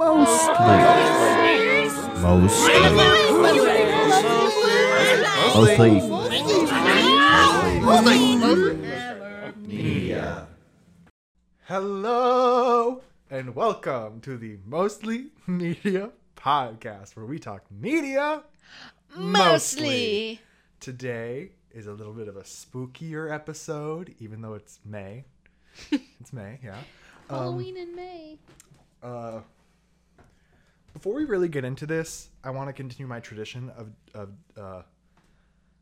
Mostly. 0.00 0.54
Mostly. 2.20 2.74
Mostly. 7.80 8.34
Media. 9.56 10.48
Hello 11.66 13.02
and 13.30 13.54
welcome 13.54 14.20
to 14.22 14.36
the 14.36 14.58
Mostly 14.66 15.26
Media 15.46 16.10
podcast 16.34 17.14
where 17.14 17.26
we 17.26 17.38
talk 17.38 17.62
media 17.70 18.42
Mostly. 19.16 20.40
Today 20.80 21.50
is 21.70 21.86
a 21.86 21.92
little 21.92 22.14
bit 22.14 22.26
of 22.26 22.36
a 22.36 22.42
spookier 22.42 23.32
episode, 23.32 24.12
even 24.18 24.42
though 24.42 24.54
it's 24.54 24.80
May. 24.84 25.22
it's 25.92 26.32
May, 26.32 26.58
yeah. 26.64 26.78
Um, 27.30 27.38
Halloween 27.38 27.76
in 27.76 27.94
May. 27.94 28.38
uh, 29.00 29.42
before 30.94 31.14
we 31.14 31.24
really 31.24 31.48
get 31.48 31.64
into 31.64 31.84
this, 31.86 32.30
I 32.42 32.50
want 32.50 32.68
to 32.68 32.72
continue 32.72 33.06
my 33.06 33.20
tradition 33.20 33.70
of, 33.76 33.88
of 34.14 34.30
uh, 34.56 34.82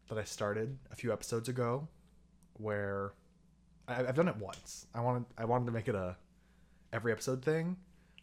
that 0.09 0.19
I 0.19 0.25
started 0.25 0.77
a 0.91 0.97
few 0.97 1.13
episodes 1.13 1.49
ago, 1.49 1.87
where 2.55 3.13
I, 3.87 4.01
I've 4.07 4.15
done 4.17 4.27
it 4.29 4.37
once. 4.37 4.87
I 4.95 5.01
wanted 5.01 5.25
I 5.39 5.45
wanted 5.45 5.67
to 5.67 5.73
make 5.73 5.87
it 5.89 5.95
a 5.95 6.17
every 6.93 7.13
episode 7.13 7.45
thing, 7.45 7.77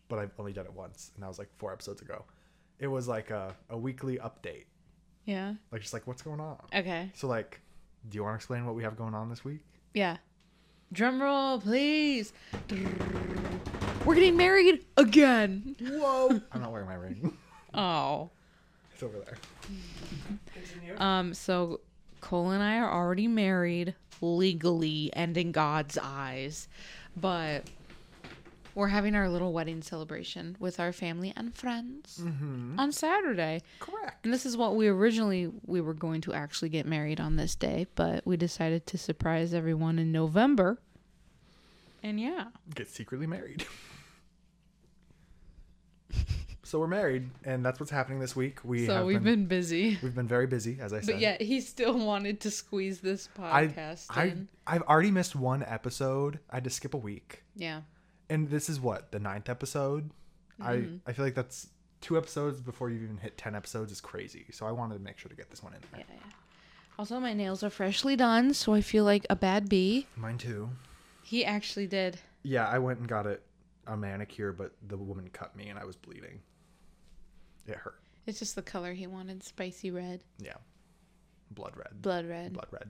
but 0.10 0.20
I've 0.20 0.32
only 0.38 0.52
done 0.54 0.66
it 0.66 0.74
once, 0.74 1.12
and 1.16 1.24
that 1.24 1.28
was 1.28 1.40
like 1.40 1.50
four 1.58 1.72
episodes 1.72 2.02
ago. 2.02 2.26
It 2.80 2.88
was 2.88 3.08
like 3.08 3.30
a, 3.30 3.56
a 3.70 3.78
weekly 3.78 4.18
update, 4.18 4.66
Yeah. 5.26 5.54
like 5.72 5.82
just 5.82 5.94
like 5.94 6.06
what's 6.08 6.22
going 6.22 6.40
on. 6.40 6.58
Okay. 6.74 7.12
So 7.14 7.28
like, 7.28 7.60
do 8.08 8.16
you 8.16 8.24
want 8.24 8.34
to 8.34 8.36
explain 8.38 8.66
what 8.66 8.76
we 8.76 8.84
have 8.84 8.96
going 8.98 9.14
on 9.14 9.30
this 9.30 9.44
week? 9.44 9.62
Yeah. 9.94 10.18
Drum 10.94 11.22
roll, 11.22 11.60
please. 11.60 12.32
We're 14.06 14.16
getting 14.16 14.38
married 14.38 14.86
again. 14.98 15.76
Whoa! 15.80 16.42
I'm 16.52 16.62
not 16.62 16.72
wearing 16.72 16.88
my 16.88 16.96
ring. 16.96 17.38
Oh. 17.74 18.30
it's 18.94 19.04
over 19.04 19.18
there. 19.20 19.38
Um. 20.98 21.34
So 21.34 21.82
Cole 22.22 22.52
and 22.52 22.64
I 22.64 22.78
are 22.78 22.92
already 22.92 23.28
married 23.28 23.96
legally 24.22 25.12
and 25.14 25.38
in 25.38 25.52
God's 25.52 25.98
eyes, 26.02 26.68
but 27.16 27.64
we're 28.76 28.88
having 28.88 29.16
our 29.16 29.30
little 29.30 29.52
wedding 29.52 29.82
celebration 29.82 30.56
with 30.60 30.80
our 30.80 30.94
family 30.94 31.34
and 31.36 31.54
friends 31.54 32.22
on 32.78 32.92
Saturday. 32.92 33.62
Correct. 33.80 34.24
And 34.24 34.34
this 34.34 34.46
is 34.46 34.56
what 34.56 34.76
we 34.76 34.88
originally 34.88 35.52
we 35.66 35.82
were 35.82 35.94
going 35.94 36.22
to 36.22 36.34
actually 36.34 36.70
get 36.70 36.86
married 36.86 37.20
on 37.20 37.36
this 37.36 37.56
day, 37.56 37.88
but 37.96 38.26
we 38.26 38.38
decided 38.38 38.86
to 38.88 38.98
surprise 38.98 39.54
everyone 39.54 40.00
in 40.00 40.12
November. 40.12 40.80
And 42.02 42.20
yeah. 42.20 42.46
get 42.74 42.90
secretly 42.90 43.28
married. 43.28 43.66
so 46.64 46.80
we're 46.80 46.88
married, 46.88 47.30
and 47.44 47.66
that's 47.66 47.80
what's 47.80 47.92
happening 47.92 48.20
this 48.20 48.36
week. 48.36 48.60
We 48.64 48.86
so 48.86 48.98
have 48.98 49.06
we've 49.06 49.24
been, 49.24 49.46
busy. 49.46 49.98
we've 50.04 50.14
been 50.16 50.28
very 50.28 50.46
busy, 50.48 50.78
as 50.80 50.94
I 50.94 51.00
said. 51.02 51.14
But 51.14 51.20
yet 51.20 51.42
he 51.42 51.62
still 51.62 51.98
wanted 51.98 52.40
to 52.42 52.52
squeeze 52.52 53.00
this 53.00 53.28
podcast 53.38 54.06
I 54.10 54.26
in. 54.26 54.48
I've 54.68 54.84
already 54.84 55.12
missed 55.12 55.36
one 55.36 55.64
episode. 55.64 56.40
I 56.50 56.58
had 56.58 56.64
to 56.66 56.70
skip 56.70 56.94
a 56.94 56.98
week, 56.98 57.44
Yeah. 57.56 57.82
and 58.30 58.50
this 58.50 58.70
is 58.70 58.80
what 58.80 59.12
the 59.12 59.20
ninth 59.20 59.50
episode. 59.50 60.12
Mm-hmm. 60.62 60.98
I 61.08 61.10
I 61.10 61.14
feel 61.14 61.26
like 61.26 61.36
that's 61.36 61.68
two 62.02 62.18
episodes 62.18 62.62
before 62.62 62.90
you 62.90 63.02
even 63.04 63.18
hit 63.18 63.38
ten 63.38 63.56
episodes 63.56 63.92
is 63.92 64.02
crazy. 64.02 64.46
So 64.52 64.66
I 64.66 64.72
wanted 64.72 64.96
to 64.96 65.02
make 65.02 65.18
sure 65.18 65.30
to 65.30 65.36
get 65.36 65.50
this 65.50 65.64
one 65.64 65.74
in 65.74 65.80
there. 65.92 66.02
Yeah, 66.08 66.16
yeah. 66.16 66.32
Also, 67.00 67.20
my 67.20 67.34
nails 67.34 67.64
are 67.64 67.70
freshly 67.70 68.16
done, 68.18 68.54
so 68.54 68.74
I 68.74 68.82
feel 68.82 69.06
like 69.06 69.26
a 69.30 69.36
bad 69.36 69.70
bee. 69.70 70.06
Mine 70.18 70.38
too. 70.38 70.70
He 71.24 71.46
actually 71.46 71.88
did. 71.88 72.20
Yeah, 72.44 72.68
I 72.68 72.78
went 72.80 73.00
and 73.00 73.08
got 73.08 73.26
it 73.26 73.42
a 73.90 73.98
manicure, 73.98 74.52
but 74.54 74.72
the 74.88 74.98
woman 74.98 75.30
cut 75.34 75.56
me, 75.56 75.68
and 75.70 75.78
I 75.80 75.86
was 75.86 75.96
bleeding. 75.96 76.40
It 77.68 77.76
hurt. 77.76 78.00
It's 78.26 78.40
just 78.40 78.56
the 78.56 78.62
color 78.62 78.94
he 78.94 79.08
wanted 79.08 79.44
spicy 79.44 79.92
red, 79.92 80.24
Yeah, 80.40 80.54
blood 81.52 81.74
red. 81.76 82.02
blood 82.02 82.26
red. 82.28 82.54
blood 82.54 82.68
red. 82.72 82.90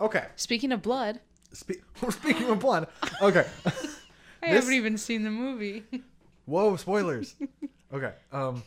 Okay. 0.00 0.26
Speaking 0.36 0.72
of 0.72 0.82
blood, 0.82 1.20
Spe- 1.52 1.82
speaking 2.10 2.48
of 2.50 2.58
blood. 2.60 2.88
Okay. 3.20 3.46
I 3.66 3.70
This- 3.70 3.90
haven't 4.42 4.72
even 4.74 4.98
seen 4.98 5.22
the 5.24 5.30
movie. 5.30 5.84
Whoa, 6.46 6.76
spoilers. 6.76 7.34
Okay. 7.92 8.12
Um 8.32 8.62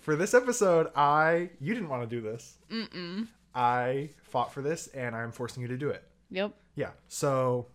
for 0.00 0.16
this 0.16 0.32
episode, 0.32 0.90
I 0.96 1.50
you 1.60 1.74
didn't 1.74 1.88
want 1.90 2.08
to 2.08 2.16
do 2.16 2.22
this. 2.22 2.56
Mm-mm. 2.70 3.26
I 3.54 4.10
fought 4.22 4.52
for 4.54 4.62
this 4.62 4.86
and 4.88 5.14
I'm 5.14 5.32
forcing 5.32 5.60
you 5.62 5.68
to 5.68 5.76
do 5.76 5.90
it. 5.90 6.02
yep. 6.30 6.52
Yeah. 6.74 6.90
So 7.08 7.66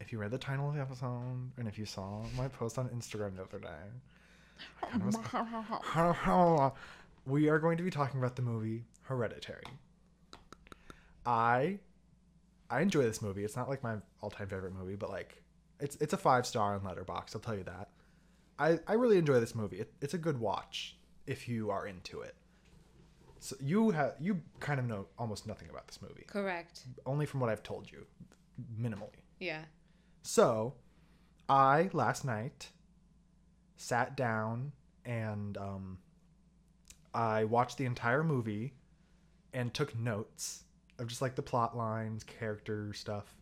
if 0.00 0.12
you 0.12 0.18
read 0.18 0.30
the 0.30 0.38
title 0.38 0.68
of 0.68 0.74
the 0.74 0.80
episode 0.80 1.50
and 1.56 1.68
if 1.68 1.78
you 1.78 1.84
saw 1.84 2.22
my 2.36 2.48
post 2.48 2.78
on 2.78 2.88
Instagram 2.88 3.36
the 3.36 3.42
other 3.42 3.58
day, 3.58 3.68
we 7.26 7.48
are 7.48 7.58
going 7.58 7.76
to 7.76 7.82
be 7.82 7.90
talking 7.90 8.20
about 8.20 8.36
the 8.36 8.42
movie 8.42 8.84
Hereditary. 9.02 9.64
I 11.26 11.78
I 12.70 12.80
enjoy 12.80 13.02
this 13.02 13.22
movie. 13.22 13.44
It's 13.44 13.56
not 13.56 13.68
like 13.68 13.82
my 13.82 13.96
all-time 14.20 14.48
favorite 14.48 14.74
movie, 14.74 14.96
but 14.96 15.10
like 15.10 15.42
it's 15.80 15.96
it's 15.96 16.12
a 16.12 16.16
five 16.16 16.46
star 16.46 16.74
on 16.74 16.80
Letterboxd. 16.80 17.34
I'll 17.34 17.40
tell 17.40 17.56
you 17.56 17.64
that. 17.64 17.88
I 18.58 18.78
I 18.86 18.94
really 18.94 19.18
enjoy 19.18 19.40
this 19.40 19.54
movie. 19.54 19.80
It, 19.80 19.92
it's 20.00 20.14
a 20.14 20.18
good 20.18 20.38
watch 20.38 20.96
if 21.26 21.48
you 21.48 21.70
are 21.70 21.86
into 21.86 22.20
it. 22.20 22.34
So 23.40 23.56
you 23.60 23.90
have 23.90 24.14
you 24.20 24.40
kind 24.60 24.80
of 24.80 24.86
know 24.86 25.06
almost 25.18 25.46
nothing 25.46 25.68
about 25.70 25.86
this 25.86 26.02
movie, 26.02 26.24
Correct. 26.26 26.82
only 27.06 27.24
from 27.24 27.40
what 27.40 27.50
I've 27.50 27.62
told 27.62 27.90
you, 27.90 28.04
minimally. 28.80 29.22
Yeah. 29.38 29.62
So, 30.22 30.74
I 31.48 31.88
last 31.92 32.24
night 32.24 32.70
sat 33.76 34.16
down 34.16 34.72
and 35.04 35.56
um, 35.56 35.98
I 37.14 37.44
watched 37.44 37.78
the 37.78 37.86
entire 37.86 38.22
movie 38.22 38.74
and 39.54 39.72
took 39.72 39.96
notes 39.96 40.64
of 40.98 41.06
just 41.06 41.22
like 41.22 41.34
the 41.34 41.42
plot 41.42 41.76
lines, 41.76 42.24
character 42.24 42.92
stuff, 42.92 43.34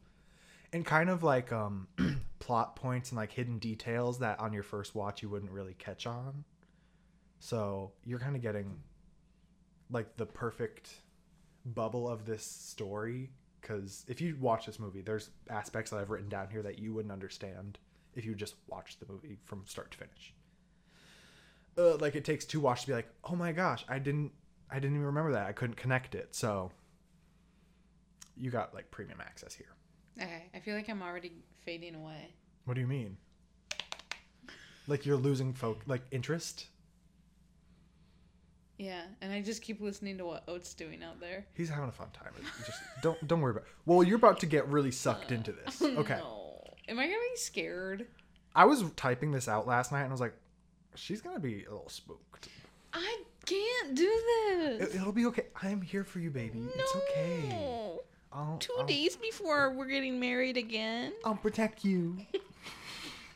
and 0.72 0.84
kind 0.84 1.10
of 1.10 1.22
like 1.22 1.53
um, 1.53 1.88
plot 2.38 2.76
points 2.76 3.10
and 3.10 3.16
like 3.16 3.32
hidden 3.32 3.59
details 3.59 4.20
that 4.20 4.38
on 4.38 4.53
your 4.53 4.62
first 4.62 4.94
watch 4.94 5.22
you 5.22 5.28
wouldn't 5.28 5.50
really 5.50 5.75
catch 5.75 6.06
on. 6.06 6.44
So, 7.41 7.92
you're 8.04 8.20
kind 8.20 8.36
of 8.36 8.42
getting 8.42 8.78
like 9.91 10.16
the 10.16 10.26
perfect 10.26 10.91
bubble 11.65 12.09
of 12.09 12.25
this 12.25 12.44
story 12.44 13.31
because 13.66 14.04
if 14.06 14.21
you 14.21 14.37
watch 14.41 14.66
this 14.66 14.78
movie 14.78 15.00
there's 15.00 15.31
aspects 15.50 15.91
that 15.91 15.99
i've 15.99 16.10
written 16.10 16.28
down 16.28 16.49
here 16.50 16.62
that 16.62 16.78
you 16.78 16.94
wouldn't 16.94 17.12
understand 17.12 17.78
if 18.15 18.25
you 18.25 18.34
just 18.34 18.54
watched 18.69 19.00
the 19.00 19.06
movie 19.12 19.38
from 19.44 19.62
start 19.66 19.91
to 19.91 19.99
finish. 19.99 20.32
Uh, 21.77 21.97
like 21.97 22.15
it 22.16 22.25
takes 22.25 22.47
two 22.47 22.60
watches 22.60 22.84
to 22.84 22.88
be 22.88 22.94
like 22.94 23.09
oh 23.25 23.37
my 23.37 23.53
gosh 23.53 23.84
i 23.88 23.99
didn't 23.99 24.32
i 24.71 24.75
didn't 24.77 24.97
even 24.97 25.06
remember 25.06 25.32
that. 25.32 25.47
I 25.47 25.53
couldn't 25.53 25.77
connect 25.77 26.15
it. 26.15 26.34
So 26.34 26.71
you 28.37 28.50
got 28.50 28.75
like 28.75 28.91
premium 28.91 29.21
access 29.21 29.54
here. 29.54 29.75
Okay. 30.21 30.44
I 30.54 30.60
feel 30.60 30.75
like 30.75 30.88
I'm 30.88 31.03
already 31.03 31.33
fading 31.65 31.94
away. 31.94 32.34
what 32.65 32.75
do 32.75 32.81
you 32.81 32.87
mean? 32.87 33.16
Like 34.87 35.04
you're 35.04 35.16
losing 35.16 35.53
folk 35.53 35.81
like 35.87 36.03
interest 36.10 36.66
Yeah, 38.78 39.03
and 39.22 39.32
I 39.32 39.41
just 39.41 39.62
keep 39.62 39.81
listening 39.81 40.19
to 40.19 40.26
what 40.26 40.44
Oat's 40.48 40.75
doing 40.75 41.03
out 41.03 41.19
there. 41.20 41.47
he's 41.54 41.69
having 41.69 41.88
a 41.88 41.92
fun 41.92 42.09
time 42.12 42.32
just 42.64 42.78
don't 43.03 43.26
don't 43.26 43.41
worry 43.41 43.53
about 43.53 43.64
well 43.87 44.03
you're 44.03 44.16
about 44.16 44.41
to 44.41 44.47
get 44.47 44.69
really 44.69 44.91
sucked 44.91 45.32
into 45.32 45.53
this 45.64 45.81
oh, 45.82 45.97
okay 45.98 46.19
No. 46.19 46.42
Am 46.88 46.98
I 46.98 47.06
gonna 47.06 47.16
be 47.16 47.36
scared? 47.36 48.06
i 48.54 48.65
was 48.65 48.82
typing 48.97 49.32
this 49.32 49.48
out 49.48 49.66
last 49.66 49.92
night 49.92 50.03
and 50.03 50.09
i 50.09 50.12
was 50.12 50.20
like 50.20 50.34
she's 50.94 51.20
gonna 51.20 51.41
be 51.41 51.65
a 51.65 51.70
little 51.70 51.88
spooked 51.88 52.48
I 52.97 53.22
can't 53.44 53.94
do 53.94 54.22
this. 54.48 54.94
It, 54.94 55.04
will 55.04 55.12
be 55.12 55.26
okay. 55.26 55.47
I'm 55.62 55.82
here 55.82 56.03
for 56.03 56.19
you, 56.19 56.31
baby. 56.31 56.62
It's 56.75 56.97
okay. 56.97 57.48
No. 57.50 58.00
I'll, 58.32 58.56
2 58.59 58.72
I'll, 58.78 58.86
days 58.86 59.16
before 59.16 59.72
we're 59.72 59.86
getting 59.86 60.19
married 60.19 60.56
again. 60.56 61.12
I'll 61.25 61.36
protect 61.36 61.84
you. 61.84 62.16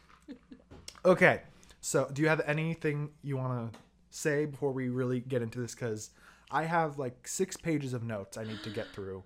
okay. 1.05 1.43
So, 1.83 2.09
do 2.12 2.23
you 2.23 2.29
have 2.29 2.41
anything 2.47 3.11
you 3.23 3.37
want 3.37 3.73
to 3.73 3.79
say 4.11 4.45
before 4.47 4.73
we 4.73 4.89
really 4.89 5.21
get 5.21 5.43
into 5.43 5.61
this? 5.61 5.75
Because 5.75 6.11
I 6.51 6.65
have 6.65 6.99
like 6.99 7.27
six 7.27 7.57
pages 7.57 7.93
of 7.95 8.03
notes 8.03 8.37
I 8.37 8.45
need 8.45 8.62
to 8.65 8.71
get 8.71 8.93
through. 8.93 9.23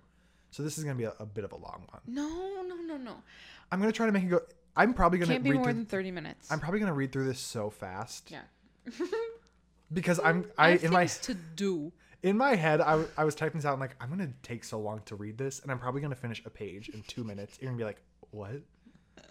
So 0.51 0.63
this 0.63 0.77
is 0.77 0.83
gonna 0.83 0.95
be 0.95 1.03
a, 1.03 1.13
a 1.19 1.25
bit 1.25 1.43
of 1.43 1.51
a 1.51 1.57
long 1.57 1.85
one. 1.91 2.01
No, 2.07 2.61
no, 2.67 2.75
no, 2.75 2.97
no. 2.97 3.15
I'm 3.71 3.79
gonna 3.79 3.91
try 3.91 4.05
to 4.05 4.11
make 4.11 4.23
it 4.23 4.29
go. 4.29 4.39
I'm 4.77 4.93
probably 4.93 5.19
gonna 5.19 5.33
Can't 5.33 5.43
be 5.43 5.51
read 5.51 5.55
more 5.57 5.65
through. 5.65 5.73
than 5.73 5.85
30 5.85 6.11
minutes. 6.11 6.51
I'm 6.51 6.59
probably 6.59 6.79
gonna 6.79 6.93
read 6.93 7.11
through 7.11 7.25
this 7.25 7.39
so 7.39 7.69
fast 7.69 8.31
yeah. 8.31 8.41
because 9.93 10.19
I'm 10.23 10.45
I 10.57 10.69
I 10.69 10.71
in 10.77 10.91
my 10.91 11.05
to 11.05 11.33
do. 11.33 11.91
in 12.23 12.37
my 12.37 12.55
head, 12.55 12.81
I, 12.81 12.91
w- 12.91 13.09
I 13.17 13.23
was 13.23 13.35
typing 13.35 13.59
this 13.59 13.65
out. 13.65 13.73
I'm 13.73 13.79
like, 13.79 13.95
I'm 14.01 14.09
gonna 14.09 14.33
take 14.43 14.63
so 14.63 14.79
long 14.79 15.01
to 15.05 15.15
read 15.15 15.37
this, 15.37 15.59
and 15.59 15.71
I'm 15.71 15.79
probably 15.79 16.01
gonna 16.01 16.15
finish 16.15 16.41
a 16.45 16.49
page 16.49 16.89
in 16.89 17.03
two 17.03 17.23
minutes. 17.23 17.57
You're 17.61 17.69
gonna 17.71 17.77
be 17.77 17.83
like, 17.85 18.01
what? 18.31 18.61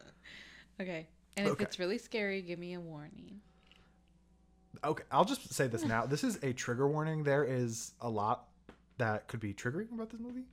Okay. 0.80 1.06
And 1.36 1.46
if 1.46 1.52
Okay. 1.54 1.64
it's 1.64 1.78
really 1.78 1.98
scary, 1.98 2.42
give 2.42 2.58
me 2.58 2.74
a 2.74 2.80
warning. 2.80 3.40
Okay, 4.82 5.04
I'll 5.10 5.24
just 5.24 5.52
say 5.52 5.66
this 5.66 5.84
now. 5.84 6.06
This 6.06 6.24
is 6.24 6.38
a 6.42 6.52
trigger 6.52 6.88
warning. 6.88 7.22
There 7.22 7.44
is 7.44 7.92
a 8.00 8.08
lot 8.08 8.48
that 8.98 9.28
could 9.28 9.40
be 9.40 9.52
triggering 9.54 9.92
about 9.92 10.10
this 10.10 10.20
movie. 10.20 10.44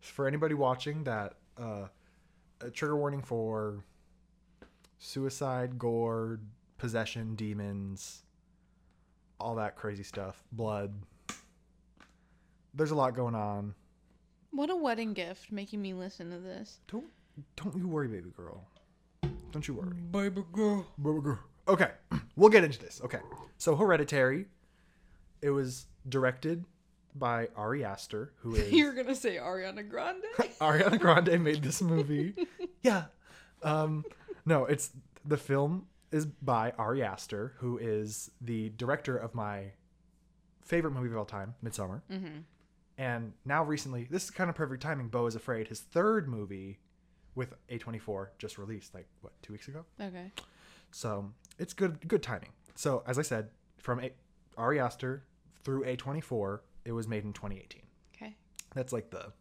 For 0.00 0.26
anybody 0.28 0.54
watching, 0.54 1.04
that 1.04 1.34
uh, 1.58 1.88
a 2.60 2.70
trigger 2.70 2.96
warning 2.96 3.22
for 3.22 3.82
suicide, 4.98 5.78
gore, 5.78 6.40
possession, 6.78 7.34
demons, 7.34 8.22
all 9.40 9.54
that 9.56 9.76
crazy 9.76 10.02
stuff, 10.02 10.42
blood. 10.52 10.92
There's 12.74 12.90
a 12.90 12.94
lot 12.96 13.14
going 13.14 13.34
on. 13.34 13.74
What 14.50 14.70
a 14.70 14.76
wedding 14.76 15.12
gift 15.14 15.50
making 15.50 15.82
me 15.82 15.94
listen 15.94 16.30
to 16.30 16.38
this. 16.38 16.78
Don't 16.90 17.06
don't 17.56 17.76
you 17.76 17.88
worry, 17.88 18.08
baby 18.08 18.30
girl. 18.36 18.64
Don't 19.50 19.66
you 19.66 19.74
worry. 19.74 19.94
Baby 20.10 20.44
girl. 20.52 20.86
Baby 21.02 21.20
girl. 21.20 21.38
Okay, 21.68 21.90
we'll 22.36 22.50
get 22.50 22.64
into 22.64 22.78
this. 22.78 23.00
Okay, 23.04 23.20
so 23.58 23.76
Hereditary. 23.76 24.46
It 25.42 25.50
was 25.50 25.86
directed 26.08 26.64
by 27.14 27.48
Ari 27.54 27.84
Aster, 27.84 28.32
who 28.38 28.54
is 28.54 28.72
You're 28.72 28.94
gonna 28.94 29.14
say 29.14 29.36
Ariana 29.36 29.88
Grande? 29.88 30.24
Ariana 30.60 30.98
Grande 30.98 31.38
made 31.42 31.62
this 31.62 31.82
movie. 31.82 32.34
yeah. 32.82 33.04
Um, 33.62 34.04
no, 34.46 34.64
it's 34.64 34.90
the 35.24 35.36
film 35.36 35.86
is 36.12 36.26
by 36.26 36.72
Ari 36.78 37.02
Aster, 37.02 37.54
who 37.58 37.78
is 37.78 38.30
the 38.40 38.70
director 38.76 39.16
of 39.16 39.34
my 39.34 39.72
favorite 40.62 40.92
movie 40.92 41.08
of 41.08 41.16
all 41.16 41.24
time, 41.24 41.54
Midsommar. 41.64 42.02
Mm-hmm. 42.10 42.38
And 42.96 43.32
now 43.44 43.64
recently, 43.64 44.06
this 44.10 44.24
is 44.24 44.30
kind 44.30 44.48
of 44.48 44.56
perfect 44.56 44.82
timing. 44.82 45.08
Beau 45.08 45.26
is 45.26 45.34
Afraid, 45.34 45.68
his 45.68 45.80
third 45.80 46.28
movie 46.28 46.78
with 47.34 47.52
A24 47.68 48.28
just 48.38 48.56
released 48.58 48.94
like 48.94 49.08
what 49.20 49.32
two 49.42 49.52
weeks 49.52 49.66
ago. 49.68 49.84
okay. 50.00 50.30
So 50.92 51.32
it's 51.58 51.72
good 51.72 52.06
good 52.08 52.22
timing. 52.22 52.50
So 52.74 53.02
as 53.06 53.18
I 53.18 53.22
said, 53.22 53.50
from 53.78 54.00
a- 54.00 54.12
Ari 54.56 54.80
Aster 54.80 55.24
through 55.64 55.84
A24, 55.84 56.60
it 56.84 56.92
was 56.92 57.06
made 57.08 57.24
in 57.24 57.32
2018. 57.32 57.82
Okay. 58.16 58.36
That's 58.74 58.92
like 58.92 59.10
the 59.10 59.32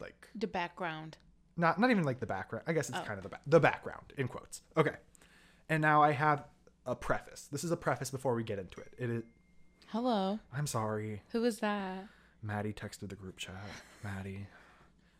like 0.00 0.28
The 0.34 0.46
background. 0.46 1.18
not 1.56 1.78
not 1.80 1.90
even 1.90 2.04
like 2.04 2.20
the 2.20 2.26
background. 2.26 2.64
I 2.68 2.72
guess 2.72 2.88
it's 2.88 2.98
Oh. 2.98 3.02
kind 3.02 3.18
of 3.18 3.22
the 3.24 3.30
ba- 3.30 3.40
the 3.46 3.60
background 3.60 4.12
in 4.16 4.28
quotes. 4.28 4.62
Okay, 4.76 4.96
and 5.68 5.80
now 5.82 6.02
I 6.02 6.12
have 6.12 6.44
a 6.86 6.94
preface. 6.94 7.48
This 7.50 7.64
is 7.64 7.70
a 7.70 7.76
preface 7.76 8.10
before 8.10 8.34
we 8.34 8.44
get 8.44 8.58
into 8.58 8.80
it. 8.80 8.94
It 8.98 9.10
is. 9.10 9.24
Hello. 9.88 10.38
I'm 10.52 10.66
sorry, 10.66 11.22
Who 11.30 11.44
is 11.44 11.60
that? 11.60 12.06
Maddie 12.42 12.72
texted 12.72 13.08
the 13.08 13.16
group 13.16 13.36
chat. 13.38 13.54
Maddie. 14.04 14.46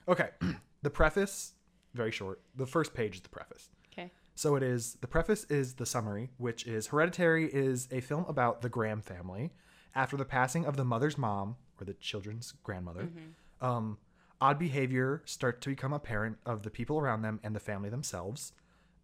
Okay, 0.07 0.31
the 0.83 0.91
preface 0.91 1.55
very 1.95 2.11
short. 2.13 2.41
The 2.55 2.67
first 2.67 2.95
page 2.95 3.17
is 3.17 3.21
the 3.23 3.29
preface. 3.31 3.71
So 4.39 4.55
it 4.55 4.63
is 4.63 4.97
the 5.01 5.09
preface 5.09 5.43
is 5.51 5.75
the 5.75 5.85
summary, 5.85 6.31
which 6.37 6.65
is 6.65 6.87
Hereditary 6.87 7.47
is 7.53 7.89
a 7.91 8.01
film 8.01 8.25
about 8.29 8.63
the 8.63 8.69
Graham 8.69 9.01
family 9.03 9.51
after 9.97 10.17
the 10.17 10.25
passing 10.25 10.65
of 10.65 10.77
the 10.77 10.85
mother's 10.85 11.19
mom 11.19 11.57
or 11.81 11.85
the 11.85 11.95
children's 11.95 12.55
grandmother. 12.63 13.09
Um, 13.61 13.99
odd 14.41 14.57
behavior 14.57 15.23
start 15.25 15.61
to 15.63 15.71
become 15.71 15.93
apparent 15.93 16.39
of 16.47 16.63
the 16.63 16.71
people 16.71 17.01
around 17.01 17.23
them 17.23 17.41
and 17.43 17.53
the 17.53 17.59
family 17.59 17.91
themselves. 17.91 18.53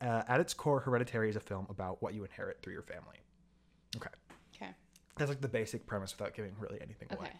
Uh, 0.01 0.23
at 0.29 0.39
its 0.39 0.55
core, 0.55 0.79
Hereditary 0.79 1.31
is 1.31 1.35
a 1.35 1.41
film 1.41 1.67
about 1.69 2.01
what 2.01 2.15
you 2.15 2.23
inherit 2.23 2.63
through 2.63 2.75
your 2.75 2.83
family. 2.83 3.17
Okay, 3.97 4.11
Okay. 4.55 4.71
that's 5.17 5.31
like 5.31 5.41
the 5.41 5.49
basic 5.49 5.85
premise 5.85 6.17
without 6.17 6.35
giving 6.35 6.53
really 6.61 6.81
anything 6.81 7.09
away. 7.11 7.27
Okay. 7.27 7.39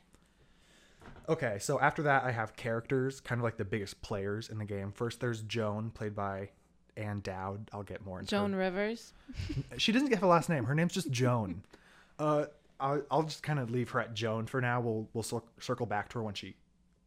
Okay, 1.29 1.59
so 1.61 1.79
after 1.79 2.03
that, 2.03 2.25
I 2.25 2.33
have 2.33 2.57
characters, 2.57 3.21
kind 3.21 3.39
of 3.39 3.45
like 3.45 3.57
the 3.57 3.65
biggest 3.65 4.03
players 4.03 4.49
in 4.49 4.59
the 4.59 4.65
game. 4.65 4.91
First, 4.91 5.21
there's 5.21 5.43
Joan, 5.43 5.91
played 5.91 6.17
by 6.17 6.51
Ann 6.97 7.21
Dowd. 7.21 7.71
I'll 7.73 7.83
get 7.83 8.05
more 8.05 8.21
into 8.21 8.35
her 8.35 8.43
Joan 8.43 8.55
Rivers. 8.55 9.13
she 9.79 9.93
doesn't 9.93 10.13
have 10.13 10.23
a 10.23 10.27
last 10.27 10.49
name. 10.49 10.65
Her 10.65 10.75
name's 10.75 10.93
just 10.93 11.11
Joan. 11.11 11.63
uh, 12.19 12.47
I'll, 12.81 13.03
I'll 13.11 13.23
just 13.23 13.43
kind 13.43 13.59
of 13.59 13.71
leave 13.71 13.91
her 13.91 14.01
at 14.01 14.15
Joan 14.15 14.47
for 14.47 14.61
now. 14.61 14.81
We'll 14.81 15.09
we'll 15.13 15.23
cir- 15.23 15.43
circle 15.61 15.87
back 15.87 16.09
to 16.11 16.19
her 16.19 16.23
when 16.25 16.35
she 16.35 16.57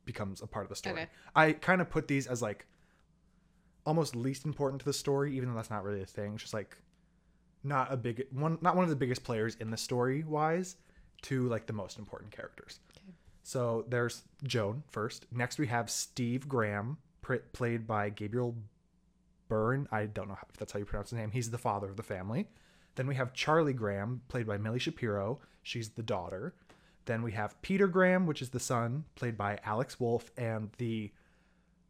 becomes 0.05 0.41
a 0.41 0.47
part 0.47 0.65
of 0.65 0.69
the 0.69 0.75
story. 0.75 0.95
Okay. 0.95 1.07
I 1.35 1.51
kind 1.51 1.81
of 1.81 1.89
put 1.89 2.07
these 2.07 2.27
as 2.27 2.41
like 2.41 2.65
almost 3.85 4.15
least 4.15 4.45
important 4.45 4.79
to 4.81 4.85
the 4.85 4.93
story, 4.93 5.35
even 5.35 5.49
though 5.49 5.55
that's 5.55 5.69
not 5.69 5.83
really 5.83 6.01
a 6.01 6.05
thing. 6.05 6.33
It's 6.33 6.43
just 6.43 6.53
like 6.53 6.77
not 7.63 7.91
a 7.91 7.97
big 7.97 8.25
one, 8.31 8.57
not 8.61 8.75
one 8.75 8.83
of 8.83 8.89
the 8.89 8.95
biggest 8.95 9.23
players 9.23 9.55
in 9.55 9.69
the 9.69 9.77
story 9.77 10.23
wise, 10.23 10.77
to 11.23 11.47
like 11.47 11.67
the 11.67 11.73
most 11.73 11.99
important 11.99 12.31
characters. 12.31 12.79
Okay. 12.91 13.13
So 13.43 13.85
there's 13.87 14.23
Joan 14.43 14.83
first. 14.89 15.25
Next 15.31 15.57
we 15.57 15.67
have 15.67 15.89
Steve 15.89 16.47
Graham, 16.49 16.97
pr- 17.21 17.35
played 17.53 17.87
by 17.87 18.09
Gabriel 18.09 18.55
Byrne. 19.47 19.87
I 19.91 20.05
don't 20.05 20.27
know 20.27 20.37
if 20.49 20.57
that's 20.57 20.71
how 20.71 20.79
you 20.79 20.85
pronounce 20.85 21.09
his 21.11 21.19
name. 21.19 21.31
He's 21.31 21.51
the 21.51 21.57
father 21.57 21.89
of 21.89 21.97
the 21.97 22.03
family. 22.03 22.47
Then 22.95 23.07
we 23.07 23.15
have 23.15 23.33
Charlie 23.33 23.73
Graham, 23.73 24.21
played 24.27 24.47
by 24.47 24.57
Millie 24.57 24.79
Shapiro. 24.79 25.39
She's 25.61 25.89
the 25.89 26.03
daughter. 26.03 26.55
Then 27.05 27.21
we 27.21 27.31
have 27.33 27.61
Peter 27.61 27.87
Graham, 27.87 28.25
which 28.25 28.41
is 28.41 28.49
the 28.49 28.59
son, 28.59 29.05
played 29.15 29.37
by 29.37 29.59
Alex 29.63 29.99
Wolff, 29.99 30.31
and 30.37 30.71
the 30.77 31.11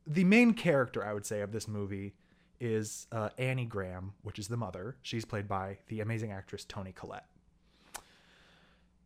the 0.05 0.23
main 0.23 0.53
character 0.53 1.03
I 1.03 1.13
would 1.13 1.25
say 1.25 1.41
of 1.41 1.51
this 1.51 1.67
movie 1.67 2.13
is 2.59 3.07
uh, 3.11 3.29
Annie 3.37 3.65
Graham, 3.65 4.13
which 4.21 4.39
is 4.39 4.47
the 4.47 4.57
mother. 4.57 4.95
She's 5.01 5.25
played 5.25 5.47
by 5.47 5.79
the 5.87 5.99
amazing 5.99 6.31
actress 6.31 6.63
Toni 6.65 6.91
Collette. 6.91 7.25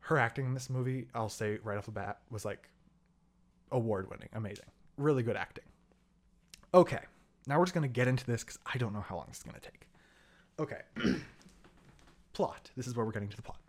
Her 0.02 0.18
acting 0.18 0.46
in 0.46 0.54
this 0.54 0.70
movie, 0.70 1.08
I'll 1.14 1.30
say 1.30 1.60
right 1.64 1.78
off 1.78 1.86
the 1.86 1.92
bat, 1.92 2.20
was 2.30 2.46
like 2.46 2.70
award 3.72 4.10
winning, 4.10 4.30
amazing, 4.34 4.66
really 4.98 5.24
good 5.24 5.38
acting. 5.38 5.66
Okay, 6.74 7.00
now 7.48 7.60
we're 7.60 7.66
just 7.66 7.74
gonna 7.74 7.88
get 7.88 8.08
into 8.08 8.26
this 8.26 8.44
because 8.44 8.60
I 8.66 8.78
don't 8.78 8.94
know 8.94 9.02
how 9.02 9.16
long 9.18 9.26
this 9.28 9.38
is 9.38 9.44
gonna 9.44 9.60
take. 9.60 9.88
Okay, 10.60 10.82
plot. 12.34 12.70
This 12.76 12.88
is 12.88 12.96
where 12.96 13.06
we're 13.06 13.12
getting 13.12 13.30
to 13.30 13.36
the 13.36 13.42
plot. 13.42 13.60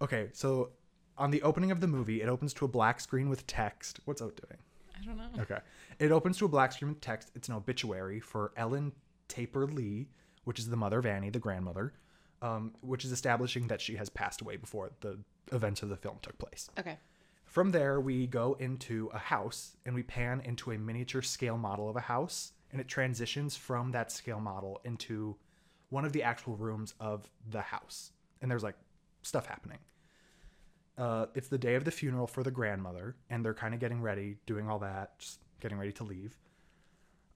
Okay, 0.00 0.28
so 0.32 0.70
on 1.16 1.30
the 1.30 1.42
opening 1.42 1.70
of 1.70 1.80
the 1.80 1.86
movie, 1.86 2.22
it 2.22 2.28
opens 2.28 2.54
to 2.54 2.64
a 2.64 2.68
black 2.68 3.00
screen 3.00 3.28
with 3.28 3.46
text. 3.46 4.00
What's 4.04 4.22
out 4.22 4.36
doing? 4.36 4.58
I 5.00 5.04
don't 5.04 5.16
know. 5.16 5.42
Okay. 5.42 5.58
It 5.98 6.12
opens 6.12 6.38
to 6.38 6.44
a 6.44 6.48
black 6.48 6.72
screen 6.72 6.90
with 6.90 7.00
text. 7.00 7.30
It's 7.34 7.48
an 7.48 7.54
obituary 7.54 8.20
for 8.20 8.52
Ellen 8.56 8.92
Taper 9.26 9.66
Leigh, 9.66 10.08
which 10.44 10.58
is 10.58 10.68
the 10.68 10.76
mother 10.76 10.98
of 10.98 11.06
Annie, 11.06 11.30
the 11.30 11.38
grandmother, 11.38 11.92
um, 12.42 12.74
which 12.80 13.04
is 13.04 13.12
establishing 13.12 13.66
that 13.68 13.80
she 13.80 13.96
has 13.96 14.08
passed 14.08 14.40
away 14.40 14.56
before 14.56 14.90
the 15.00 15.18
events 15.52 15.82
of 15.82 15.88
the 15.88 15.96
film 15.96 16.18
took 16.22 16.38
place. 16.38 16.70
Okay. 16.78 16.98
From 17.44 17.72
there, 17.72 18.00
we 18.00 18.26
go 18.26 18.56
into 18.60 19.10
a 19.12 19.18
house 19.18 19.76
and 19.86 19.94
we 19.94 20.02
pan 20.02 20.40
into 20.44 20.70
a 20.70 20.78
miniature 20.78 21.22
scale 21.22 21.56
model 21.56 21.88
of 21.88 21.96
a 21.96 22.00
house, 22.00 22.52
and 22.72 22.80
it 22.80 22.88
transitions 22.88 23.56
from 23.56 23.92
that 23.92 24.12
scale 24.12 24.40
model 24.40 24.80
into 24.84 25.36
one 25.90 26.04
of 26.04 26.12
the 26.12 26.22
actual 26.22 26.56
rooms 26.56 26.94
of 27.00 27.30
the 27.50 27.60
house. 27.60 28.12
And 28.40 28.50
there's 28.50 28.62
like 28.62 28.76
stuff 29.22 29.46
happening. 29.46 29.78
Uh, 30.96 31.26
it's 31.34 31.48
the 31.48 31.58
day 31.58 31.76
of 31.76 31.84
the 31.84 31.90
funeral 31.90 32.26
for 32.26 32.42
the 32.42 32.50
grandmother, 32.50 33.14
and 33.30 33.44
they're 33.44 33.54
kind 33.54 33.72
of 33.72 33.80
getting 33.80 34.02
ready, 34.02 34.36
doing 34.46 34.68
all 34.68 34.80
that, 34.80 35.18
just 35.18 35.38
getting 35.60 35.78
ready 35.78 35.92
to 35.92 36.04
leave. 36.04 36.36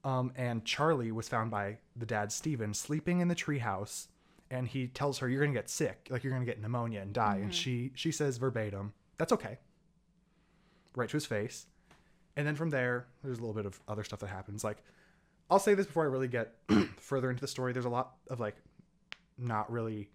Um, 0.03 0.33
and 0.35 0.65
Charlie 0.65 1.13
was 1.13 1.29
found 1.29 1.49
by 1.49 1.77
the 1.95 2.05
dad, 2.05 2.31
Steven, 2.31 2.73
sleeping 2.73 3.21
in 3.21 3.29
the 3.29 3.35
treehouse, 3.35 4.07
and 4.51 4.67
he 4.67 4.87
tells 4.87 5.19
her, 5.19 5.29
"You're 5.29 5.41
gonna 5.41 5.53
get 5.53 5.69
sick, 5.69 6.07
like 6.09 6.23
you're 6.23 6.33
gonna 6.33 6.45
get 6.45 6.61
pneumonia 6.61 6.99
and 6.99 7.13
die." 7.13 7.37
And 7.37 7.55
she 7.55 7.91
she 7.95 8.11
says 8.11 8.37
verbatim, 8.37 8.93
"That's 9.17 9.31
okay." 9.31 9.59
Right 10.93 11.07
to 11.09 11.15
his 11.15 11.25
face, 11.25 11.67
and 12.35 12.45
then 12.45 12.55
from 12.55 12.69
there, 12.69 13.07
there's 13.23 13.37
a 13.37 13.41
little 13.41 13.55
bit 13.55 13.65
of 13.65 13.79
other 13.87 14.03
stuff 14.03 14.19
that 14.19 14.27
happens. 14.27 14.63
Like, 14.63 14.83
I'll 15.53 15.59
say 15.59 15.73
this 15.75 15.85
before 15.85 16.03
I 16.03 16.07
really 16.07 16.27
get 16.27 16.55
further 16.99 17.29
into 17.29 17.41
the 17.41 17.47
story. 17.47 17.73
There's 17.73 17.85
a 17.85 17.89
lot 17.89 18.15
of 18.29 18.39
like, 18.39 18.55
not 19.37 19.71
really 19.71 20.09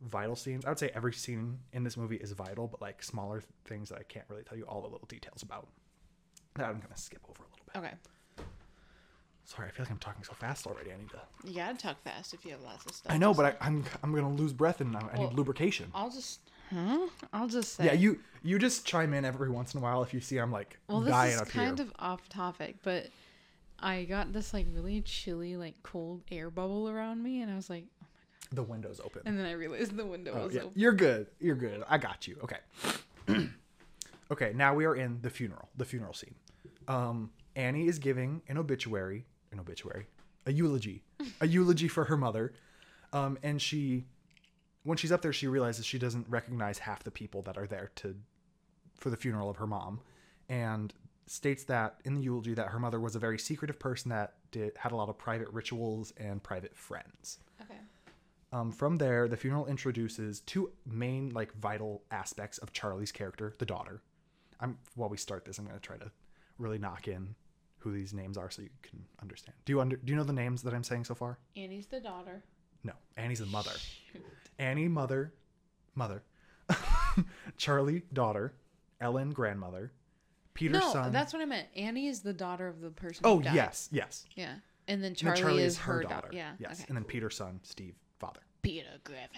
vital 0.00 0.34
scenes. 0.34 0.64
I 0.64 0.70
would 0.70 0.78
say 0.78 0.90
every 0.94 1.12
scene 1.12 1.58
in 1.72 1.84
this 1.84 1.96
movie 1.96 2.16
is 2.16 2.32
vital, 2.32 2.66
but 2.68 2.80
like 2.80 3.02
smaller 3.02 3.42
things 3.66 3.88
that 3.90 3.98
I 3.98 4.02
can't 4.04 4.24
really 4.28 4.42
tell 4.42 4.56
you 4.58 4.64
all 4.64 4.80
the 4.80 4.88
little 4.88 5.06
details 5.06 5.42
about. 5.42 5.68
That 6.56 6.66
I'm 6.66 6.80
gonna 6.80 6.96
skip 6.96 7.20
over 7.28 7.42
a 7.42 7.46
little 7.46 7.66
bit. 7.66 7.76
Okay. 7.78 8.44
Sorry, 9.44 9.68
I 9.68 9.70
feel 9.72 9.84
like 9.84 9.90
I'm 9.90 9.98
talking 9.98 10.22
so 10.24 10.32
fast 10.34 10.66
already. 10.66 10.92
I 10.92 10.96
need 10.96 11.10
to. 11.10 11.20
You 11.44 11.54
gotta 11.56 11.76
talk 11.76 12.02
fast 12.02 12.32
if 12.32 12.44
you 12.44 12.52
have 12.52 12.62
lots 12.62 12.86
of 12.86 12.94
stuff. 12.94 13.12
I 13.12 13.18
know, 13.18 13.34
but. 13.34 13.44
I, 13.60 13.66
I'm 13.66 13.84
I'm 14.02 14.14
gonna 14.14 14.30
lose 14.32 14.52
breath 14.52 14.80
and 14.80 14.96
I, 14.96 15.00
I 15.00 15.18
Well, 15.18 15.28
need 15.28 15.36
lubrication. 15.36 15.90
I'll 15.94 16.10
just. 16.10 16.40
Huh? 16.70 17.06
I'll 17.32 17.48
just 17.48 17.74
say. 17.74 17.86
Yeah, 17.86 17.92
you 17.92 18.18
you 18.42 18.58
just 18.58 18.86
chime 18.86 19.12
in 19.14 19.24
every 19.24 19.50
once 19.50 19.74
in 19.74 19.80
a 19.80 19.82
while 19.82 20.02
if 20.02 20.14
you 20.14 20.20
see 20.20 20.38
I'm 20.38 20.50
like 20.52 20.78
Well, 20.88 21.00
this 21.00 21.14
is 21.34 21.40
kind 21.50 21.78
here. 21.78 21.86
of 21.86 21.92
off 21.98 22.28
topic, 22.28 22.76
but 22.82 23.08
I 23.82 24.04
got 24.04 24.32
this 24.32 24.52
like 24.54 24.66
really 24.72 25.00
chilly, 25.02 25.56
like 25.56 25.74
cold 25.82 26.22
air 26.30 26.50
bubble 26.50 26.88
around 26.88 27.22
me, 27.22 27.42
and 27.42 27.50
I 27.50 27.56
was 27.56 27.68
like, 27.70 27.84
oh 28.02 28.06
my 28.12 28.18
god. 28.50 28.56
the 28.56 28.62
window's 28.62 29.00
open. 29.00 29.22
and 29.26 29.38
then 29.38 29.46
I 29.46 29.52
realized 29.52 29.96
the 29.96 30.06
window 30.06 30.32
Oh, 30.36 30.46
was 30.46 30.54
yeah. 30.54 30.62
open. 30.62 30.72
You're 30.80 30.92
good. 30.92 31.26
You're 31.40 31.56
good. 31.56 31.82
I 31.88 31.98
got 31.98 32.26
you. 32.28 32.36
Okay. 32.44 32.58
okay, 34.30 34.52
now 34.54 34.74
we 34.74 34.84
are 34.84 34.94
in 34.94 35.18
the 35.22 35.30
funeral, 35.30 35.68
the 35.76 35.84
funeral 35.84 36.14
scene. 36.14 36.34
Um, 36.88 37.30
Annie 37.56 37.86
is 37.86 37.98
giving 37.98 38.42
an 38.48 38.58
obituary, 38.58 39.24
an 39.52 39.60
obituary, 39.60 40.06
a 40.46 40.52
eulogy, 40.52 41.02
a 41.40 41.46
eulogy 41.46 41.88
for 41.88 42.04
her 42.04 42.16
mother. 42.16 42.52
Um, 43.12 43.38
and 43.42 43.60
she, 43.60 44.04
when 44.84 44.96
she's 44.96 45.12
up 45.12 45.22
there, 45.22 45.32
she 45.32 45.46
realizes 45.48 45.84
she 45.84 45.98
doesn't 45.98 46.26
recognize 46.28 46.78
half 46.78 47.04
the 47.04 47.10
people 47.10 47.42
that 47.42 47.58
are 47.58 47.66
there 47.66 47.90
to, 47.96 48.16
for 48.98 49.10
the 49.10 49.16
funeral 49.16 49.50
of 49.50 49.56
her 49.56 49.66
mom, 49.66 50.00
and 50.48 50.92
states 51.26 51.64
that 51.64 51.96
in 52.04 52.14
the 52.14 52.20
eulogy 52.20 52.54
that 52.54 52.68
her 52.68 52.78
mother 52.78 53.00
was 53.00 53.14
a 53.14 53.18
very 53.18 53.38
secretive 53.38 53.78
person 53.78 54.10
that 54.10 54.34
did 54.50 54.72
had 54.76 54.92
a 54.92 54.96
lot 54.96 55.08
of 55.08 55.18
private 55.18 55.48
rituals 55.48 56.12
and 56.16 56.42
private 56.42 56.76
friends. 56.76 57.38
Okay. 57.60 57.78
Um, 58.52 58.70
from 58.70 58.98
there, 58.98 59.28
the 59.28 59.36
funeral 59.36 59.66
introduces 59.66 60.40
two 60.40 60.72
main, 60.84 61.30
like, 61.30 61.54
vital 61.54 62.02
aspects 62.10 62.58
of 62.58 62.72
Charlie's 62.72 63.10
character, 63.10 63.54
the 63.58 63.64
daughter. 63.64 64.02
I'm 64.60 64.78
while 64.94 65.08
we 65.08 65.16
start 65.16 65.44
this, 65.44 65.58
I'm 65.58 65.64
going 65.64 65.78
to 65.78 65.82
try 65.82 65.96
to 65.96 66.10
really 66.58 66.78
knock 66.78 67.08
in 67.08 67.34
who 67.78 67.92
these 67.92 68.12
names 68.12 68.36
are 68.36 68.50
so 68.50 68.62
you 68.62 68.68
can 68.82 69.04
understand. 69.20 69.56
Do 69.64 69.72
you 69.72 69.80
under 69.80 69.96
Do 69.96 70.12
you 70.12 70.16
know 70.16 70.24
the 70.24 70.32
names 70.32 70.62
that 70.62 70.74
I'm 70.74 70.84
saying 70.84 71.04
so 71.04 71.14
far? 71.14 71.38
Annie's 71.56 71.86
the 71.86 72.00
daughter. 72.00 72.44
No, 72.84 72.92
Annie's 73.16 73.40
the 73.40 73.46
mother. 73.46 73.72
Annie, 74.58 74.88
mother, 74.88 75.32
mother. 75.94 76.22
Charlie, 77.56 78.02
daughter. 78.12 78.54
Ellen, 79.00 79.30
grandmother. 79.30 79.92
Peter, 80.54 80.74
no, 80.74 80.92
son. 80.92 81.12
that's 81.12 81.32
what 81.32 81.40
I 81.40 81.46
meant. 81.46 81.68
Annie 81.74 82.06
is 82.08 82.20
the 82.20 82.32
daughter 82.32 82.68
of 82.68 82.80
the 82.80 82.90
person. 82.90 83.22
oh 83.24 83.36
who 83.38 83.42
died. 83.42 83.54
yes, 83.54 83.88
yes. 83.92 84.26
Yeah. 84.36 84.54
And 84.88 85.02
then 85.02 85.08
And 85.10 85.16
Charlie, 85.16 85.34
then 85.34 85.42
Charlie 85.42 85.62
is, 85.62 85.78
her 85.78 86.02
daughter. 86.02 86.28
Yeah. 86.32 86.52
Yes, 86.58 86.80
Okay. 86.80 86.84
and 86.88 86.96
then 86.96 87.04
Peter's 87.04 87.36
son. 87.36 87.60
Steve, 87.62 87.94
father. 88.18 88.40
Peter 88.62 88.86
Griffin. 89.04 89.30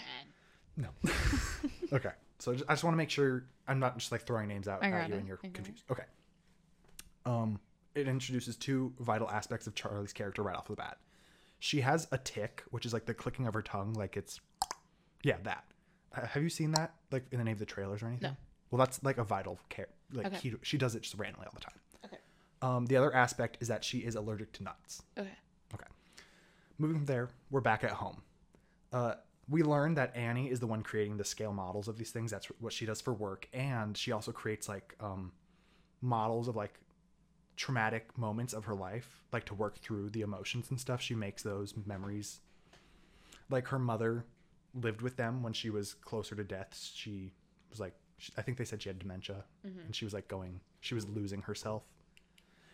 No. 0.77 0.89
okay. 1.93 2.11
So 2.39 2.53
I 2.53 2.55
just, 2.57 2.69
just 2.69 2.85
want 2.85 2.95
to 2.95 2.99
make 2.99 3.11
sure 3.11 3.45
I'm 3.69 3.79
not 3.79 3.97
just 3.99 4.11
like 4.11 4.23
throwing 4.23 4.49
names 4.49 4.67
out 4.69 4.83
at 4.83 5.09
you 5.09 5.15
it. 5.15 5.19
and 5.19 5.29
you're 5.29 5.37
confused. 5.37 5.85
Okay. 5.91 6.03
Um, 7.27 7.61
it 7.95 8.09
introduces 8.09 8.57
two 8.57 8.93
vital 8.99 9.31
aspects 9.31 9.67
of 9.67 9.75
Charlie's 9.75 10.13
character 10.13 10.43
right 10.43 10.57
off 10.57 10.67
the 10.67 10.75
bat. 10.75 10.99
She 11.61 11.81
has 11.83 12.09
a 12.11 12.19
tick, 12.19 12.63
which 12.71 12.85
is 12.85 12.93
like 12.93 13.07
the 13.07 13.15
clicking 13.15 13.47
of 13.47 13.55
her 13.55 13.63
tongue, 13.63 13.95
like 13.95 14.17
it's, 14.17 14.41
yeah, 15.23 15.37
that. 15.45 15.65
Uh, 16.15 16.27
have 16.27 16.43
you 16.43 16.49
seen 16.51 16.73
that, 16.73 16.95
like 17.11 17.25
in 17.31 17.41
any 17.41 17.53
of 17.53 17.59
the 17.59 17.65
trailers 17.67 18.03
or 18.03 18.07
anything? 18.09 18.31
No. 18.31 18.37
Well, 18.71 18.79
that's 18.79 19.03
like 19.03 19.19
a 19.19 19.25
vital 19.25 19.59
care. 19.69 19.89
Like 20.13 20.27
Okay. 20.27 20.39
he, 20.39 20.55
she 20.63 20.79
does 20.79 20.95
it 20.95 21.03
just 21.03 21.15
randomly 21.17 21.47
all 21.47 21.53
the 21.55 21.61
time. 21.61 21.81
Okay. 22.05 22.19
Um, 22.63 22.87
the 22.87 22.97
other 22.97 23.15
aspect 23.15 23.59
is 23.61 23.69
that 23.69 23.85
she 23.85 23.99
is 23.99 24.15
allergic 24.15 24.53
to 24.53 24.63
nuts. 24.63 25.03
Okay. 25.19 25.37
Okay. 25.75 25.87
Moving 26.79 26.97
from 26.99 27.07
there, 27.07 27.29
we're 27.51 27.61
back 27.61 27.85
at 27.85 27.91
home. 27.91 28.23
Uh, 28.93 29.15
we 29.49 29.63
learn 29.63 29.95
that 29.95 30.17
Annie 30.17 30.51
is 30.51 30.61
the 30.61 30.67
one 30.67 30.83
creating 30.83 31.17
the 31.17 31.25
scale 31.25 31.53
models 31.53 31.89
of 31.89 31.99
these 31.99 32.11
things. 32.11 32.31
That's 32.31 32.47
what 32.61 32.73
she 32.73 32.87
does 32.87 33.01
for 33.01 33.13
work, 33.13 33.49
and 33.53 33.97
she 33.97 34.13
also 34.13 34.33
creates 34.33 34.69
like 34.69 34.95
um, 35.01 35.33
models 36.01 36.49
of 36.49 36.57
like 36.57 36.81
traumatic 37.57 38.17
moments 38.17 38.53
of 38.53 38.65
her 38.65 38.75
life, 38.75 39.23
like 39.33 39.45
to 39.47 39.55
work 39.55 39.79
through 39.79 40.11
the 40.11 40.23
emotions 40.23 40.71
and 40.71 40.81
stuff. 40.81 41.01
She 41.01 41.15
makes 41.15 41.43
those 41.43 41.75
memories. 41.87 42.41
Like 43.51 43.69
her 43.69 43.79
mother 43.79 44.25
lived 44.75 45.03
with 45.03 45.17
them 45.17 45.43
when 45.43 45.53
she 45.53 45.71
was 45.71 45.95
closer 45.95 46.35
to 46.35 46.43
death. 46.45 46.91
She 46.95 47.33
was 47.71 47.79
like, 47.79 47.95
she, 48.19 48.33
I 48.37 48.43
think 48.43 48.59
they 48.59 48.65
said 48.65 48.83
she 48.83 48.89
had 48.89 48.99
dementia, 48.99 49.45
and 49.63 49.95
she 49.95 50.05
was 50.05 50.15
like 50.15 50.29
going, 50.29 50.61
she 50.81 50.95
was 50.95 51.07
losing 51.09 51.43
herself. 51.43 51.83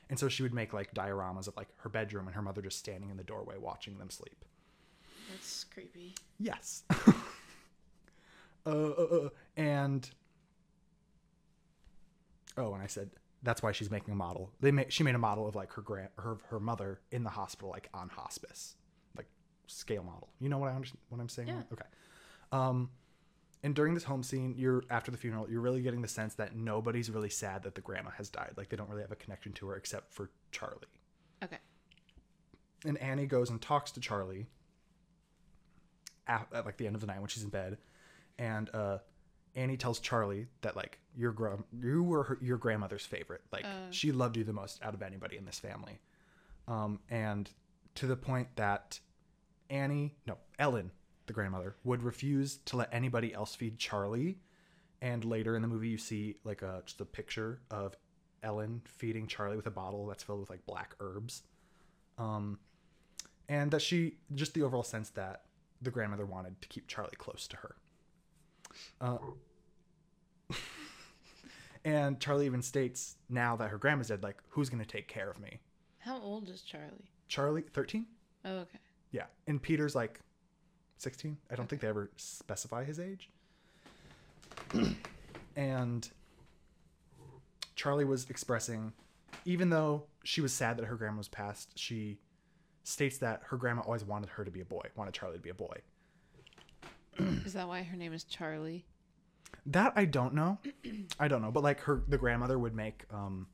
And 0.08 0.18
so 0.18 0.28
she 0.28 0.42
would 0.42 0.52
make 0.52 0.72
like 0.72 0.92
dioramas 0.92 1.46
of 1.46 1.56
like 1.56 1.68
her 1.78 1.88
bedroom 1.88 2.26
and 2.26 2.34
her 2.34 2.42
mother 2.42 2.60
just 2.60 2.78
standing 2.78 3.10
in 3.10 3.16
the 3.16 3.22
doorway 3.22 3.56
watching 3.58 3.96
them 3.98 4.10
sleep. 4.10 4.44
That's 5.30 5.64
creepy. 5.64 6.14
Yes. 6.38 6.82
uh, 8.66 8.70
uh, 8.70 8.72
uh, 8.72 9.28
and 9.56 10.10
oh, 12.56 12.74
and 12.74 12.82
I 12.82 12.86
said 12.86 13.10
that's 13.42 13.62
why 13.62 13.72
she's 13.72 13.90
making 13.90 14.12
a 14.12 14.16
model. 14.16 14.50
They 14.60 14.72
made 14.72 14.92
she 14.92 15.04
made 15.04 15.14
a 15.14 15.18
model 15.18 15.46
of 15.48 15.54
like 15.54 15.72
her 15.74 15.82
grand 15.82 16.08
her 16.18 16.38
her 16.48 16.60
mother 16.60 17.00
in 17.12 17.22
the 17.22 17.30
hospital, 17.30 17.70
like 17.70 17.88
on 17.94 18.08
hospice, 18.08 18.74
like 19.16 19.28
scale 19.66 20.02
model. 20.02 20.28
You 20.40 20.48
know 20.48 20.58
what 20.58 20.70
I 20.70 20.74
understand 20.74 21.00
what 21.08 21.20
I'm 21.20 21.28
saying? 21.28 21.48
Yeah. 21.48 21.62
Okay. 21.72 21.86
Um, 22.52 22.90
and 23.62 23.74
during 23.74 23.94
this 23.94 24.04
home 24.04 24.22
scene, 24.22 24.54
you're 24.56 24.84
after 24.90 25.10
the 25.10 25.16
funeral, 25.18 25.50
you're 25.50 25.60
really 25.60 25.82
getting 25.82 26.02
the 26.02 26.08
sense 26.08 26.34
that 26.36 26.56
nobody's 26.56 27.10
really 27.10 27.28
sad 27.30 27.62
that 27.64 27.74
the 27.74 27.80
grandma 27.80 28.10
has 28.10 28.28
died. 28.30 28.52
Like 28.56 28.68
they 28.70 28.76
don't 28.76 28.88
really 28.88 29.02
have 29.02 29.12
a 29.12 29.16
connection 29.16 29.52
to 29.54 29.66
her 29.68 29.76
except 29.76 30.12
for 30.14 30.30
Charlie. 30.52 30.86
Okay. 31.42 31.58
and 32.84 32.96
Annie 32.98 33.26
goes 33.26 33.50
and 33.50 33.60
talks 33.60 33.90
to 33.92 34.00
Charlie 34.00 34.46
at, 36.26 36.46
at 36.54 36.64
like 36.66 36.76
the 36.76 36.86
end 36.86 36.94
of 36.94 37.00
the 37.00 37.06
night 37.06 37.18
when 37.20 37.28
she's 37.28 37.42
in 37.42 37.50
bed, 37.50 37.78
and 38.38 38.70
uh, 38.74 38.98
Annie 39.54 39.76
tells 39.76 40.00
Charlie 40.00 40.46
that 40.62 40.76
like 40.76 40.98
your 41.16 41.32
gra- 41.32 41.62
you 41.82 42.02
were 42.02 42.22
her, 42.24 42.38
your 42.40 42.56
grandmother's 42.58 43.04
favorite, 43.04 43.42
like 43.52 43.64
she 43.90 44.12
loved 44.12 44.36
you 44.36 44.44
the 44.44 44.52
most 44.52 44.82
out 44.82 44.94
of 44.94 45.02
anybody 45.02 45.36
in 45.36 45.44
this 45.44 45.58
family, 45.58 45.98
um, 46.68 47.00
and 47.10 47.50
to 47.96 48.06
the 48.06 48.16
point 48.16 48.48
that 48.56 49.00
Annie, 49.68 50.14
no 50.26 50.36
Ellen, 50.58 50.90
the 51.30 51.34
grandmother, 51.34 51.76
would 51.84 52.02
refuse 52.02 52.56
to 52.66 52.76
let 52.76 52.88
anybody 52.92 53.32
else 53.32 53.54
feed 53.54 53.78
Charlie, 53.78 54.38
and 55.00 55.24
later 55.24 55.56
in 55.56 55.62
the 55.62 55.68
movie 55.68 55.88
you 55.88 55.98
see 55.98 56.36
like 56.44 56.62
a 56.62 56.82
just 56.84 57.00
a 57.00 57.04
picture 57.04 57.60
of 57.70 57.96
Ellen 58.42 58.82
feeding 58.84 59.26
Charlie 59.26 59.56
with 59.56 59.66
a 59.66 59.70
bottle 59.70 60.06
that's 60.06 60.22
filled 60.22 60.40
with 60.40 60.50
like 60.50 60.64
black 60.66 60.94
herbs 61.00 61.42
um, 62.20 62.58
and 63.48 63.70
that 63.70 63.82
she 63.82 64.14
just 64.34 64.54
the 64.54 64.62
overall 64.62 64.82
sense 64.82 65.10
that 65.10 65.42
the 65.82 65.90
grandmother 65.90 66.26
wanted 66.26 66.60
to 66.60 66.68
keep 66.68 66.86
Charlie 66.86 67.16
close 67.16 67.48
to 67.48 67.56
her. 67.56 67.76
Uh, 69.00 69.18
and 71.84 72.20
Charlie 72.20 72.46
even 72.46 72.62
states 72.62 73.16
now 73.28 73.56
that 73.56 73.70
her 73.70 73.78
grandma's 73.78 74.08
dead, 74.08 74.22
like, 74.22 74.36
who's 74.50 74.68
going 74.68 74.82
to 74.82 74.88
take 74.88 75.08
care 75.08 75.30
of 75.30 75.40
me? 75.40 75.60
How 75.98 76.20
old 76.20 76.48
is 76.48 76.60
Charlie? 76.60 77.10
Charlie, 77.28 77.62
13? 77.72 78.06
Oh, 78.44 78.58
okay. 78.58 78.78
Yeah. 79.10 79.24
And 79.46 79.60
Peter's 79.60 79.94
like 79.94 80.20
16. 81.00 81.36
I 81.50 81.54
don't 81.54 81.68
think 81.68 81.82
they 81.82 81.88
ever 81.88 82.10
specify 82.16 82.84
his 82.84 83.00
age. 83.00 83.30
and 85.56 86.10
Charlie 87.74 88.04
was 88.04 88.28
expressing, 88.28 88.92
even 89.44 89.70
though 89.70 90.04
she 90.24 90.40
was 90.40 90.52
sad 90.52 90.76
that 90.76 90.84
her 90.84 90.96
grandma 90.96 91.18
was 91.18 91.28
passed, 91.28 91.78
she 91.78 92.18
states 92.84 93.18
that 93.18 93.42
her 93.46 93.56
grandma 93.56 93.82
always 93.82 94.04
wanted 94.04 94.28
her 94.30 94.44
to 94.44 94.50
be 94.50 94.60
a 94.60 94.64
boy, 94.64 94.82
wanted 94.96 95.14
Charlie 95.14 95.36
to 95.36 95.42
be 95.42 95.50
a 95.50 95.54
boy. 95.54 95.78
Is 97.44 97.54
that 97.54 97.68
why 97.68 97.82
her 97.82 97.96
name 97.96 98.12
is 98.12 98.24
Charlie? 98.24 98.84
That 99.66 99.92
I 99.96 100.04
don't 100.04 100.34
know. 100.34 100.58
I 101.18 101.28
don't 101.28 101.42
know. 101.42 101.50
But 101.50 101.62
like 101.62 101.80
her, 101.80 102.02
the 102.08 102.18
grandmother 102.18 102.58
would 102.58 102.74
make 102.74 103.04
um, 103.12 103.46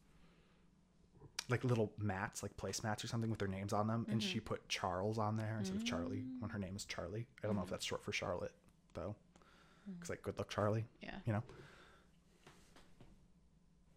like 1.48 1.64
little 1.64 1.92
mats, 1.98 2.42
like 2.42 2.56
placemats 2.56 3.04
or 3.04 3.06
something 3.06 3.30
with 3.30 3.38
their 3.38 3.48
names 3.48 3.72
on 3.72 3.86
them, 3.86 4.06
and 4.10 4.22
she 4.22 4.38
mm-hmm. 4.38 4.46
put 4.46 4.68
Charles 4.68 5.18
on 5.18 5.36
there 5.36 5.56
instead 5.58 5.76
of 5.76 5.84
Charlie 5.84 6.18
mm. 6.18 6.40
when 6.40 6.50
her 6.50 6.58
name 6.58 6.74
is 6.74 6.84
Charlie. 6.84 7.26
I 7.42 7.46
don't 7.46 7.56
know 7.56 7.62
if 7.62 7.68
mm. 7.68 7.70
that's 7.70 7.84
short 7.84 8.02
for 8.04 8.12
Charlotte 8.12 8.52
though, 8.94 9.14
mm. 9.88 9.94
because 9.94 10.10
like 10.10 10.22
good 10.22 10.36
luck 10.38 10.50
Charlie. 10.50 10.84
Yeah. 11.02 11.14
You 11.24 11.34
know. 11.34 11.42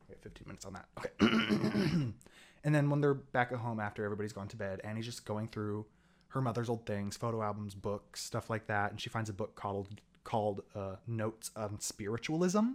We 0.07 0.13
have 0.13 0.21
15 0.21 0.47
minutes 0.47 0.65
on 0.65 0.73
that. 0.73 0.85
Okay. 0.97 1.09
and 2.63 2.75
then 2.75 2.89
when 2.89 3.01
they're 3.01 3.13
back 3.13 3.51
at 3.51 3.59
home 3.59 3.79
after 3.79 4.03
everybody's 4.03 4.33
gone 4.33 4.47
to 4.49 4.57
bed, 4.57 4.81
Annie's 4.83 5.05
just 5.05 5.25
going 5.25 5.47
through 5.47 5.85
her 6.29 6.41
mother's 6.41 6.69
old 6.69 6.85
things, 6.85 7.17
photo 7.17 7.41
albums, 7.41 7.73
books, 7.75 8.23
stuff 8.23 8.49
like 8.49 8.67
that, 8.67 8.91
and 8.91 9.01
she 9.01 9.09
finds 9.09 9.29
a 9.29 9.33
book 9.33 9.55
called 9.55 10.01
called 10.23 10.61
uh, 10.75 10.95
Notes 11.07 11.49
on 11.55 11.79
Spiritualism. 11.79 12.73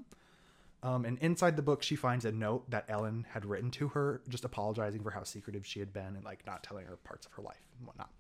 Um, 0.85 1.07
and 1.07 1.19
inside 1.21 1.57
the 1.57 1.63
book, 1.63 1.83
she 1.83 1.97
finds 1.97 2.27
a 2.27 2.31
note 2.31 2.71
that 2.71 2.85
Ellen 2.91 3.27
had 3.31 3.47
written 3.47 3.71
to 3.73 3.89
her, 3.89 4.21
just 4.29 4.45
apologizing 4.45 5.03
for 5.03 5.11
how 5.11 5.25
secretive 5.25 5.65
she 5.67 5.81
had 5.81 5.95
been 5.95 6.15
and 6.15 6.23
like 6.25 6.47
not 6.47 6.63
telling 6.63 6.85
her 6.85 6.97
parts 6.97 7.25
of 7.25 7.33
her 7.33 7.43
life 7.43 7.63
and 7.79 7.87
whatnot. 7.87 8.11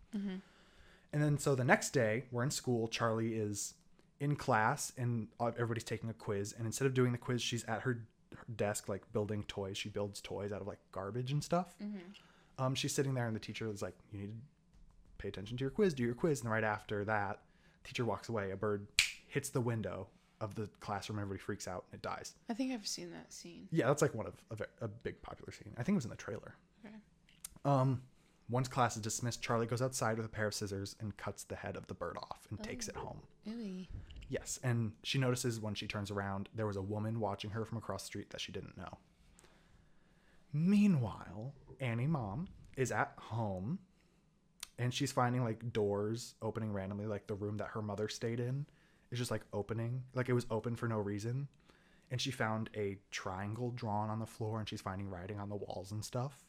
And 1.12 1.22
then 1.22 1.38
so 1.38 1.54
the 1.54 1.62
next 1.64 1.90
day, 1.90 2.24
we're 2.32 2.42
in 2.42 2.50
school. 2.50 2.88
Charlie 2.88 3.34
is 3.34 3.74
in 4.18 4.34
class 4.34 4.92
and 4.96 5.28
uh, 5.38 5.48
everybody's 5.48 5.84
taking 5.84 6.08
a 6.08 6.14
quiz. 6.14 6.54
And 6.56 6.64
instead 6.66 6.86
of 6.86 6.94
doing 6.94 7.12
the 7.12 7.18
quiz, 7.18 7.42
she's 7.42 7.64
at 7.64 7.82
her, 7.82 8.00
her 8.34 8.46
desk, 8.56 8.88
like 8.88 9.02
building 9.12 9.44
toys. 9.46 9.76
She 9.76 9.90
builds 9.90 10.22
toys 10.22 10.50
out 10.50 10.62
of 10.62 10.66
like 10.66 10.78
garbage 10.90 11.32
and 11.32 11.44
stuff. 11.44 11.74
Um, 12.58 12.74
she's 12.74 12.94
sitting 12.94 13.14
there, 13.14 13.26
and 13.26 13.34
the 13.34 13.40
teacher 13.40 13.68
is 13.68 13.82
like, 13.82 13.94
"You 14.12 14.20
need 14.20 14.26
to 14.28 14.32
pay 15.18 15.28
attention 15.28 15.56
to 15.58 15.62
your 15.62 15.70
quiz. 15.70 15.92
Do 15.92 16.04
your 16.04 16.14
quiz." 16.14 16.40
And 16.40 16.50
right 16.50 16.62
after 16.64 17.04
that, 17.04 17.40
teacher 17.82 18.04
walks 18.04 18.28
away. 18.28 18.52
A 18.52 18.56
bird 18.56 18.86
hits 19.26 19.50
the 19.50 19.60
window 19.60 20.06
of 20.44 20.54
the 20.54 20.68
classroom. 20.80 21.18
Everybody 21.18 21.40
freaks 21.40 21.66
out 21.66 21.84
and 21.90 21.98
it 21.98 22.02
dies. 22.02 22.34
I 22.48 22.54
think 22.54 22.72
I've 22.72 22.86
seen 22.86 23.10
that 23.12 23.32
scene. 23.32 23.66
Yeah, 23.72 23.86
that's 23.86 24.02
like 24.02 24.14
one 24.14 24.26
of 24.26 24.60
a, 24.60 24.84
a 24.84 24.88
big 24.88 25.20
popular 25.22 25.52
scene. 25.52 25.72
I 25.76 25.82
think 25.82 25.94
it 25.94 25.96
was 25.96 26.04
in 26.04 26.10
the 26.10 26.16
trailer. 26.16 26.54
Okay. 26.84 26.94
Um, 27.64 28.02
once 28.50 28.68
class 28.68 28.94
is 28.96 29.02
dismissed, 29.02 29.42
Charlie 29.42 29.66
goes 29.66 29.80
outside 29.80 30.18
with 30.18 30.26
a 30.26 30.28
pair 30.28 30.46
of 30.46 30.54
scissors 30.54 30.96
and 31.00 31.16
cuts 31.16 31.44
the 31.44 31.56
head 31.56 31.76
of 31.76 31.86
the 31.86 31.94
bird 31.94 32.18
off 32.18 32.46
and 32.50 32.62
takes 32.62 32.88
it 32.88 32.96
home. 32.96 33.20
Really? 33.46 33.88
Yes, 34.28 34.60
and 34.62 34.92
she 35.02 35.18
notices 35.18 35.60
when 35.60 35.74
she 35.74 35.86
turns 35.86 36.10
around 36.10 36.48
there 36.54 36.66
was 36.66 36.76
a 36.76 36.82
woman 36.82 37.20
watching 37.20 37.50
her 37.50 37.64
from 37.64 37.78
across 37.78 38.02
the 38.02 38.06
street 38.06 38.30
that 38.30 38.40
she 38.40 38.52
didn't 38.52 38.76
know. 38.76 38.98
Meanwhile, 40.52 41.54
Annie 41.80 42.06
mom 42.06 42.48
is 42.76 42.92
at 42.92 43.12
home 43.16 43.78
and 44.78 44.92
she's 44.92 45.12
finding 45.12 45.44
like 45.44 45.72
doors 45.72 46.34
opening 46.42 46.72
randomly 46.72 47.06
like 47.06 47.26
the 47.26 47.34
room 47.34 47.56
that 47.58 47.68
her 47.68 47.82
mother 47.82 48.08
stayed 48.08 48.40
in 48.40 48.66
is 49.14 49.18
just 49.18 49.30
like 49.30 49.42
opening. 49.52 50.02
Like 50.14 50.28
it 50.28 50.34
was 50.34 50.46
open 50.50 50.76
for 50.76 50.88
no 50.88 50.98
reason. 50.98 51.48
And 52.10 52.20
she 52.20 52.30
found 52.30 52.68
a 52.76 52.98
triangle 53.10 53.70
drawn 53.70 54.10
on 54.10 54.18
the 54.18 54.26
floor 54.26 54.58
and 54.58 54.68
she's 54.68 54.82
finding 54.82 55.08
writing 55.08 55.40
on 55.40 55.48
the 55.48 55.56
walls 55.56 55.90
and 55.92 56.04
stuff. 56.04 56.44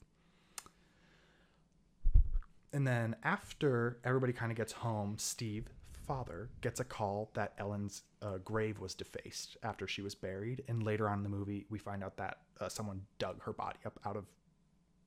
And 2.74 2.86
then 2.86 3.16
after 3.24 4.00
everybody 4.04 4.34
kind 4.34 4.52
of 4.52 4.58
gets 4.58 4.74
home 4.74 5.16
steve 5.18 5.70
father 6.06 6.50
gets 6.62 6.80
a 6.80 6.84
call 6.84 7.32
that 7.34 7.54
ellen's 7.58 8.04
uh, 8.22 8.38
grave 8.44 8.80
was 8.80 8.94
defaced 8.94 9.58
after 9.64 9.88
she 9.88 10.02
was 10.02 10.14
buried. 10.14 10.64
And 10.68 10.84
later 10.84 11.10
on 11.10 11.20
in 11.20 11.24
the 11.24 11.30
movie 11.30 11.66
we 11.70 11.80
find 11.80 12.04
out 12.04 12.18
that 12.18 12.40
uh, 12.60 12.68
someone 12.68 13.02
dug 13.18 13.42
her 13.44 13.54
body 13.54 13.80
up 13.86 14.00
out 14.06 14.18
of 14.18 14.26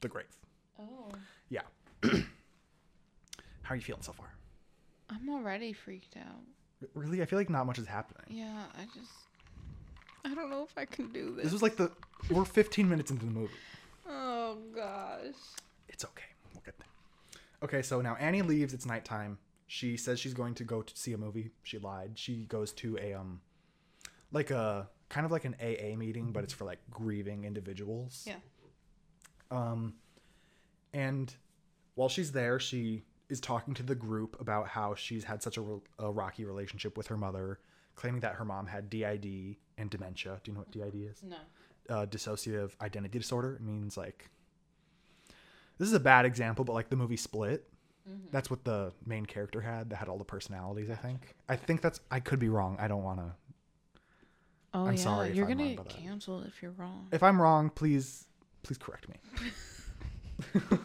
the 0.01 0.09
grave. 0.09 0.37
Oh. 0.81 1.11
yeah. 1.51 1.63
How 2.03 3.75
are 3.75 3.77
you 3.77 3.83
feeling 3.83 4.03
so 4.03 4.13
far? 4.13 4.33
I'm 5.11 5.29
already 5.29 5.73
freaked 5.73 6.17
out. 6.17 6.43
Really 6.95 7.23
i 7.23 7.25
feel 7.25 7.39
like 7.39 7.51
not 7.51 7.67
much 7.67 7.79
is 7.79 7.87
happening 7.87 8.25
Yeah, 8.29 8.63
I 8.79 8.85
just. 8.95 9.11
I 10.25 10.35
don't 10.35 10.51
know 10.51 10.63
if 10.65 10.77
I 10.77 10.85
can 10.85 11.09
do 11.09 11.35
this. 11.35 11.45
this 11.45 11.53
was 11.53 11.63
like 11.63 11.77
the 11.77 11.91
we're 12.31 12.45
15 12.45 12.89
minutes 12.89 13.11
into 13.11 13.25
the 13.27 13.33
movie 13.33 13.55
Oh 14.11 14.57
gosh. 14.75 15.35
It's 15.89 16.03
okay. 16.05 16.25
We'll 16.55 16.63
get 16.65 16.79
there. 16.79 16.87
Okay, 17.63 17.83
so 17.83 18.01
now 18.01 18.15
Annie 18.19 18.41
leaves. 18.41 18.73
It's 18.73 18.87
nighttime. 18.87 19.37
She 19.67 19.99
says 19.99 20.19
she's 20.19 20.33
going 20.33 20.55
to 20.55 20.65
go 20.65 20.81
to 20.81 20.97
see 20.97 21.13
a 21.13 21.19
movie. 21.19 21.51
She 21.63 21.79
lied. 21.79 22.13
She 22.15 22.45
goes 22.45 22.73
to 22.75 22.97
a 22.99 23.13
um 23.13 23.43
like 24.33 24.51
a 24.51 24.89
kind 25.11 25.27
of 25.27 25.33
like 25.33 25.45
an 25.45 25.57
AA 25.61 25.95
meeting, 25.97 26.33
but 26.33 26.43
it's 26.45 26.55
for 26.55 26.65
like 26.65 26.79
grieving 26.91 27.45
individuals. 27.45 28.25
Yeah. 28.27 28.37
Um, 29.51 29.95
and 30.95 31.35
while 31.95 32.09
she's 32.09 32.33
there, 32.33 32.59
she 32.59 33.03
is 33.29 33.41
talking 33.41 33.75
to 33.75 33.83
the 33.83 33.95
group 33.95 34.41
about 34.41 34.69
how 34.69 34.95
she's 34.95 35.25
had 35.25 35.43
such 35.43 35.57
a, 35.57 35.61
re- 35.61 35.81
a 35.99 36.11
rocky 36.11 36.45
relationship 36.45 36.97
with 36.97 37.07
her 37.09 37.17
mother, 37.17 37.59
claiming 37.95 38.21
that 38.21 38.35
her 38.35 38.45
mom 38.45 38.67
had 38.67 38.89
DID 38.89 39.57
and 39.77 39.91
dementia. 39.91 40.41
Do 40.43 40.51
you 40.51 40.55
know 40.55 40.61
what 40.61 40.71
DID 40.71 41.11
is? 41.11 41.23
No. 41.23 41.37
Uh, 41.89 42.07
dissociative 42.07 42.73
identity 42.81 43.19
disorder. 43.19 43.55
It 43.55 43.63
means 43.63 43.97
like 43.97 44.31
this 45.79 45.89
is 45.89 45.95
a 45.95 46.01
bad 46.01 46.25
example, 46.27 46.65
but 46.65 46.73
like 46.75 46.91
the 46.91 46.97
movie 46.97 47.17
Split. 47.17 47.69
That's 48.33 48.49
what 48.49 48.65
the 48.65 48.93
main 49.05 49.27
character 49.27 49.61
had. 49.61 49.91
That 49.91 49.97
had 49.97 50.09
all 50.09 50.17
the 50.17 50.25
personalities. 50.25 50.89
I 50.89 50.95
think. 50.95 51.35
I 51.47 51.57
think 51.57 51.83
that's. 51.83 52.01
I 52.11 52.21
could 52.21 52.39
be 52.39 52.49
wrong. 52.49 52.79
I 52.81 52.89
don't 52.89 53.03
want 53.03 53.21
to. 53.21 53.33
Oh 54.73 54.87
I'm 54.87 54.95
yeah, 54.95 55.03
sorry 55.03 55.33
you're 55.33 55.47
gonna 55.47 55.75
get 55.75 55.89
canceled 55.89 56.47
if 56.47 56.63
you're 56.63 56.73
wrong. 56.73 57.09
If 57.13 57.23
I'm 57.23 57.41
wrong, 57.41 57.69
please, 57.69 58.27
please 58.63 58.79
correct 58.79 59.09
me. 59.09 59.17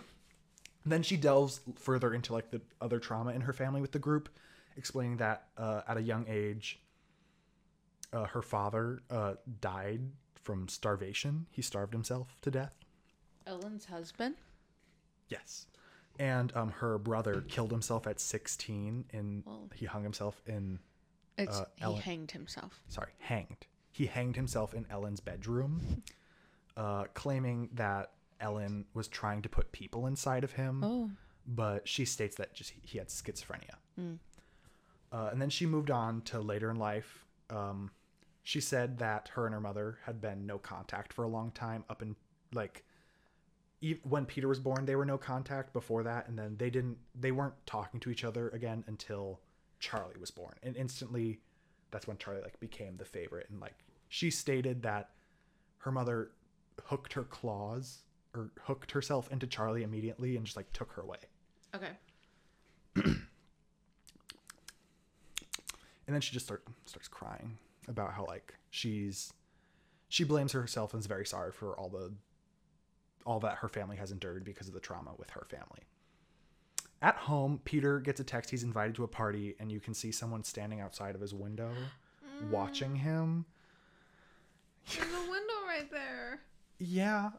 then 0.85 1.03
she 1.03 1.17
delves 1.17 1.61
further 1.75 2.13
into 2.13 2.33
like 2.33 2.51
the 2.51 2.61
other 2.81 2.99
trauma 2.99 3.31
in 3.31 3.41
her 3.41 3.53
family 3.53 3.81
with 3.81 3.91
the 3.91 3.99
group, 3.99 4.29
explaining 4.75 5.17
that 5.17 5.47
uh, 5.57 5.81
at 5.87 5.97
a 5.97 6.01
young 6.01 6.25
age, 6.27 6.79
uh, 8.11 8.25
her 8.25 8.41
father 8.41 9.01
uh, 9.09 9.33
died 9.61 10.01
from 10.41 10.67
starvation. 10.67 11.45
He 11.51 11.61
starved 11.61 11.93
himself 11.93 12.35
to 12.41 12.51
death. 12.51 12.73
Ellen's 13.47 13.85
husband. 13.85 14.35
Yes. 15.29 15.67
And 16.19 16.55
um, 16.55 16.69
her 16.69 16.97
brother 16.97 17.41
killed 17.47 17.71
himself 17.71 18.05
at 18.05 18.19
16 18.19 19.05
and 19.13 19.43
Whoa. 19.45 19.69
he 19.73 19.85
hung 19.85 20.03
himself 20.03 20.41
in, 20.45 20.79
It's 21.37 21.57
Uh, 21.59 21.65
he 21.89 21.95
hanged 21.95 22.31
himself. 22.31 22.83
sorry, 22.87 23.13
hanged. 23.19 23.65
He 23.91 24.05
hanged 24.05 24.35
himself 24.35 24.73
in 24.73 24.85
Ellen's 24.91 25.19
bedroom, 25.21 26.03
uh, 26.77 27.05
claiming 27.13 27.69
that 27.73 28.11
Ellen 28.43 28.85
was 28.93 29.07
trying 29.07 29.41
to 29.41 29.49
put 29.49 29.71
people 29.71 30.05
inside 30.05 30.43
of 30.43 30.51
him. 30.53 30.83
Oh. 30.83 31.09
but 31.47 31.87
she 31.87 32.05
states 32.05 32.35
that 32.37 32.53
just 32.53 32.71
he 32.83 32.97
had 32.99 33.07
schizophrenia. 33.07 33.75
Uh, 35.11 35.29
and 35.31 35.41
then 35.41 35.49
she 35.49 35.65
moved 35.65 35.91
on 35.91 36.21
to 36.21 36.39
later 36.39 36.69
in 36.71 36.77
life. 36.77 37.25
Um, 37.49 37.91
she 38.43 38.59
said 38.61 38.97
that 38.99 39.29
her 39.33 39.45
and 39.45 39.53
her 39.53 39.61
mother 39.61 39.99
had 40.05 40.19
been 40.21 40.45
no 40.45 40.57
contact 40.57 41.13
for 41.13 41.23
a 41.23 41.27
long 41.27 41.51
time. 41.51 41.83
Up 41.89 42.01
in 42.01 42.15
like 42.53 42.83
e- 43.81 43.99
when 44.03 44.25
Peter 44.25 44.47
was 44.47 44.59
born, 44.59 44.85
they 44.85 44.95
were 44.95 45.05
no 45.05 45.17
contact 45.17 45.71
before 45.73 46.03
that, 46.03 46.27
and 46.27 46.37
then 46.37 46.55
they 46.57 46.69
didn't. 46.69 46.97
They 47.19 47.31
weren't 47.31 47.53
talking 47.65 47.99
to 48.01 48.09
each 48.09 48.23
other 48.23 48.49
again 48.49 48.83
until 48.87 49.39
Charlie 49.79 50.19
was 50.19 50.31
born, 50.31 50.55
and 50.63 50.75
instantly, 50.75 51.39
that's 51.91 52.07
when 52.07 52.17
Charlie 52.17 52.41
like 52.41 52.59
became 52.59 52.97
the 52.97 53.05
favorite. 53.05 53.47
And 53.49 53.59
like 53.59 53.75
she 54.09 54.29
stated 54.31 54.81
that 54.83 55.11
her 55.79 55.91
mother 55.91 56.31
hooked 56.85 57.13
her 57.13 57.23
claws 57.23 57.99
or 58.35 58.49
hooked 58.63 58.91
herself 58.91 59.31
into 59.31 59.45
Charlie 59.47 59.83
immediately 59.83 60.35
and 60.37 60.45
just 60.45 60.57
like 60.57 60.71
took 60.73 60.91
her 60.93 61.01
away. 61.01 61.17
Okay. 61.75 61.91
and 62.95 63.17
then 66.07 66.21
she 66.21 66.33
just 66.33 66.45
start, 66.45 66.63
starts 66.85 67.07
crying 67.07 67.57
about 67.87 68.13
how 68.13 68.25
like 68.25 68.55
she's 68.69 69.33
she 70.09 70.23
blames 70.23 70.51
herself 70.51 70.93
and 70.93 70.99
is 71.01 71.07
very 71.07 71.25
sorry 71.25 71.51
for 71.51 71.77
all 71.77 71.89
the 71.89 72.13
all 73.25 73.39
that 73.39 73.55
her 73.57 73.69
family 73.69 73.97
has 73.97 74.11
endured 74.11 74.43
because 74.43 74.67
of 74.67 74.73
the 74.73 74.79
trauma 74.79 75.11
with 75.17 75.29
her 75.31 75.45
family 75.49 75.81
at 77.01 77.15
home 77.15 77.59
peter 77.65 77.99
gets 77.99 78.19
a 78.19 78.23
text 78.23 78.49
he's 78.51 78.63
invited 78.63 78.95
to 78.95 79.03
a 79.03 79.07
party 79.07 79.55
and 79.59 79.71
you 79.71 79.79
can 79.79 79.93
see 79.93 80.11
someone 80.11 80.43
standing 80.43 80.79
outside 80.79 81.15
of 81.15 81.21
his 81.21 81.33
window 81.33 81.71
watching 82.51 82.95
him 82.95 83.43
There's 84.95 85.07
a 85.07 85.29
window 85.31 85.53
right 85.67 85.89
there. 85.91 86.39
yeah 86.79 87.31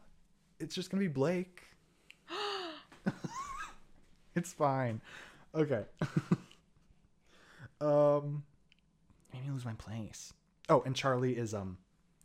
it's 0.59 0.75
just 0.75 0.89
gonna 0.89 1.01
be 1.01 1.07
blake. 1.07 1.63
It's 4.35 4.51
fine. 4.53 5.01
Okay. 5.53 5.83
Um 7.81 8.43
made 9.33 9.43
me 9.45 9.51
lose 9.51 9.65
my 9.65 9.73
place. 9.73 10.31
oh 10.69 10.81
and 10.85 10.95
charlie 10.95 11.33
is 11.37 11.53
um 11.53 11.77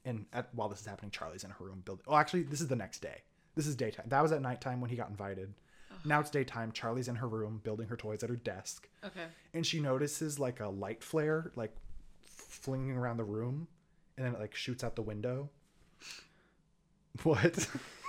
and 0.04 0.24
at, 0.32 0.48
while 0.54 0.68
this 0.68 0.80
is 0.80 0.86
happening 0.86 1.10
charlie's 1.10 1.42
in 1.42 1.50
her 1.50 1.64
room 1.64 1.82
building 1.84 2.04
oh 2.06 2.14
actually 2.16 2.44
this 2.44 2.60
is 2.60 2.68
the 2.68 2.76
next 2.76 3.00
day. 3.02 3.22
This 3.56 3.66
is 3.66 3.74
daytime. 3.74 4.06
That 4.08 4.22
was 4.22 4.30
at 4.30 4.40
nighttime 4.42 4.80
when 4.80 4.90
he 4.90 4.96
got 4.96 5.10
invited. 5.10 5.52
Now 6.04 6.20
it's 6.20 6.30
daytime. 6.30 6.70
Charlie's 6.72 7.08
in 7.08 7.16
her 7.16 7.26
room 7.28 7.60
building 7.64 7.88
her 7.88 7.96
toys 7.96 8.22
at 8.22 8.30
her 8.30 8.36
desk. 8.36 8.88
Okay. 9.04 9.24
and 9.54 9.66
she 9.66 9.80
notices 9.80 10.38
like 10.38 10.60
a 10.60 10.68
light 10.68 11.02
flare 11.02 11.50
like 11.56 11.74
flinging 12.24 12.96
around 12.96 13.16
the 13.16 13.24
room 13.24 13.66
and 14.16 14.24
then 14.24 14.34
it 14.34 14.40
like 14.40 14.54
shoots 14.54 14.84
out 14.84 14.94
the 14.96 15.02
window. 15.02 15.50
What 17.24 17.68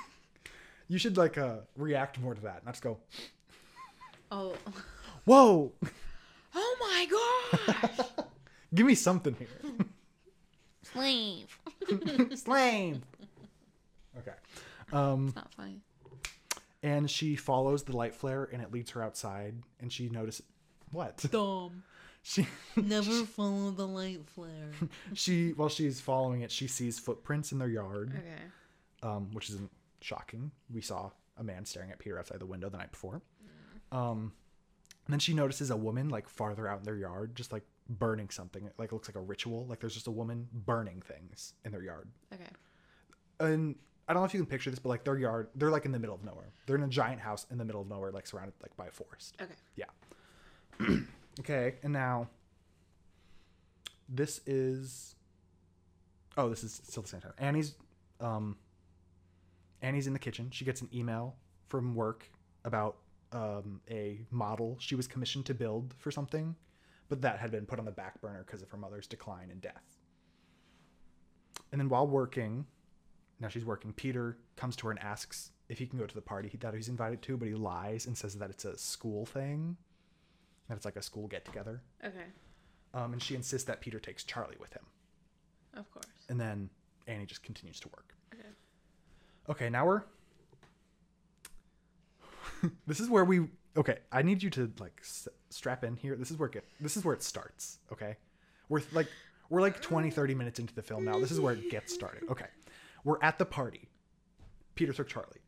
you 0.92 0.98
should 0.98 1.16
like 1.18 1.38
uh 1.38 1.58
react 1.78 2.20
more 2.20 2.34
to 2.36 2.42
that 2.42 2.66
not 2.66 2.74
just 2.74 2.84
go 2.84 2.98
Oh. 4.32 4.56
whoa 5.26 5.72
Oh 6.54 6.76
my 6.80 7.08
gosh. 7.88 8.08
give 8.76 8.86
me 8.86 8.96
something 8.96 9.36
here 9.40 9.48
Slave. 10.84 11.60
slave 12.36 13.00
okay 14.18 14.34
um 14.92 15.28
It's 15.28 15.36
not 15.36 15.54
funny. 15.54 15.80
and 16.84 17.10
she 17.10 17.36
follows 17.36 17.84
the 17.84 17.96
light 17.96 18.16
flare 18.16 18.50
and 18.52 18.62
it 18.62 18.72
leads 18.72 18.92
her 18.92 19.02
outside 19.04 19.56
and 19.80 19.92
she 19.92 20.10
notices 20.10 20.46
what 20.92 21.18
Dumb. 21.32 21.84
she 22.24 22.46
Never 22.76 23.24
follow 23.26 23.72
the 23.72 23.88
light 23.88 24.22
flare. 24.36 24.72
she 25.14 25.52
while 25.52 25.70
she's 25.70 26.02
following 26.02 26.42
it 26.42 26.52
she 26.52 26.68
sees 26.68 27.00
footprints 27.00 27.52
in 27.54 27.60
their 27.60 27.70
yard 27.70 28.12
Okay. 28.18 28.44
um, 29.10 29.30
which 29.34 29.50
isn't 29.50 29.72
shocking. 30.02 30.52
We 30.74 30.82
saw 30.82 31.12
a 31.38 31.44
man 31.44 31.66
staring 31.66 31.92
at 31.92 32.00
Peter 32.00 32.20
outside 32.20 32.40
the 32.40 32.46
window 32.46 32.70
the 32.70 32.78
night 32.78 32.92
before. 32.92 33.22
Um, 33.92 34.34
and 35.06 35.14
then 35.14 35.20
she 35.20 35.34
notices 35.34 35.72
a 35.72 35.78
woman 35.78 36.10
like 36.10 36.30
farther 36.30 36.68
out 36.68 36.80
in 36.80 36.84
their 36.86 36.96
yard, 36.96 37.36
just 37.36 37.52
like 37.52 37.64
burning 37.90 38.30
something. 38.30 38.70
Like 38.78 38.92
it 38.92 38.94
looks 38.94 39.10
like 39.10 39.16
a 39.16 39.22
ritual. 39.22 39.66
Like 39.68 39.80
there's 39.80 39.94
just 39.94 40.08
a 40.08 40.12
woman 40.12 40.48
burning 40.54 41.02
things 41.02 41.54
in 41.66 41.72
their 41.72 41.84
yard. 41.84 42.08
Okay. 42.34 42.50
And 43.40 43.76
I 44.08 44.14
don't 44.14 44.22
know 44.22 44.26
if 44.26 44.34
you 44.34 44.40
can 44.40 44.48
picture 44.48 44.70
this, 44.70 44.80
but 44.80 44.90
like 44.90 45.04
their 45.04 45.18
yard, 45.18 45.50
they're 45.56 45.72
like 45.72 45.86
in 45.86 45.92
the 45.92 46.00
middle 46.00 46.16
of 46.16 46.24
nowhere. 46.24 46.52
They're 46.66 46.76
in 46.76 46.84
a 46.84 46.88
giant 46.88 47.22
house 47.22 47.46
in 47.50 47.58
the 47.58 47.66
middle 47.66 47.82
of 47.82 47.88
nowhere, 47.88 48.12
like 48.12 48.28
surrounded 48.28 48.54
like 48.62 48.76
by 48.78 48.88
a 48.88 48.92
forest. 48.92 49.36
Okay. 49.42 49.54
Yeah. 49.76 50.98
okay, 51.40 51.76
and 51.84 51.94
now 51.94 52.30
this 54.10 54.42
is 54.46 55.16
Oh, 56.38 56.50
this 56.50 56.64
is 56.64 56.82
still 56.88 57.04
the 57.04 57.10
same 57.10 57.22
time. 57.22 57.34
Annie's 57.38 57.76
um 58.20 58.58
Annie's 59.82 60.08
in 60.08 60.14
the 60.14 60.20
kitchen. 60.20 60.50
She 60.52 60.66
gets 60.66 60.82
an 60.82 60.90
email 60.94 61.36
from 61.68 61.96
work 61.96 62.30
about 62.66 62.98
um 63.32 63.80
a 63.90 64.26
model 64.30 64.76
she 64.80 64.94
was 64.94 65.08
commissioned 65.08 65.46
to 65.46 65.54
build 65.54 65.94
for 65.98 66.12
something, 66.12 66.56
but 67.10 67.22
that 67.22 67.40
had 67.40 67.52
been 67.52 67.66
put 67.66 67.80
on 67.80 67.86
the 67.86 67.92
back 67.92 68.20
burner 68.22 68.44
because 68.46 68.62
of 68.62 68.70
her 68.70 68.78
mother's 68.78 69.08
decline 69.08 69.50
and 69.52 69.62
death. 69.62 69.98
And 71.72 71.80
then 71.80 71.88
while 71.90 72.08
working, 72.08 72.66
now 73.40 73.48
she's 73.48 73.66
working, 73.66 73.94
Peter 73.94 74.38
comes 74.58 74.76
to 74.78 74.88
her 74.88 74.92
and 74.92 75.00
asks 75.00 75.52
if 75.70 75.80
he 75.80 75.88
can 75.88 75.98
go 75.98 76.06
to 76.06 76.16
the 76.16 76.22
party 76.22 76.50
he 76.50 76.58
that 76.58 76.74
he's 76.74 76.90
invited 76.90 77.22
to, 77.24 77.38
but 77.38 77.48
he 77.48 77.56
lies 77.56 78.06
and 78.06 78.18
says 78.18 78.36
that 78.36 78.50
it's 78.50 78.66
a 78.66 78.78
school 78.78 79.26
thing, 79.26 79.78
that 80.68 80.76
it's 80.76 80.86
like 80.86 80.98
a 80.98 81.02
school 81.02 81.28
get 81.28 81.46
together. 81.46 81.82
Okay. 82.04 82.26
Um, 82.94 83.14
and 83.14 83.24
she 83.24 83.36
insists 83.36 83.66
that 83.68 83.80
Peter 83.80 84.00
takes 84.00 84.26
Charlie 84.26 84.58
with 84.60 84.74
him. 84.74 84.84
Of 85.76 85.90
course. 85.92 86.06
And 86.28 86.40
then 86.40 86.70
Annie 87.08 87.26
just 87.26 87.42
continues 87.42 87.80
to 87.80 87.88
work. 87.90 88.14
Okay. 89.50 89.70
Now 89.70 89.86
we're. 89.86 90.04
this 92.88 93.00
is 93.00 93.10
where 93.10 93.26
we. 93.26 93.48
Okay, 93.78 94.00
I 94.12 94.22
need 94.22 94.44
you 94.44 94.50
to 94.52 94.72
like 94.80 95.00
s- 95.02 95.28
strap 95.50 95.84
in 95.84 95.96
here. 95.96 96.16
This 96.16 96.30
is 96.32 96.38
where 96.38 96.50
it 96.50 96.66
this 96.80 96.98
is 96.98 97.06
where 97.06 97.14
it 97.14 97.24
starts. 97.24 97.80
Okay, 97.92 98.18
we're 98.70 98.82
like 98.92 99.08
we're 99.50 99.62
like 99.62 99.82
20, 99.82 100.12
30 100.12 100.36
minutes 100.36 100.60
into 100.60 100.74
the 100.74 100.82
film 100.82 101.06
now. 101.06 101.20
This 101.20 101.32
is 101.32 101.40
where 101.40 101.54
it 101.54 101.70
gets 101.70 101.94
started. 101.94 102.24
Okay, 102.30 102.46
we're 103.04 103.22
at 103.22 103.38
the 103.38 103.46
party. 103.46 103.90
Peter 104.76 104.94
took 104.94 105.08
Charlie. 105.08 105.42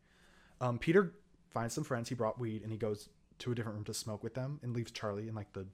Um, 0.60 0.78
Peter 0.78 1.12
finds 1.52 1.74
some 1.74 1.84
friends. 1.84 2.08
He 2.08 2.14
brought 2.14 2.38
weed, 2.38 2.62
and 2.62 2.70
he 2.72 2.78
goes 2.78 3.08
to 3.40 3.52
a 3.52 3.54
different 3.54 3.76
room 3.76 3.84
to 3.84 3.94
smoke 3.94 4.22
with 4.22 4.34
them, 4.34 4.60
and 4.62 4.74
leaves 4.74 4.90
Charlie 4.90 5.28
in 5.28 5.34
like 5.34 5.52
the 5.52 5.66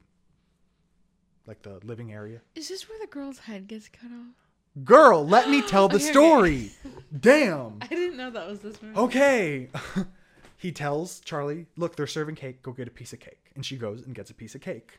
like 1.46 1.62
the 1.62 1.80
living 1.84 2.12
area. 2.12 2.40
Is 2.54 2.68
this 2.68 2.88
where 2.88 2.98
the 2.98 3.06
girl's 3.06 3.38
head 3.40 3.66
gets 3.66 3.88
cut 3.88 4.10
off? 4.10 4.49
Girl, 4.84 5.26
let 5.26 5.50
me 5.50 5.62
tell 5.62 5.88
the 5.88 5.96
Okay, 5.96 6.04
okay. 6.04 6.12
story. 6.12 6.70
Damn. 7.18 7.78
I 7.80 7.86
didn't 7.86 8.16
know 8.16 8.30
that 8.30 8.46
was 8.48 8.60
this 8.60 8.80
movie. 8.80 8.96
Okay. 8.96 9.68
he 10.56 10.70
tells 10.72 11.20
Charlie, 11.20 11.66
"Look, 11.76 11.96
they're 11.96 12.06
serving 12.06 12.36
cake. 12.36 12.62
Go 12.62 12.72
get 12.72 12.86
a 12.86 12.90
piece 12.92 13.12
of 13.12 13.18
cake." 13.20 13.50
And 13.56 13.66
she 13.66 13.76
goes 13.76 14.02
and 14.02 14.14
gets 14.14 14.30
a 14.30 14.34
piece 14.34 14.54
of 14.54 14.60
cake. 14.60 14.98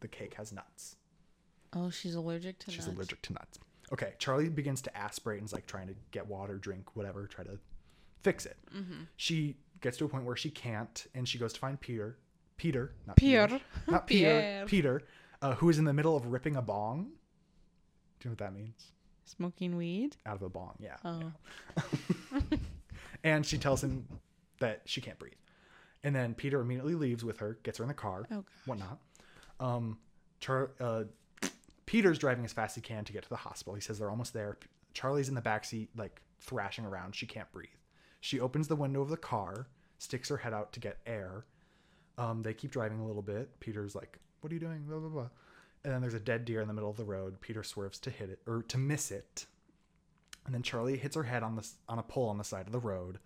The 0.00 0.08
cake 0.08 0.34
has 0.34 0.52
nuts. 0.52 0.96
Oh, 1.72 1.90
she's 1.90 2.14
allergic 2.14 2.58
to 2.60 2.70
She's 2.70 2.78
nuts. 2.78 2.86
She's 2.88 2.96
allergic 2.96 3.22
to 3.22 3.32
nuts. 3.34 3.58
Okay, 3.92 4.14
Charlie 4.18 4.48
begins 4.48 4.80
to 4.82 4.96
aspirate 4.96 5.38
and 5.38 5.46
is 5.46 5.52
like 5.52 5.66
trying 5.66 5.86
to 5.88 5.94
get 6.10 6.26
water, 6.26 6.56
drink, 6.56 6.96
whatever, 6.96 7.26
try 7.26 7.44
to 7.44 7.58
fix 8.22 8.46
it. 8.46 8.56
She 9.16 9.56
gets 9.80 9.96
to 9.98 10.06
a 10.06 10.08
point 10.08 10.24
where 10.24 10.36
she 10.36 10.50
can't, 10.50 11.06
and 11.14 11.28
she 11.28 11.38
goes 11.38 11.52
to 11.52 11.60
find 11.60 11.78
Peter. 11.80 12.16
Peter, 12.56 12.92
not 13.06 13.16
Pierre. 13.16 13.46
Peter, 13.48 13.60
not 13.88 14.06
Peter, 14.06 14.40
Pierre. 14.40 14.66
Peter, 14.66 15.02
uh, 15.42 15.54
who 15.56 15.68
is 15.68 15.78
in 15.78 15.84
the 15.84 15.92
middle 15.92 16.16
of 16.16 16.26
ripping 16.26 16.56
a 16.56 16.62
bong. 16.62 17.10
Do 18.20 18.28
you 18.28 18.30
know 18.30 18.32
what 18.32 18.38
that 18.38 18.54
means? 18.54 18.90
Smoking 19.24 19.76
weed. 19.76 20.16
Out 20.26 20.36
of 20.36 20.42
a 20.42 20.48
bong, 20.48 20.74
yeah. 20.78 20.96
Oh. 21.04 21.32
And 23.24 23.44
she 23.46 23.56
tells 23.56 23.82
him 23.82 24.06
that 24.60 24.82
she 24.84 25.00
can't 25.00 25.18
breathe. 25.18 25.32
And 26.02 26.14
then 26.14 26.34
Peter 26.34 26.60
immediately 26.60 26.94
leaves 26.94 27.24
with 27.24 27.38
her, 27.38 27.58
gets 27.62 27.78
her 27.78 27.84
in 27.84 27.88
the 27.88 27.94
car, 27.94 28.26
Oh, 28.30 28.44
whatnot. 28.66 28.98
Um, 29.58 29.98
Char- 30.40 30.72
uh, 30.78 31.04
Peter's 31.86 32.18
driving 32.18 32.44
as 32.44 32.52
fast 32.52 32.72
as 32.72 32.82
he 32.82 32.86
can 32.86 33.02
to 33.04 33.12
get 33.14 33.22
to 33.22 33.28
the 33.30 33.36
hospital. 33.36 33.74
He 33.74 33.80
says 33.80 33.98
they're 33.98 34.10
almost 34.10 34.34
there. 34.34 34.58
Charlie's 34.92 35.30
in 35.30 35.34
the 35.34 35.40
backseat, 35.40 35.88
like 35.96 36.20
thrashing 36.40 36.84
around. 36.84 37.14
She 37.16 37.24
can't 37.26 37.50
breathe. 37.50 37.68
She 38.20 38.40
opens 38.40 38.68
the 38.68 38.76
window 38.76 39.00
of 39.00 39.08
the 39.08 39.16
car, 39.16 39.68
sticks 39.98 40.28
her 40.28 40.36
head 40.36 40.52
out 40.52 40.72
to 40.74 40.80
get 40.80 40.98
air. 41.06 41.46
Um, 42.18 42.42
they 42.42 42.52
keep 42.52 42.70
driving 42.72 43.00
a 43.00 43.06
little 43.06 43.22
bit. 43.22 43.58
Peter's 43.60 43.94
like, 43.94 44.18
"What 44.40 44.50
are 44.50 44.54
you 44.54 44.60
doing?" 44.60 44.84
Blah 44.86 44.98
blah 44.98 45.08
blah. 45.08 45.28
And 45.84 45.92
then 45.92 46.00
there's 46.00 46.14
a 46.14 46.20
dead 46.20 46.44
deer 46.46 46.60
in 46.62 46.68
the 46.68 46.74
middle 46.74 46.88
of 46.90 46.96
the 46.96 47.04
road. 47.04 47.40
Peter 47.40 47.62
swerves 47.62 47.98
to 48.00 48.10
hit 48.10 48.30
it 48.30 48.40
or 48.46 48.62
to 48.68 48.78
miss 48.78 49.10
it. 49.10 49.46
And 50.46 50.54
then 50.54 50.62
Charlie 50.62 50.96
hits 50.96 51.14
her 51.16 51.22
head 51.22 51.42
on 51.42 51.56
the 51.56 51.68
on 51.88 51.98
a 51.98 52.02
pole 52.02 52.28
on 52.28 52.38
the 52.38 52.44
side 52.44 52.66
of 52.66 52.72
the 52.72 52.78
road, 52.78 53.18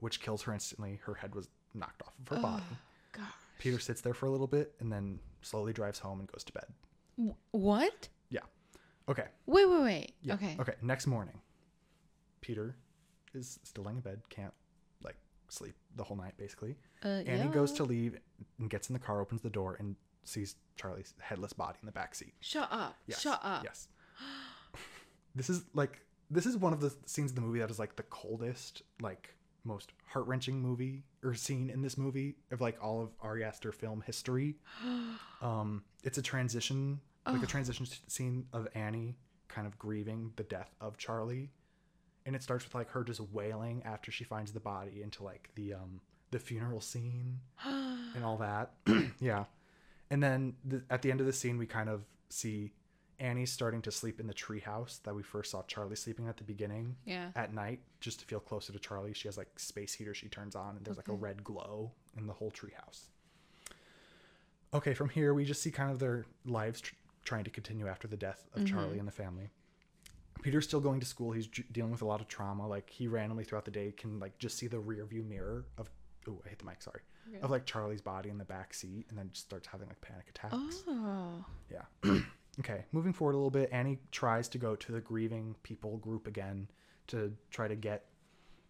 which 0.00 0.20
kills 0.20 0.42
her 0.42 0.52
instantly. 0.52 1.00
Her 1.04 1.14
head 1.14 1.34
was 1.34 1.48
knocked 1.74 2.02
off 2.02 2.12
of 2.20 2.36
her 2.36 2.42
body. 2.42 2.62
God. 3.12 3.26
Peter 3.58 3.78
sits 3.78 4.00
there 4.00 4.14
for 4.14 4.26
a 4.26 4.30
little 4.30 4.46
bit 4.46 4.74
and 4.80 4.92
then 4.92 5.18
slowly 5.42 5.72
drives 5.72 5.98
home 5.98 6.20
and 6.20 6.30
goes 6.30 6.44
to 6.44 6.52
bed. 6.52 6.66
What? 7.52 8.08
Yeah. 8.30 8.40
Okay. 9.08 9.26
Wait, 9.46 9.66
wait, 9.68 9.82
wait. 9.82 10.12
Yeah. 10.22 10.34
Okay. 10.34 10.56
Okay. 10.58 10.74
Next 10.82 11.06
morning, 11.06 11.40
Peter 12.40 12.74
is 13.34 13.58
still 13.62 13.84
laying 13.84 13.96
in 13.98 14.02
bed, 14.02 14.20
can't 14.30 14.52
like 15.04 15.16
sleep 15.48 15.74
the 15.96 16.04
whole 16.04 16.16
night 16.16 16.34
basically. 16.36 16.76
Uh, 17.04 17.22
And 17.26 17.42
he 17.42 17.48
goes 17.48 17.72
to 17.72 17.84
leave 17.84 18.18
and 18.58 18.68
gets 18.70 18.88
in 18.88 18.92
the 18.94 18.98
car, 19.00 19.20
opens 19.20 19.42
the 19.42 19.50
door, 19.50 19.76
and 19.78 19.94
sees 20.28 20.56
Charlie's 20.76 21.14
headless 21.20 21.52
body 21.52 21.78
in 21.82 21.86
the 21.86 21.92
back 21.92 22.14
seat. 22.14 22.34
Shut 22.40 22.68
up. 22.70 22.96
Yes. 23.06 23.20
Shut 23.20 23.40
up. 23.42 23.64
Yes. 23.64 23.88
this 25.34 25.50
is 25.50 25.64
like 25.74 26.00
this 26.30 26.46
is 26.46 26.56
one 26.56 26.72
of 26.72 26.80
the 26.80 26.94
scenes 27.06 27.30
in 27.30 27.34
the 27.36 27.40
movie 27.40 27.60
that 27.60 27.70
is 27.70 27.78
like 27.78 27.96
the 27.96 28.02
coldest, 28.04 28.82
like 29.00 29.34
most 29.64 29.92
heart 30.06 30.26
wrenching 30.26 30.60
movie 30.60 31.02
or 31.22 31.34
scene 31.34 31.70
in 31.70 31.80
this 31.80 31.96
movie 31.96 32.36
of 32.50 32.60
like 32.60 32.76
all 32.82 33.00
of 33.00 33.10
Ari 33.20 33.44
Aster 33.44 33.72
film 33.72 34.02
history. 34.06 34.56
um, 35.42 35.82
it's 36.02 36.18
a 36.18 36.22
transition, 36.22 37.00
like 37.26 37.42
a 37.42 37.46
transition 37.46 37.86
scene 38.08 38.46
of 38.52 38.68
Annie 38.74 39.16
kind 39.48 39.66
of 39.66 39.78
grieving 39.78 40.32
the 40.36 40.42
death 40.42 40.74
of 40.80 40.98
Charlie, 40.98 41.50
and 42.26 42.34
it 42.34 42.42
starts 42.42 42.64
with 42.64 42.74
like 42.74 42.90
her 42.90 43.04
just 43.04 43.20
wailing 43.20 43.82
after 43.84 44.10
she 44.10 44.24
finds 44.24 44.52
the 44.52 44.60
body 44.60 45.02
into 45.02 45.22
like 45.22 45.50
the 45.54 45.74
um 45.74 46.00
the 46.30 46.38
funeral 46.38 46.80
scene 46.80 47.38
and 47.64 48.24
all 48.24 48.36
that. 48.38 48.72
yeah. 49.20 49.44
And 50.14 50.22
then 50.22 50.54
the, 50.64 50.80
at 50.90 51.02
the 51.02 51.10
end 51.10 51.18
of 51.18 51.26
the 51.26 51.32
scene, 51.32 51.58
we 51.58 51.66
kind 51.66 51.88
of 51.88 52.04
see 52.28 52.70
Annie 53.18 53.46
starting 53.46 53.82
to 53.82 53.90
sleep 53.90 54.20
in 54.20 54.28
the 54.28 54.32
treehouse 54.32 55.02
that 55.02 55.12
we 55.12 55.24
first 55.24 55.50
saw 55.50 55.64
Charlie 55.64 55.96
sleeping 55.96 56.28
at 56.28 56.36
the 56.36 56.44
beginning. 56.44 56.94
Yeah. 57.04 57.30
At 57.34 57.52
night, 57.52 57.80
just 57.98 58.20
to 58.20 58.24
feel 58.24 58.38
closer 58.38 58.72
to 58.72 58.78
Charlie, 58.78 59.12
she 59.12 59.26
has 59.26 59.36
like 59.36 59.58
space 59.58 59.92
heater 59.92 60.14
she 60.14 60.28
turns 60.28 60.54
on, 60.54 60.76
and 60.76 60.84
there's 60.84 60.98
like 60.98 61.08
a 61.08 61.14
red 61.14 61.42
glow 61.42 61.90
in 62.16 62.28
the 62.28 62.32
whole 62.32 62.52
treehouse. 62.52 63.06
Okay, 64.72 64.94
from 64.94 65.08
here 65.08 65.34
we 65.34 65.44
just 65.44 65.60
see 65.60 65.72
kind 65.72 65.90
of 65.90 65.98
their 65.98 66.26
lives 66.46 66.80
tr- 66.80 66.94
trying 67.24 67.42
to 67.42 67.50
continue 67.50 67.88
after 67.88 68.06
the 68.06 68.16
death 68.16 68.46
of 68.54 68.62
mm-hmm. 68.62 68.72
Charlie 68.72 69.00
and 69.00 69.08
the 69.08 69.12
family. 69.12 69.50
Peter's 70.42 70.64
still 70.64 70.78
going 70.78 71.00
to 71.00 71.06
school. 71.06 71.32
He's 71.32 71.48
j- 71.48 71.64
dealing 71.72 71.90
with 71.90 72.02
a 72.02 72.06
lot 72.06 72.20
of 72.20 72.28
trauma. 72.28 72.68
Like 72.68 72.88
he 72.88 73.08
randomly 73.08 73.42
throughout 73.42 73.64
the 73.64 73.72
day 73.72 73.90
can 73.90 74.20
like 74.20 74.38
just 74.38 74.58
see 74.58 74.68
the 74.68 74.78
rear 74.78 75.04
view 75.06 75.24
mirror 75.24 75.64
of 75.76 75.90
oh 76.28 76.40
I 76.44 76.48
hit 76.48 76.58
the 76.58 76.64
mic 76.64 76.82
sorry 76.82 77.02
of 77.42 77.50
like 77.50 77.64
Charlie's 77.64 78.00
body 78.00 78.28
in 78.28 78.38
the 78.38 78.44
back 78.44 78.74
seat, 78.74 79.06
and 79.08 79.18
then 79.18 79.30
just 79.32 79.46
starts 79.46 79.66
having 79.66 79.88
like 79.88 80.00
panic 80.00 80.26
attacks. 80.28 80.84
Oh. 80.86 81.44
Yeah. 81.70 82.18
okay. 82.60 82.84
Moving 82.92 83.12
forward 83.12 83.34
a 83.34 83.36
little 83.36 83.50
bit, 83.50 83.70
Annie 83.72 83.98
tries 84.12 84.48
to 84.50 84.58
go 84.58 84.74
to 84.76 84.92
the 84.92 85.00
grieving 85.00 85.54
people 85.62 85.96
group 85.98 86.26
again 86.26 86.68
to 87.08 87.32
try 87.50 87.68
to 87.68 87.76
get 87.76 88.06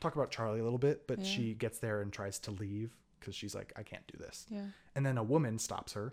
talk 0.01 0.14
about 0.14 0.31
Charlie 0.31 0.61
a 0.61 0.64
little 0.64 0.79
bit, 0.79 1.07
but 1.07 1.25
she 1.25 1.55
gets 1.55 1.79
there 1.79 2.03
and 2.03 2.12
tries 2.12 2.38
to 2.40 2.51
leave 2.51 2.95
because 3.19 3.35
she's 3.35 3.55
like, 3.55 3.73
I 3.77 3.83
can't 3.83 4.07
do 4.07 4.19
this. 4.19 4.47
Yeah. 4.51 4.67
And 4.95 5.05
then 5.05 5.17
a 5.19 5.23
woman 5.23 5.59
stops 5.59 5.95
her. 5.95 6.12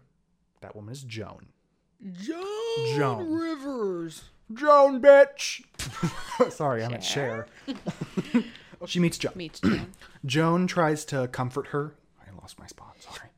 That 0.61 0.75
woman 0.75 0.93
is 0.93 1.03
Joan. 1.03 1.47
Joan, 2.13 2.97
Joan. 2.97 3.31
Rivers. 3.31 4.23
Joan, 4.53 5.01
bitch. 5.01 5.61
Sorry, 6.51 6.83
I'm 6.83 7.01
Cher. 7.01 7.47
she 8.85 8.99
meets 8.99 9.17
Joan. 9.17 9.33
Meets 9.35 9.59
Joan. 9.59 9.93
Joan 10.25 10.67
tries 10.67 11.05
to 11.05 11.27
comfort 11.27 11.67
her. 11.67 11.95
I 12.19 12.35
lost 12.39 12.59
my 12.59 12.67
spot. 12.67 12.95
Sorry. 12.99 13.29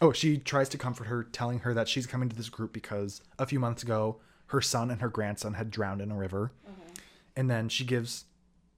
Oh, 0.00 0.12
she 0.12 0.36
tries 0.36 0.68
to 0.70 0.78
comfort 0.78 1.06
her, 1.06 1.22
telling 1.22 1.60
her 1.60 1.74
that 1.74 1.88
she's 1.88 2.06
coming 2.06 2.28
to 2.28 2.36
this 2.36 2.48
group 2.48 2.72
because 2.72 3.22
a 3.38 3.46
few 3.46 3.60
months 3.60 3.82
ago, 3.82 4.16
her 4.46 4.60
son 4.60 4.90
and 4.90 5.00
her 5.00 5.08
grandson 5.08 5.54
had 5.54 5.70
drowned 5.70 6.00
in 6.00 6.10
a 6.10 6.16
river. 6.16 6.52
Mm-hmm. 6.68 6.92
And 7.36 7.50
then 7.50 7.68
she 7.68 7.84
gives 7.84 8.24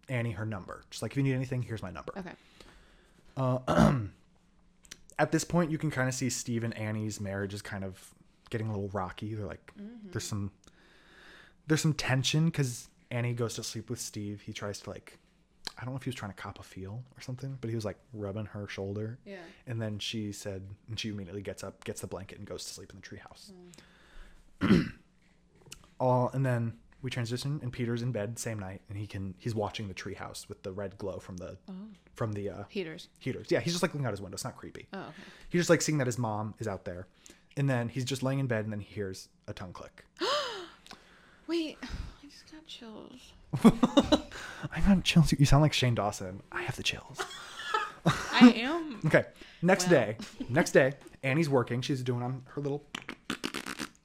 Annie 0.08 0.32
her 0.32 0.44
number. 0.44 0.84
She's 0.90 1.02
like, 1.02 1.12
if 1.12 1.16
you 1.16 1.22
need 1.22 1.34
anything, 1.34 1.62
here's 1.62 1.82
my 1.82 1.90
number. 1.90 2.12
Okay. 2.16 2.32
Uh, 3.37 4.00
at 5.18 5.32
this 5.32 5.44
point, 5.44 5.70
you 5.70 5.78
can 5.78 5.90
kind 5.90 6.08
of 6.08 6.14
see 6.14 6.30
Steve 6.30 6.62
and 6.62 6.76
Annie's 6.76 7.20
marriage 7.20 7.54
is 7.54 7.62
kind 7.62 7.84
of 7.84 8.14
getting 8.50 8.68
a 8.68 8.70
little 8.70 8.90
rocky. 8.90 9.34
They're 9.34 9.46
like, 9.46 9.72
mm-hmm. 9.80 10.10
there's 10.12 10.24
some, 10.24 10.52
there's 11.66 11.80
some 11.80 11.94
tension 11.94 12.46
because 12.46 12.88
Annie 13.10 13.32
goes 13.32 13.54
to 13.54 13.64
sleep 13.64 13.90
with 13.90 14.00
Steve. 14.00 14.42
He 14.42 14.52
tries 14.52 14.80
to 14.80 14.90
like, 14.90 15.18
I 15.78 15.84
don't 15.84 15.92
know 15.94 15.96
if 15.96 16.04
he 16.04 16.08
was 16.10 16.14
trying 16.14 16.30
to 16.32 16.37
cop 16.40 16.58
a 16.60 16.62
feel 16.62 17.02
or 17.16 17.20
something, 17.20 17.58
but 17.60 17.68
he 17.68 17.76
was 17.76 17.84
like 17.84 17.98
rubbing 18.12 18.46
her 18.46 18.68
shoulder. 18.68 19.18
Yeah. 19.24 19.38
And 19.66 19.80
then 19.82 19.98
she 19.98 20.30
said, 20.32 20.62
and 20.88 20.98
she 20.98 21.08
immediately 21.08 21.42
gets 21.42 21.64
up, 21.64 21.82
gets 21.84 22.00
the 22.00 22.06
blanket, 22.06 22.38
and 22.38 22.46
goes 22.46 22.64
to 22.64 22.70
sleep 22.72 22.92
in 22.92 23.00
the 23.00 23.02
treehouse. 23.02 23.50
All 26.00 26.30
and 26.32 26.44
then 26.44 26.74
we 27.02 27.10
transition, 27.10 27.60
and 27.62 27.72
Peter's 27.72 28.02
in 28.02 28.12
bed 28.12 28.38
same 28.38 28.58
night, 28.58 28.80
and 28.88 28.96
he 28.98 29.06
can 29.06 29.34
he's 29.38 29.54
watching 29.54 29.88
the 29.88 29.94
treehouse 29.94 30.48
with 30.48 30.62
the 30.62 30.72
red 30.72 30.96
glow 30.98 31.18
from 31.18 31.37
the 31.37 31.56
from 32.14 32.32
the 32.32 32.48
uh, 32.50 32.64
Heaters. 32.68 33.08
heaters. 33.18 33.48
Yeah, 33.50 33.60
he's 33.60 33.72
just 33.72 33.82
like 33.82 33.92
looking 33.92 34.06
out 34.06 34.12
his 34.12 34.20
window. 34.20 34.34
It's 34.34 34.44
not 34.44 34.56
creepy. 34.56 34.87
Oh, 34.92 34.98
okay. 35.00 35.12
He's 35.50 35.60
just 35.60 35.70
like 35.70 35.82
seeing 35.82 35.98
that 35.98 36.06
his 36.06 36.18
mom 36.18 36.54
is 36.58 36.66
out 36.68 36.84
there, 36.84 37.06
and 37.56 37.68
then 37.68 37.88
he's 37.88 38.04
just 38.04 38.22
laying 38.22 38.38
in 38.38 38.46
bed, 38.46 38.64
and 38.64 38.72
then 38.72 38.80
he 38.80 38.92
hears 38.94 39.28
a 39.46 39.52
tongue 39.52 39.72
click. 39.72 40.04
Wait, 41.46 41.78
I 41.82 42.26
just 42.26 42.50
got 42.50 42.66
chills. 42.66 43.32
I 44.72 44.81
got 44.81 45.05
chills. 45.05 45.33
You 45.38 45.46
sound 45.46 45.62
like 45.62 45.72
Shane 45.72 45.94
Dawson. 45.94 46.42
I 46.53 46.62
have 46.62 46.77
the 46.77 46.83
chills. 46.83 47.20
I 48.07 48.50
am. 48.57 49.00
Okay. 49.07 49.24
Next 49.61 49.85
Wow. 49.85 49.90
day, 49.90 50.16
next 50.48 50.70
day, 50.72 50.92
Annie's 51.22 51.48
working. 51.48 51.83
She's 51.83 52.03
doing 52.03 52.22
on 52.22 52.42
her 52.48 52.61
little, 52.62 52.85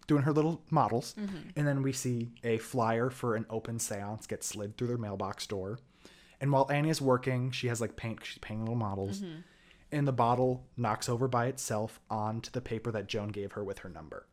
doing 0.08 0.24
her 0.24 0.34
little 0.34 0.62
models, 0.70 1.16
mm-hmm. 1.20 1.38
and 1.56 1.68
then 1.68 1.82
we 1.82 1.94
see 1.94 2.32
a 2.44 2.58
flyer 2.58 3.10
for 3.10 3.36
an 3.36 3.46
open 3.50 3.78
séance 3.78 4.28
get 4.28 4.44
slid 4.44 4.78
through 4.78 4.88
their 4.88 4.98
mailbox 4.98 5.48
door. 5.48 5.80
And 6.42 6.52
while 6.52 6.70
Annie 6.70 6.90
is 6.90 7.02
working, 7.02 7.52
she 7.52 7.68
has 7.68 7.80
like 7.82 7.96
paint. 7.96 8.20
She's 8.24 8.38
painting 8.40 8.62
little 8.66 8.76
models, 8.76 9.20
mm-hmm. 9.22 9.40
and 9.92 10.08
the 10.08 10.12
bottle 10.14 10.66
knocks 10.76 11.08
over 11.08 11.28
by 11.30 11.48
itself 11.48 12.00
onto 12.10 12.52
the 12.52 12.62
paper 12.62 12.92
that 12.92 13.08
Joan 13.08 13.30
gave 13.30 13.54
her 13.54 13.64
with 13.64 13.80
her 13.80 13.90
number. 13.90 14.28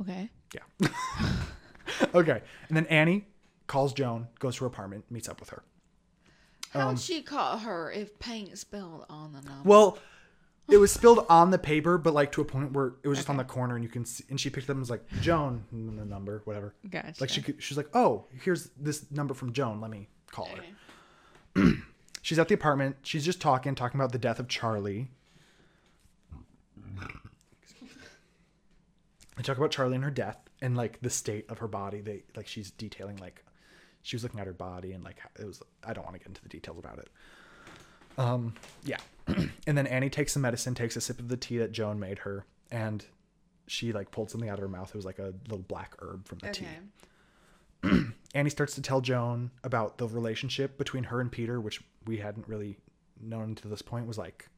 Okay. 0.00 0.30
Yeah. 0.54 0.88
okay. 2.14 2.42
And 2.68 2.76
then 2.76 2.86
Annie 2.86 3.26
calls 3.66 3.92
Joan, 3.92 4.28
goes 4.38 4.56
to 4.56 4.64
her 4.64 4.66
apartment, 4.66 5.04
meets 5.10 5.28
up 5.28 5.40
with 5.40 5.50
her. 5.50 5.62
How'd 6.70 6.82
um, 6.82 6.96
she 6.96 7.22
call 7.22 7.58
her 7.58 7.90
if 7.92 8.18
paint 8.18 8.56
spilled 8.58 9.06
on 9.08 9.32
the 9.32 9.40
number? 9.40 9.68
Well, 9.68 9.98
it 10.68 10.78
was 10.78 10.92
spilled 10.92 11.24
on 11.28 11.50
the 11.50 11.58
paper, 11.58 11.96
but 11.96 12.12
like 12.12 12.32
to 12.32 12.40
a 12.40 12.44
point 12.44 12.72
where 12.72 12.94
it 13.02 13.08
was 13.08 13.18
just 13.18 13.30
on 13.30 13.36
the 13.36 13.44
corner, 13.44 13.76
and 13.76 13.84
you 13.84 13.90
can 13.90 14.04
see. 14.04 14.24
And 14.28 14.40
she 14.40 14.50
picked 14.50 14.64
it 14.64 14.70
up 14.70 14.74
and 14.74 14.80
was 14.80 14.90
like, 14.90 15.04
"Joan," 15.20 15.64
the 15.70 16.04
number, 16.04 16.42
whatever. 16.44 16.74
Gotcha. 16.90 17.14
Like 17.20 17.30
she, 17.30 17.40
could, 17.40 17.62
she's 17.62 17.76
like, 17.76 17.88
"Oh, 17.94 18.24
here's 18.42 18.70
this 18.78 19.10
number 19.10 19.32
from 19.32 19.52
Joan. 19.52 19.80
Let 19.80 19.90
me 19.90 20.08
call 20.30 20.48
her." 21.54 21.72
She's 22.22 22.40
at 22.40 22.48
the 22.48 22.54
apartment. 22.54 22.96
She's 23.02 23.24
just 23.24 23.40
talking, 23.40 23.76
talking 23.76 24.00
about 24.00 24.10
the 24.10 24.18
death 24.18 24.40
of 24.40 24.48
Charlie. 24.48 25.06
They 29.36 29.42
talk 29.44 29.56
about 29.56 29.70
Charlie 29.70 29.94
and 29.94 30.02
her 30.02 30.10
death 30.10 30.38
and 30.60 30.76
like 30.76 31.00
the 31.02 31.10
state 31.10 31.44
of 31.48 31.58
her 31.58 31.68
body. 31.68 32.00
They 32.00 32.24
like 32.34 32.48
she's 32.48 32.72
detailing 32.72 33.18
like 33.18 33.44
she 34.06 34.14
was 34.14 34.22
looking 34.22 34.38
at 34.38 34.46
her 34.46 34.52
body 34.52 34.92
and 34.92 35.02
like 35.02 35.20
it 35.38 35.44
was. 35.44 35.60
I 35.84 35.92
don't 35.92 36.04
want 36.04 36.14
to 36.14 36.20
get 36.20 36.28
into 36.28 36.42
the 36.42 36.48
details 36.48 36.78
about 36.78 36.98
it. 36.98 37.08
Um, 38.16 38.54
yeah. 38.84 38.98
and 39.66 39.76
then 39.76 39.88
Annie 39.88 40.10
takes 40.10 40.32
some 40.32 40.42
medicine, 40.42 40.76
takes 40.76 40.94
a 40.94 41.00
sip 41.00 41.18
of 41.18 41.26
the 41.28 41.36
tea 41.36 41.58
that 41.58 41.72
Joan 41.72 41.98
made 41.98 42.20
her, 42.20 42.46
and 42.70 43.04
she 43.66 43.92
like 43.92 44.12
pulled 44.12 44.30
something 44.30 44.48
out 44.48 44.58
of 44.58 44.62
her 44.62 44.68
mouth. 44.68 44.90
It 44.90 44.94
was 44.96 45.04
like 45.04 45.18
a 45.18 45.34
little 45.48 45.58
black 45.58 45.96
herb 45.98 46.28
from 46.28 46.38
the 46.38 46.50
tea. 46.52 46.66
Okay. 47.84 48.04
Annie 48.34 48.50
starts 48.50 48.76
to 48.76 48.82
tell 48.82 49.00
Joan 49.00 49.50
about 49.64 49.98
the 49.98 50.06
relationship 50.06 50.78
between 50.78 51.02
her 51.04 51.20
and 51.20 51.30
Peter, 51.30 51.60
which 51.60 51.82
we 52.06 52.18
hadn't 52.18 52.46
really 52.46 52.78
known 53.20 53.56
to 53.56 53.66
this 53.66 53.82
point 53.82 54.06
was 54.06 54.18
like 54.18 54.48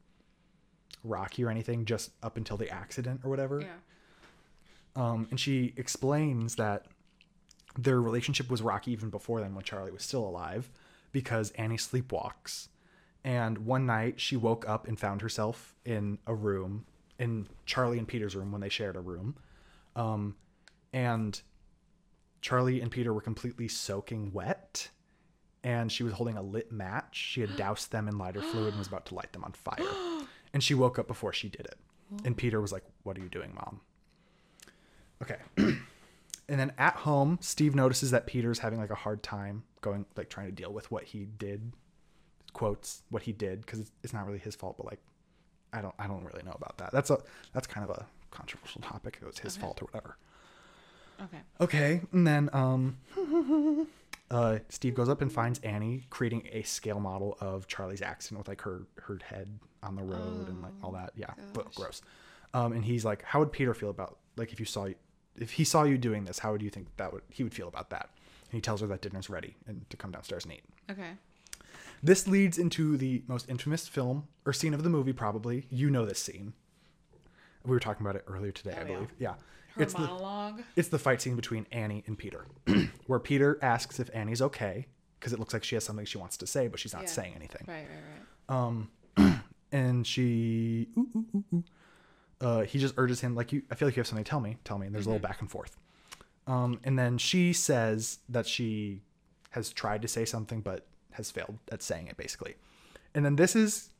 rocky 1.05 1.43
or 1.43 1.49
anything, 1.49 1.87
just 1.87 2.11
up 2.23 2.37
until 2.37 2.59
the 2.59 2.69
accident 2.69 3.23
or 3.25 3.31
whatever. 3.31 3.63
Yeah. 3.63 3.69
Um, 4.95 5.27
and 5.31 5.41
she 5.41 5.73
explains 5.79 6.57
that 6.57 6.85
their 7.79 8.01
relationship 8.01 8.51
was 8.51 8.61
rocky 8.61 8.91
even 8.91 9.09
before 9.09 9.41
then 9.41 9.55
when 9.55 9.63
Charlie 9.65 9.93
was 9.93 10.03
still 10.03 10.27
alive 10.27 10.69
because 11.13 11.53
Annie 11.53 11.77
sleepwalks 11.77 12.69
And 13.25 13.59
one 13.59 13.87
night 13.87 14.21
she 14.21 14.37
woke 14.37 14.69
up 14.69 14.89
and 14.89 14.99
found 14.99 15.23
herself 15.23 15.75
in 15.85 16.19
a 16.27 16.35
room, 16.35 16.85
in 17.19 17.47
Charlie 17.67 17.99
and 17.99 18.07
Peter's 18.07 18.35
room 18.35 18.51
when 18.53 18.61
they 18.61 18.69
shared 18.69 18.97
a 18.97 19.01
room. 19.01 19.37
Um, 19.95 20.37
and 20.93 21.41
Charlie 22.41 22.81
and 22.81 22.91
Peter 22.91 23.13
were 23.13 23.21
completely 23.21 23.69
soaking 23.69 24.33
wet. 24.33 24.91
And 25.65 25.91
she 25.91 26.03
was 26.03 26.15
holding 26.15 26.37
a 26.37 26.43
lit 26.43 26.73
match. 26.73 27.17
She 27.17 27.41
had 27.41 27.57
doused 27.57 27.93
them 27.93 28.09
in 28.09 28.19
lighter 28.19 28.41
fluid 28.43 28.69
and 28.69 28.79
was 28.79 28.89
about 28.89 29.07
to 29.07 29.15
light 29.15 29.33
them 29.33 29.45
on 29.45 29.53
fire. 29.53 29.77
And 30.55 30.65
she 30.65 30.73
woke 30.73 30.99
up 30.99 31.07
before 31.07 31.35
she 31.35 31.51
did 31.51 31.67
it. 31.67 31.77
And 32.25 32.35
Peter 32.35 32.59
was 32.59 32.73
like, 32.73 32.83
What 33.03 33.19
are 33.19 33.21
you 33.21 33.29
doing, 33.29 33.55
mom? 33.55 33.83
Okay. 35.23 35.37
and 36.49 36.59
then 36.59 36.73
at 36.79 36.95
home, 36.97 37.39
Steve 37.41 37.75
notices 37.75 38.11
that 38.11 38.27
Peter's 38.27 38.61
having 38.61 38.79
like 38.79 38.91
a 38.91 38.95
hard 38.95 39.23
time 39.23 39.65
going, 39.81 40.07
like 40.17 40.31
trying 40.31 40.47
to 40.47 40.53
deal 40.53 40.73
with 40.73 40.91
what 40.91 41.05
he 41.05 41.27
did. 41.39 41.73
Quotes 42.55 43.03
what 43.11 43.23
he 43.23 43.33
did 43.33 43.61
because 43.61 43.81
it's, 43.81 43.91
it's 44.03 44.13
not 44.13 44.27
really 44.27 44.39
his 44.39 44.57
fault, 44.57 44.77
but 44.79 44.87
like, 44.87 45.01
I 45.73 45.83
don't, 45.83 45.95
I 45.99 46.07
don't 46.07 46.25
really 46.25 46.43
know 46.43 46.55
about 46.57 46.79
that. 46.79 46.91
That's 46.93 47.11
a, 47.11 47.19
that's 47.53 47.67
kind 47.67 47.89
of 47.89 47.97
a 47.97 48.07
controversial 48.31 48.81
topic. 48.81 49.19
It 49.21 49.27
was 49.27 49.39
his 49.39 49.57
fault 49.57 49.83
or 49.83 49.85
whatever. 49.87 50.17
Okay. 51.21 51.39
Okay, 51.61 52.01
and 52.13 52.27
then 52.27 52.49
um, 52.53 52.97
uh, 54.31 54.59
Steve 54.69 54.95
goes 54.95 55.09
up 55.09 55.21
and 55.21 55.33
finds 55.33 55.59
Annie 55.61 56.05
creating 56.11 56.49
a 56.53 56.63
scale 56.63 57.01
model 57.01 57.37
of 57.41 57.67
Charlie's 57.67 58.03
accident 58.03 58.39
with 58.39 58.49
like 58.49 58.63
her 58.63 58.83
her 59.03 59.19
head 59.25 59.59
on 59.83 59.97
the 59.97 60.03
road 60.03 60.49
and 60.49 60.63
like 60.63 60.73
all 60.83 60.93
that. 60.93 61.13
Yeah, 61.17 61.33
but 61.53 61.75
gross. 61.75 62.03
Um, 62.55 62.73
and 62.73 62.85
he's 62.85 63.05
like, 63.05 63.23
"How 63.23 63.41
would 63.41 63.53
Peter 63.53 63.75
feel 63.75 63.91
about 63.91 64.19
like 64.37 64.53
if 64.53 64.61
you 64.61 64.67
saw 64.67 64.89
if 65.43 65.53
he 65.53 65.65
saw 65.65 65.85
you 65.85 65.99
doing 65.99 66.25
this? 66.25 66.39
How 66.41 66.53
would 66.53 66.63
you 66.63 66.71
think 66.71 66.89
that 66.97 67.13
would 67.13 67.23
he 67.31 67.43
would 67.43 67.55
feel 67.55 67.69
about 67.69 67.91
that?" 67.91 68.11
And 68.51 68.53
he 68.57 68.61
tells 68.61 68.81
her 68.81 68.87
that 68.89 69.03
dinner's 69.03 69.29
ready 69.29 69.57
and 69.67 69.89
to 69.91 69.97
come 69.97 70.11
downstairs 70.11 70.45
and 70.45 70.55
eat. 70.55 70.63
Okay. 70.91 71.13
This 72.03 72.27
leads 72.29 72.59
into 72.59 72.97
the 72.97 73.23
most 73.27 73.49
infamous 73.49 73.89
film 73.89 74.29
or 74.47 74.53
scene 74.53 74.73
of 74.75 74.83
the 74.85 74.91
movie, 74.91 75.13
probably. 75.13 75.67
You 75.71 75.91
know 75.91 76.07
this 76.07 76.19
scene. 76.21 76.53
We 77.65 77.71
were 77.73 77.81
talking 77.81 78.07
about 78.07 78.17
it 78.17 78.25
earlier 78.29 78.53
today, 78.53 78.73
I 78.73 78.83
Oh, 78.83 78.87
yeah. 78.87 78.95
believe. 78.95 79.09
Yeah. 79.19 79.35
Her 79.75 79.83
it's 79.83 79.93
the 79.95 80.01
monologue. 80.01 80.63
it's 80.77 80.89
the 80.89 80.99
fight 80.99 81.21
scene 81.21 81.37
between 81.37 81.67
Annie 81.73 82.05
and 82.07 82.17
Peter, 82.17 82.47
where 83.07 83.19
Peter 83.19 83.59
asks 83.63 84.01
if 84.01 84.09
Annie's 84.15 84.41
okay 84.43 84.87
because 85.19 85.33
it 85.33 85.39
looks 85.39 85.53
like 85.53 85.65
she 85.65 85.75
has 85.77 85.85
something 85.85 86.05
she 86.07 86.19
wants 86.19 86.37
to 86.39 86.47
say, 86.47 86.69
but 86.69 86.79
she's 86.81 86.93
not 86.95 87.03
Yeah. 87.03 87.09
saying 87.09 87.33
anything. 87.35 87.65
Right, 87.67 87.87
right, 87.89 88.03
right. 88.49 88.57
Um, 88.57 88.91
And 89.71 90.07
she, 90.07 90.89
ooh, 90.97 91.07
ooh, 91.15 91.25
ooh, 91.35 91.45
ooh. 91.57 91.65
Uh, 92.41 92.63
he 92.63 92.79
just 92.79 92.95
urges 92.97 93.21
him 93.21 93.35
like, 93.35 93.53
"You, 93.53 93.63
I 93.71 93.75
feel 93.75 93.89
like 93.89 93.97
you 93.97 94.01
have 94.01 94.07
something 94.07 94.25
to 94.25 94.29
tell 94.29 94.41
me. 94.41 94.59
Tell 94.65 94.79
me." 94.79 94.87
And 94.87 94.95
there's 94.95 95.07
a 95.07 95.09
little 95.09 95.21
back 95.27 95.41
and 95.41 95.51
forth. 95.51 95.77
Um, 96.47 96.81
and 96.83 96.99
then 96.99 97.19
she 97.19 97.53
says 97.53 98.21
that 98.29 98.47
she 98.47 99.03
has 99.51 99.71
tried 99.71 100.03
to 100.03 100.09
say 100.09 100.25
something 100.25 100.61
but 100.61 100.87
has 101.13 101.31
failed 101.31 101.59
at 101.71 101.83
saying 101.83 102.07
it, 102.07 102.17
basically. 102.17 102.55
And 103.15 103.25
then 103.25 103.37
this 103.37 103.55
is, 103.55 103.91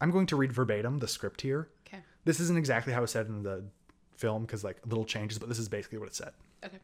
I'm 0.00 0.10
going 0.10 0.26
to 0.26 0.36
read 0.36 0.52
verbatim 0.52 0.98
the 0.98 1.08
script 1.08 1.40
here. 1.40 1.68
Okay. 1.86 2.02
This 2.24 2.38
isn't 2.40 2.58
exactly 2.58 2.92
how 2.92 3.02
it 3.02 3.08
said 3.08 3.26
in 3.26 3.42
the 3.42 3.64
film 4.16 4.42
because 4.42 4.62
like 4.62 4.78
little 4.86 5.04
changes, 5.04 5.38
but 5.38 5.48
this 5.48 5.58
is 5.58 5.68
basically 5.68 5.98
what 5.98 6.08
it 6.08 6.14
said. 6.14 6.32
Okay. 6.64 6.78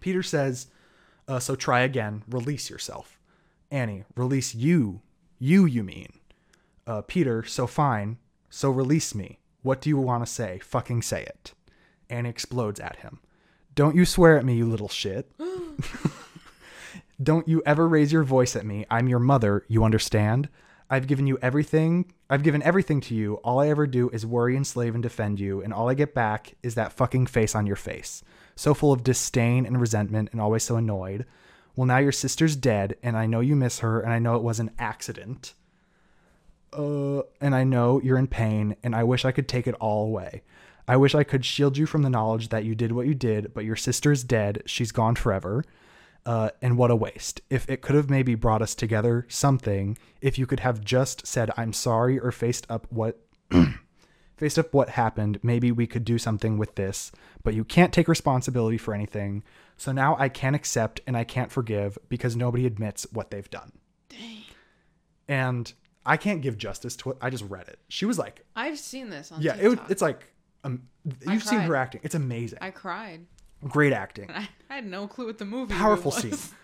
Peter 0.00 0.22
says, 0.22 0.68
uh, 1.28 1.38
So 1.38 1.54
try 1.54 1.80
again. 1.80 2.22
Release 2.28 2.70
yourself. 2.70 3.20
Annie, 3.70 4.04
release 4.16 4.54
you. 4.54 5.00
You, 5.38 5.64
you 5.66 5.82
mean. 5.82 6.12
Uh, 6.86 7.02
Peter, 7.02 7.44
so 7.44 7.66
fine. 7.66 8.18
So 8.48 8.70
release 8.70 9.14
me. 9.14 9.38
What 9.66 9.80
do 9.80 9.90
you 9.90 9.98
want 9.98 10.24
to 10.24 10.32
say? 10.32 10.60
Fucking 10.60 11.02
say 11.02 11.24
it. 11.24 11.52
Annie 12.08 12.28
explodes 12.28 12.78
at 12.78 13.00
him. 13.00 13.18
Don't 13.74 13.96
you 13.96 14.04
swear 14.04 14.38
at 14.38 14.44
me, 14.44 14.54
you 14.54 14.64
little 14.64 14.88
shit. 14.88 15.28
Don't 17.20 17.48
you 17.48 17.64
ever 17.66 17.88
raise 17.88 18.12
your 18.12 18.22
voice 18.22 18.54
at 18.54 18.64
me. 18.64 18.86
I'm 18.88 19.08
your 19.08 19.18
mother, 19.18 19.64
you 19.66 19.82
understand? 19.82 20.48
I've 20.88 21.08
given 21.08 21.26
you 21.26 21.36
everything. 21.42 22.12
I've 22.30 22.44
given 22.44 22.62
everything 22.62 23.00
to 23.00 23.14
you. 23.16 23.40
All 23.42 23.58
I 23.58 23.66
ever 23.66 23.88
do 23.88 24.08
is 24.10 24.24
worry, 24.24 24.54
and 24.54 24.64
slave 24.64 24.94
and 24.94 25.02
defend 25.02 25.40
you, 25.40 25.60
and 25.60 25.74
all 25.74 25.88
I 25.88 25.94
get 25.94 26.14
back 26.14 26.54
is 26.62 26.76
that 26.76 26.92
fucking 26.92 27.26
face 27.26 27.56
on 27.56 27.66
your 27.66 27.74
face. 27.74 28.22
So 28.54 28.72
full 28.72 28.92
of 28.92 29.02
disdain 29.02 29.66
and 29.66 29.80
resentment 29.80 30.28
and 30.30 30.40
always 30.40 30.62
so 30.62 30.76
annoyed. 30.76 31.26
Well, 31.74 31.86
now 31.86 31.98
your 31.98 32.12
sister's 32.12 32.54
dead, 32.54 32.94
and 33.02 33.16
I 33.16 33.26
know 33.26 33.40
you 33.40 33.56
miss 33.56 33.80
her, 33.80 33.98
and 34.00 34.12
I 34.12 34.20
know 34.20 34.36
it 34.36 34.44
was 34.44 34.60
an 34.60 34.70
accident. 34.78 35.54
Uh, 36.72 37.22
and 37.40 37.54
I 37.54 37.64
know 37.64 38.00
you're 38.02 38.18
in 38.18 38.26
pain, 38.26 38.76
and 38.82 38.94
I 38.94 39.04
wish 39.04 39.24
I 39.24 39.32
could 39.32 39.48
take 39.48 39.66
it 39.66 39.74
all 39.74 40.06
away. 40.06 40.42
I 40.88 40.96
wish 40.96 41.14
I 41.14 41.24
could 41.24 41.44
shield 41.44 41.76
you 41.76 41.86
from 41.86 42.02
the 42.02 42.10
knowledge 42.10 42.50
that 42.50 42.64
you 42.64 42.74
did 42.74 42.92
what 42.92 43.06
you 43.06 43.14
did, 43.14 43.52
but 43.54 43.64
your 43.64 43.76
sister 43.76 44.12
is 44.12 44.22
dead. 44.22 44.62
She's 44.66 44.92
gone 44.92 45.16
forever. 45.16 45.64
Uh, 46.24 46.50
and 46.60 46.76
what 46.76 46.90
a 46.90 46.96
waste. 46.96 47.40
If 47.50 47.68
it 47.68 47.82
could 47.82 47.94
have 47.94 48.10
maybe 48.10 48.34
brought 48.34 48.62
us 48.62 48.74
together, 48.74 49.26
something, 49.28 49.96
if 50.20 50.38
you 50.38 50.46
could 50.46 50.60
have 50.60 50.84
just 50.84 51.26
said, 51.26 51.50
I'm 51.56 51.72
sorry, 51.72 52.18
or 52.18 52.32
faced 52.32 52.66
up 52.68 52.86
what. 52.90 53.20
faced 54.36 54.58
up 54.58 54.74
what 54.74 54.90
happened, 54.90 55.38
maybe 55.42 55.72
we 55.72 55.86
could 55.86 56.04
do 56.04 56.18
something 56.18 56.58
with 56.58 56.74
this, 56.74 57.10
but 57.42 57.54
you 57.54 57.64
can't 57.64 57.92
take 57.92 58.06
responsibility 58.06 58.76
for 58.76 58.92
anything. 58.92 59.42
So 59.76 59.92
now 59.92 60.16
I 60.18 60.28
can't 60.28 60.56
accept 60.56 61.00
and 61.06 61.16
I 61.16 61.24
can't 61.24 61.50
forgive 61.50 61.96
because 62.08 62.36
nobody 62.36 62.66
admits 62.66 63.06
what 63.12 63.30
they've 63.30 63.48
done. 63.48 63.72
Dang. 64.08 64.42
And 65.28 65.72
I 66.06 66.16
can't 66.16 66.40
give 66.40 66.56
justice 66.56 66.96
to 66.96 67.10
it. 67.10 67.16
I 67.20 67.30
just 67.30 67.44
read 67.44 67.68
it. 67.68 67.78
She 67.88 68.04
was 68.06 68.18
like, 68.18 68.44
I've 68.54 68.78
seen 68.78 69.10
this 69.10 69.32
on 69.32 69.42
yeah, 69.42 69.56
it, 69.56 69.78
it's 69.88 70.00
like, 70.02 70.32
um, 70.64 70.82
you've 71.26 71.42
seen 71.42 71.60
her 71.60 71.76
acting. 71.76 72.00
It's 72.04 72.14
amazing. 72.14 72.58
I 72.62 72.70
cried. 72.70 73.26
Great 73.68 73.92
acting. 73.92 74.30
I, 74.30 74.48
I 74.70 74.74
had 74.76 74.86
no 74.86 75.06
clue 75.06 75.26
what 75.26 75.38
the 75.38 75.44
movie 75.44 75.74
Powerful 75.74 76.10
was. 76.12 76.20
scene. 76.22 76.34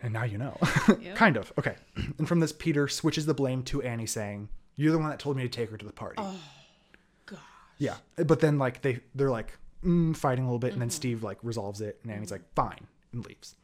And 0.00 0.12
now 0.12 0.22
you 0.22 0.38
know. 0.38 0.56
Yep. 1.00 1.14
kind 1.16 1.36
of. 1.36 1.52
Okay. 1.58 1.74
And 2.18 2.28
from 2.28 2.38
this, 2.38 2.52
Peter 2.52 2.86
switches 2.86 3.26
the 3.26 3.34
blame 3.34 3.64
to 3.64 3.82
Annie, 3.82 4.06
saying, 4.06 4.48
You're 4.76 4.92
the 4.92 4.98
one 4.98 5.08
that 5.10 5.18
told 5.18 5.36
me 5.36 5.42
to 5.42 5.48
take 5.48 5.70
her 5.70 5.76
to 5.76 5.84
the 5.84 5.92
party. 5.92 6.14
Oh, 6.18 6.38
God. 7.26 7.40
Yeah. 7.78 7.94
But 8.14 8.38
then, 8.38 8.58
like, 8.58 8.80
they, 8.82 9.00
they're 9.16 9.28
like 9.30 9.58
mm, 9.84 10.16
fighting 10.16 10.44
a 10.44 10.46
little 10.46 10.60
bit, 10.60 10.68
and 10.68 10.74
Mm-hmm. 10.74 10.80
then 10.82 10.90
Steve, 10.90 11.24
like, 11.24 11.38
resolves 11.42 11.80
it, 11.80 11.98
and 12.04 12.12
Annie's 12.12 12.30
like, 12.30 12.42
Fine, 12.54 12.86
and 13.12 13.26
leaves. 13.26 13.56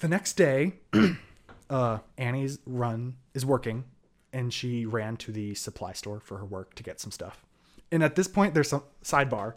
The 0.00 0.08
next 0.08 0.34
day, 0.34 0.74
uh, 1.72 1.98
Annie's 2.18 2.58
run 2.66 3.16
is 3.32 3.46
working, 3.46 3.84
and 4.32 4.52
she 4.52 4.84
ran 4.84 5.16
to 5.16 5.32
the 5.32 5.54
supply 5.54 5.94
store 5.94 6.20
for 6.20 6.36
her 6.36 6.44
work 6.44 6.74
to 6.74 6.82
get 6.82 7.00
some 7.00 7.10
stuff. 7.10 7.44
And 7.90 8.04
at 8.04 8.14
this 8.14 8.28
point, 8.28 8.52
there's 8.52 8.68
some 8.68 8.82
sidebar. 9.02 9.54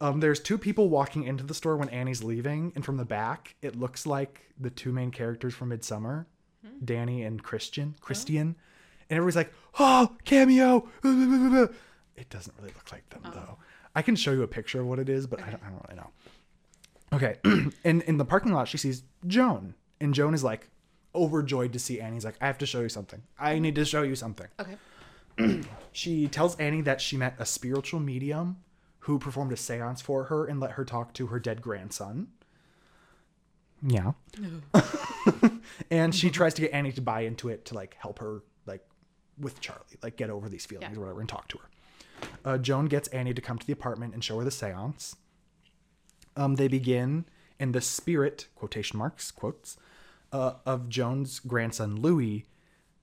Um, 0.00 0.20
there's 0.20 0.40
two 0.40 0.56
people 0.56 0.88
walking 0.88 1.24
into 1.24 1.44
the 1.44 1.52
store 1.52 1.76
when 1.76 1.90
Annie's 1.90 2.24
leaving, 2.24 2.72
and 2.74 2.84
from 2.84 2.96
the 2.96 3.04
back, 3.04 3.56
it 3.60 3.78
looks 3.78 4.06
like 4.06 4.40
the 4.58 4.70
two 4.70 4.90
main 4.90 5.10
characters 5.10 5.54
from 5.54 5.68
Midsommar, 5.68 6.24
Dani 6.82 7.26
and 7.26 7.42
Christian. 7.42 7.94
Christian, 8.00 8.56
and 9.10 9.16
everybody's 9.18 9.36
like, 9.36 9.52
"Oh, 9.78 10.16
cameo!" 10.24 10.88
It 12.16 12.28
doesn't 12.30 12.54
really 12.58 12.72
look 12.74 12.90
like 12.90 13.08
them 13.10 13.22
though. 13.34 13.58
I 13.94 14.02
can 14.02 14.16
show 14.16 14.32
you 14.32 14.42
a 14.42 14.48
picture 14.48 14.80
of 14.80 14.86
what 14.86 14.98
it 14.98 15.08
is, 15.08 15.26
but 15.26 15.42
I, 15.42 15.50
don't, 15.50 15.62
I 15.62 15.68
don't 15.68 15.84
really 15.88 16.00
know. 16.00 16.10
Okay, 17.12 17.70
and 17.84 18.02
in 18.02 18.16
the 18.16 18.24
parking 18.24 18.52
lot, 18.52 18.68
she 18.68 18.78
sees 18.78 19.02
Joan, 19.26 19.74
and 20.00 20.14
Joan 20.14 20.32
is 20.32 20.44
like 20.44 20.70
overjoyed 21.14 21.72
to 21.72 21.78
see 21.78 22.00
Annie. 22.00 22.14
He's 22.16 22.24
like, 22.24 22.36
"I 22.40 22.46
have 22.46 22.58
to 22.58 22.66
show 22.66 22.80
you 22.80 22.88
something. 22.88 23.22
I 23.38 23.58
need 23.58 23.74
to 23.76 23.84
show 23.84 24.02
you 24.02 24.14
something." 24.16 24.46
Okay. 24.58 24.76
She 25.92 26.28
tells 26.28 26.54
Annie 26.56 26.82
that 26.82 27.00
she 27.00 27.16
met 27.16 27.34
a 27.38 27.44
spiritual 27.44 27.98
medium 27.98 28.58
who 29.00 29.18
performed 29.18 29.52
a 29.52 29.56
seance 29.56 30.00
for 30.00 30.24
her 30.24 30.46
and 30.46 30.60
let 30.60 30.72
her 30.72 30.84
talk 30.84 31.12
to 31.14 31.26
her 31.28 31.40
dead 31.40 31.60
grandson. 31.62 32.28
Yeah. 33.82 34.12
and 35.90 36.14
she 36.14 36.30
tries 36.30 36.54
to 36.54 36.62
get 36.62 36.72
Annie 36.72 36.92
to 36.92 37.00
buy 37.00 37.22
into 37.22 37.48
it 37.48 37.64
to 37.66 37.74
like 37.74 37.96
help 37.98 38.18
her 38.20 38.42
like 38.66 38.84
with 39.38 39.60
Charlie, 39.60 39.80
like 40.02 40.16
get 40.16 40.30
over 40.30 40.48
these 40.48 40.66
feelings 40.66 40.92
Yeah. 40.92 40.98
or 40.98 41.00
whatever 41.00 41.20
and 41.20 41.28
talk 41.28 41.48
to 41.48 41.58
her. 41.58 42.28
Uh, 42.44 42.58
Joan 42.58 42.86
gets 42.86 43.08
Annie 43.08 43.34
to 43.34 43.40
come 43.40 43.58
to 43.58 43.66
the 43.66 43.72
apartment 43.72 44.14
and 44.14 44.22
show 44.22 44.38
her 44.38 44.44
the 44.44 44.50
seance. 44.50 45.16
Um, 46.36 46.54
they 46.56 46.68
begin 46.68 47.24
and 47.58 47.74
the 47.74 47.80
spirit 47.80 48.46
quotation 48.54 48.98
marks 48.98 49.30
quotes 49.30 49.76
uh, 50.32 50.54
of 50.66 50.88
Joan's 50.88 51.38
grandson 51.40 52.00
Louis. 52.00 52.46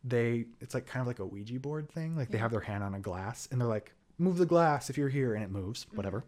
They 0.04 0.46
it's 0.62 0.74
like 0.74 0.86
kind 0.86 1.02
of 1.02 1.08
like 1.08 1.20
a 1.20 1.26
Ouija 1.26 1.60
board 1.60 1.90
thing. 1.90 2.16
Like 2.16 2.30
they 2.30 2.38
have 2.38 2.52
their 2.52 2.62
hand 2.62 2.84
on 2.84 2.94
a 2.94 3.00
glass 3.00 3.48
and 3.52 3.60
they're 3.60 3.68
like, 3.68 3.94
"Move 4.18 4.38
the 4.38 4.46
glass 4.46 4.90
if 4.90 4.98
you're 4.98 5.10
here," 5.10 5.34
and 5.34 5.44
it 5.44 5.52
moves. 5.52 5.86
Whatever. 5.94 6.24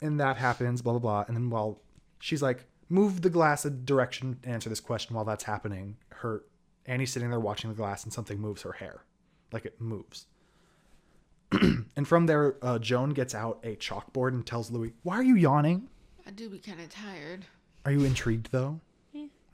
And 0.00 0.20
that 0.20 0.36
happens. 0.36 0.82
Blah 0.82 0.92
blah 0.94 1.00
blah. 1.00 1.24
And 1.26 1.36
then 1.36 1.50
while 1.50 1.80
she's 2.20 2.42
like, 2.42 2.66
"Move 2.88 3.22
the 3.22 3.30
glass 3.30 3.64
a 3.64 3.70
direction," 3.70 4.38
answer 4.44 4.68
this 4.68 4.80
question. 4.80 5.16
While 5.16 5.24
that's 5.24 5.44
happening, 5.44 5.96
her 6.10 6.44
Annie's 6.86 7.12
sitting 7.12 7.30
there 7.30 7.40
watching 7.40 7.70
the 7.70 7.76
glass 7.76 8.04
and 8.04 8.12
something 8.12 8.38
moves 8.38 8.62
her 8.62 8.72
hair, 8.72 9.04
like 9.52 9.66
it 9.66 9.80
moves. 9.80 10.26
and 11.52 12.06
from 12.06 12.26
there, 12.26 12.56
uh, 12.62 12.78
Joan 12.78 13.10
gets 13.10 13.34
out 13.34 13.58
a 13.64 13.74
chalkboard 13.76 14.28
and 14.28 14.46
tells 14.46 14.70
Louis, 14.70 14.92
"Why 15.02 15.16
are 15.16 15.22
you 15.22 15.34
yawning? 15.34 15.88
I 16.26 16.30
do 16.30 16.48
be 16.48 16.58
kind 16.58 16.80
of 16.80 16.90
tired. 16.90 17.46
Are 17.84 17.92
you 17.92 18.04
intrigued 18.04 18.52
though?" 18.52 18.80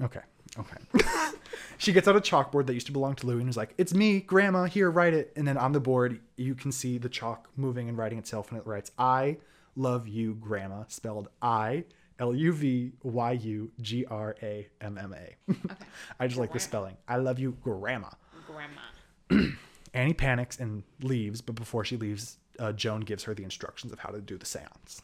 Okay. 0.02 0.20
Okay. 0.58 0.76
she 1.78 1.92
gets 1.92 2.06
out 2.06 2.16
a 2.16 2.20
chalkboard 2.20 2.66
that 2.66 2.74
used 2.74 2.86
to 2.86 2.92
belong 2.92 3.14
to 3.16 3.26
Louie 3.26 3.40
and 3.40 3.48
is 3.48 3.56
like, 3.56 3.74
"It's 3.78 3.92
me, 3.92 4.20
Grandma. 4.20 4.64
Here, 4.64 4.90
write 4.90 5.14
it." 5.14 5.32
And 5.36 5.46
then 5.46 5.56
on 5.56 5.72
the 5.72 5.80
board, 5.80 6.20
you 6.36 6.54
can 6.54 6.70
see 6.70 6.98
the 6.98 7.08
chalk 7.08 7.48
moving 7.56 7.88
and 7.88 7.98
writing 7.98 8.18
itself, 8.18 8.50
and 8.50 8.58
it 8.58 8.66
writes, 8.66 8.92
"I 8.98 9.38
love 9.74 10.06
you, 10.06 10.34
Grandma," 10.34 10.84
spelled 10.88 11.28
I 11.42 11.84
L 12.18 12.34
U 12.34 12.52
V 12.52 12.92
Y 13.02 13.32
U 13.32 13.72
G 13.80 14.04
R 14.06 14.36
A 14.42 14.68
M 14.80 14.98
M 14.98 15.14
A. 15.14 15.54
I 16.20 16.26
just 16.26 16.38
like 16.38 16.52
the 16.52 16.60
spelling. 16.60 16.96
I 17.08 17.16
love 17.16 17.38
you, 17.38 17.56
Grandma. 17.62 18.10
Grandma. 18.46 19.50
Annie 19.94 20.14
panics 20.14 20.58
and 20.58 20.82
leaves, 21.02 21.40
but 21.40 21.54
before 21.54 21.84
she 21.84 21.96
leaves, 21.96 22.38
uh, 22.58 22.72
Joan 22.72 23.00
gives 23.00 23.24
her 23.24 23.34
the 23.34 23.44
instructions 23.44 23.92
of 23.92 23.98
how 24.00 24.10
to 24.10 24.20
do 24.20 24.36
the 24.36 24.46
seance. 24.46 25.02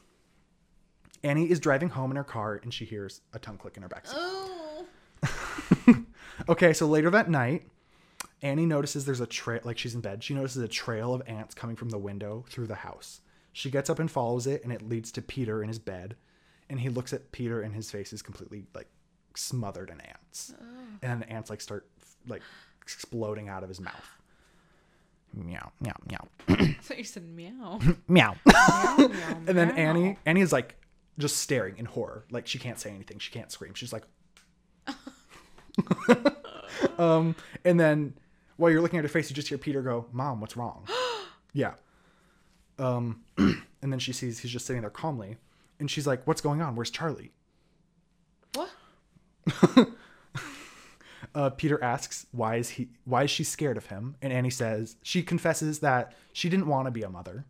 Annie 1.23 1.51
is 1.51 1.61
driving 1.61 1.91
home 1.91 2.11
in 2.11 2.17
her 2.17 2.25
car 2.25 2.61
and 2.63 2.73
she 2.73 2.85
hears 2.85 3.21
a 3.33 3.39
tongue 3.39 3.59
click 3.59 3.77
in 3.77 3.83
her 3.83 3.89
backseat. 3.89 4.15
Oh. 4.15 4.60
Okay, 6.49 6.73
so 6.73 6.87
later 6.87 7.11
that 7.11 7.29
night, 7.29 7.67
Annie 8.43 8.65
notices 8.67 9.05
there's 9.05 9.21
a 9.21 9.27
trail, 9.27 9.61
like 9.63 9.77
she's 9.77 9.95
in 9.95 10.01
bed. 10.01 10.25
She 10.25 10.33
notices 10.35 10.63
a 10.63 10.69
trail 10.69 11.13
of 11.13 11.23
ants 11.27 11.55
coming 11.55 11.77
from 11.77 11.91
the 11.91 11.99
window 11.99 12.45
through 12.49 12.67
the 12.67 12.77
house. 12.77 13.21
She 13.53 13.71
gets 13.71 13.91
up 13.91 13.99
and 13.99 14.11
follows 14.11 14.47
it, 14.47 14.65
and 14.65 14.73
it 14.73 14.81
leads 14.83 15.13
to 15.13 15.23
Peter 15.23 15.63
in 15.63 15.69
his 15.69 15.79
bed. 15.79 16.17
And 16.71 16.81
he 16.81 16.89
looks 16.89 17.13
at 17.13 17.31
Peter, 17.33 17.61
and 17.61 17.75
his 17.75 17.91
face 17.91 18.13
is 18.13 18.23
completely 18.23 18.65
like 18.75 18.89
smothered 19.35 19.91
in 19.91 20.01
ants. 20.01 20.55
And 21.03 21.11
then 21.11 21.19
the 21.21 21.31
ants 21.31 21.51
like 21.51 21.61
start 21.61 21.87
like 22.27 22.43
exploding 22.81 23.49
out 23.49 23.63
of 23.63 23.69
his 23.69 23.81
mouth. 23.81 24.09
Meow, 25.35 25.71
meow, 25.81 25.95
meow, 26.11 26.27
I 26.49 26.77
thought 26.83 26.99
you 26.99 27.05
said 27.05 27.25
meow. 27.37 27.79
meow. 28.09 28.35
meow, 28.47 28.97
meow 28.97 29.09
And 29.47 29.59
then. 29.59 29.71
Annie, 29.73 30.17
Annie 30.27 30.41
is 30.41 30.53
like 30.53 30.77
just 31.19 31.37
staring 31.37 31.77
in 31.77 31.85
horror. 31.85 32.25
Like 32.31 32.47
she 32.47 32.59
can't 32.59 32.79
say 32.79 32.91
anything. 32.91 33.19
She 33.19 33.31
can't 33.31 33.53
scream. 33.53 33.75
She's 33.75 33.93
like, 33.93 34.05
um, 36.99 37.35
and 37.65 37.79
then 37.79 38.15
while 38.57 38.71
you're 38.71 38.81
looking 38.81 38.99
at 38.99 39.05
her 39.05 39.09
face, 39.09 39.31
you 39.31 39.35
just 39.35 39.49
hear 39.49 39.59
Peter 39.59 39.83
go, 39.83 40.07
"Mom, 40.13 40.41
what's 40.41 40.57
wrong?" 40.57 40.87
yeah. 41.53 41.75
Um, 42.79 43.23
and 43.39 43.93
then 43.93 43.99
she 43.99 44.13
sees 44.13 44.39
he's 44.39 44.51
just 44.51 44.67
sitting 44.67 44.83
there 44.83 44.91
calmly, 44.91 45.37
and 45.79 45.91
she's 45.91 46.07
like, 46.07 46.27
"What's 46.27 46.41
going 46.41 46.63
on? 46.63 46.77
Where's 46.77 46.91
Charlie?" 46.91 47.33
What? 48.55 48.71
Uh, 51.35 51.51
Peter 51.51 51.83
asks, 51.83 52.27
"Why 52.33 52.57
is 52.57 52.71
he? 52.71 52.89
Why 53.05 53.25
is 53.25 53.31
she 53.31 53.45
scared 53.45 53.77
of 53.77 53.87
him?" 53.87 54.17
And 54.21 54.33
Annie 54.33 54.51
says 54.51 54.97
she 55.03 55.23
confesses 55.23 55.79
that 55.81 56.13
she 56.33 56.49
didn't 56.49 56.67
want 56.67 56.87
to 56.87 56.91
be 56.91 57.03
a 57.03 57.09
mother, 57.09 57.45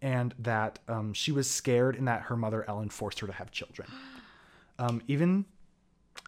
and 0.00 0.34
that 0.38 0.78
um, 0.88 1.12
she 1.12 1.30
was 1.30 1.50
scared, 1.50 1.96
and 1.96 2.08
that 2.08 2.22
her 2.22 2.36
mother 2.36 2.64
Ellen 2.66 2.88
forced 2.88 3.20
her 3.20 3.26
to 3.26 3.32
have 3.32 3.50
children. 3.50 3.88
Um, 4.76 5.02
even 5.06 5.44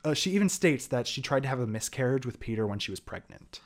uh, 0.05 0.15
she 0.15 0.31
even 0.33 0.49
states 0.49 0.87
that 0.89 1.07
she 1.07 1.23
tried 1.23 1.43
to 1.43 1.49
have 1.49 1.61
a 1.61 1.67
miscarriage 1.67 2.27
with 2.27 2.41
Peter 2.41 2.67
when 2.67 2.79
she 2.79 2.91
was 2.91 3.01
pregnant. 3.01 3.61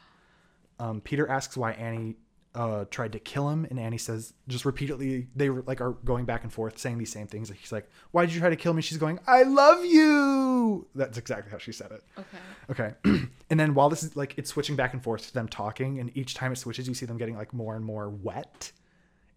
Um, 0.79 1.01
Peter 1.01 1.29
asks 1.29 1.57
why 1.57 1.73
Annie 1.73 2.17
uh, 2.55 2.85
tried 2.91 3.13
to 3.13 3.19
kill 3.19 3.49
him, 3.49 3.67
and 3.71 3.79
Annie 3.79 3.99
says 3.99 4.33
just 4.49 4.65
repeatedly 4.65 5.29
they 5.37 5.51
were 5.51 5.63
like 5.67 5.81
are 5.81 5.93
going 6.05 6.25
back 6.25 6.43
and 6.43 6.53
forth 6.53 6.79
saying 6.79 6.99
these 6.99 7.13
same 7.13 7.27
things. 7.27 7.51
He's 7.51 7.71
like, 7.71 7.89
"Why 8.11 8.27
did 8.27 8.35
you 8.35 8.41
try 8.41 8.51
to 8.51 8.57
kill 8.57 8.73
me?" 8.73 8.83
She's 8.83 8.99
going, 8.99 9.21
"I 9.27 9.45
love 9.45 9.85
you." 9.85 10.89
That's 10.95 11.19
exactly 11.19 11.51
how 11.53 11.59
she 11.59 11.73
said 11.73 11.93
it. 11.93 12.03
Okay. 12.19 12.95
Okay. 13.05 13.29
and 13.51 13.61
then 13.61 13.75
while 13.75 13.89
this 13.89 14.03
is 14.03 14.17
like 14.17 14.35
it's 14.37 14.51
switching 14.51 14.75
back 14.75 14.95
and 14.95 15.03
forth 15.03 15.29
to 15.29 15.35
them 15.35 15.49
talking, 15.49 16.01
and 16.01 16.17
each 16.17 16.35
time 16.35 16.51
it 16.51 16.57
switches, 16.57 16.89
you 16.89 16.95
see 16.95 17.07
them 17.07 17.19
getting 17.19 17.37
like 17.37 17.53
more 17.53 17.77
and 17.77 17.85
more 17.85 18.09
wet. 18.09 18.73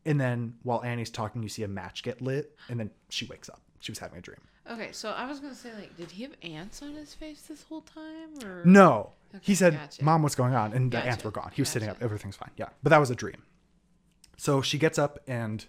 And 0.05 0.19
then 0.19 0.55
while 0.63 0.83
Annie's 0.83 1.11
talking, 1.11 1.43
you 1.43 1.49
see 1.49 1.63
a 1.63 1.67
match 1.67 2.03
get 2.03 2.21
lit, 2.21 2.57
and 2.67 2.79
then 2.79 2.89
she 3.09 3.25
wakes 3.25 3.47
up. 3.47 3.61
She 3.79 3.91
was 3.91 3.99
having 3.99 4.17
a 4.17 4.21
dream. 4.21 4.39
Okay, 4.69 4.89
so 4.93 5.09
I 5.09 5.25
was 5.27 5.39
gonna 5.39 5.55
say, 5.55 5.71
like, 5.77 5.95
did 5.97 6.11
he 6.11 6.23
have 6.23 6.33
ants 6.41 6.81
on 6.81 6.93
his 6.93 7.13
face 7.13 7.41
this 7.43 7.63
whole 7.63 7.81
time, 7.81 8.29
or 8.45 8.63
No. 8.65 9.11
Okay, 9.35 9.43
he 9.43 9.55
said, 9.55 9.73
gotcha. 9.73 10.03
Mom, 10.03 10.21
what's 10.23 10.35
going 10.35 10.53
on? 10.55 10.73
And 10.73 10.91
the 10.91 10.97
Gotcha, 10.97 11.09
ants 11.09 11.23
were 11.23 11.31
gone. 11.31 11.51
He 11.53 11.61
was 11.61 11.69
sitting 11.69 11.89
up. 11.89 11.97
Everything's 12.01 12.35
fine. 12.35 12.51
Yeah. 12.55 12.69
But 12.83 12.91
that 12.91 12.99
was 12.99 13.09
a 13.09 13.15
dream. 13.15 13.43
So 14.37 14.61
she 14.61 14.77
gets 14.77 14.97
up 14.99 15.19
and 15.27 15.65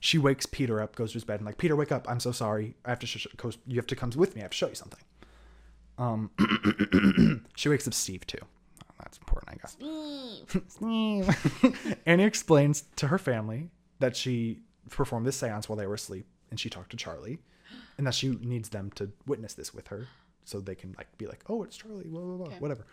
she 0.00 0.18
wakes 0.18 0.46
Peter 0.46 0.80
up, 0.80 0.96
goes 0.96 1.10
to 1.10 1.14
his 1.14 1.24
bed, 1.24 1.40
and 1.40 1.46
like, 1.46 1.58
Peter, 1.58 1.76
wake 1.76 1.92
up. 1.92 2.08
I'm 2.08 2.20
so 2.20 2.32
sorry. 2.32 2.74
I 2.84 2.90
have 2.90 2.98
to, 3.00 3.06
sh- 3.06 3.26
sh- 3.26 3.56
you 3.66 3.76
have 3.76 3.86
to 3.88 3.96
come 3.96 4.10
with 4.16 4.34
me. 4.34 4.40
I 4.40 4.44
have 4.44 4.50
to 4.50 4.56
show 4.56 4.68
you 4.68 4.74
something. 4.74 5.00
Um, 5.98 6.30
she 7.56 7.68
wakes 7.68 7.86
up 7.86 7.94
Steve 7.94 8.26
too. 8.26 8.38
Oh, 8.42 8.94
that's 8.98 9.18
important, 9.18 9.52
I 9.52 9.56
guess. 9.56 9.72
Steve. 9.72 10.62
Steve. 10.68 11.96
Annie 12.06 12.24
explains 12.24 12.84
to 12.96 13.08
her 13.08 13.18
family 13.18 13.70
that 14.00 14.16
she 14.16 14.60
performed 14.90 15.26
this 15.26 15.36
seance 15.36 15.68
while 15.68 15.76
they 15.76 15.86
were 15.86 15.94
asleep 15.94 16.26
and 16.56 16.60
she 16.60 16.70
talked 16.70 16.88
to 16.90 16.96
Charlie 16.96 17.38
and 17.98 18.06
that 18.06 18.14
she 18.14 18.30
needs 18.40 18.70
them 18.70 18.90
to 18.94 19.10
witness 19.26 19.52
this 19.52 19.74
with 19.74 19.88
her 19.88 20.08
so 20.44 20.58
they 20.58 20.74
can 20.74 20.94
like 20.96 21.06
be 21.18 21.26
like, 21.26 21.44
oh, 21.50 21.62
it's 21.64 21.76
Charlie, 21.76 22.04
blah, 22.06 22.22
blah, 22.22 22.36
blah, 22.36 22.46
Okay. 22.46 22.56
whatever. 22.60 22.86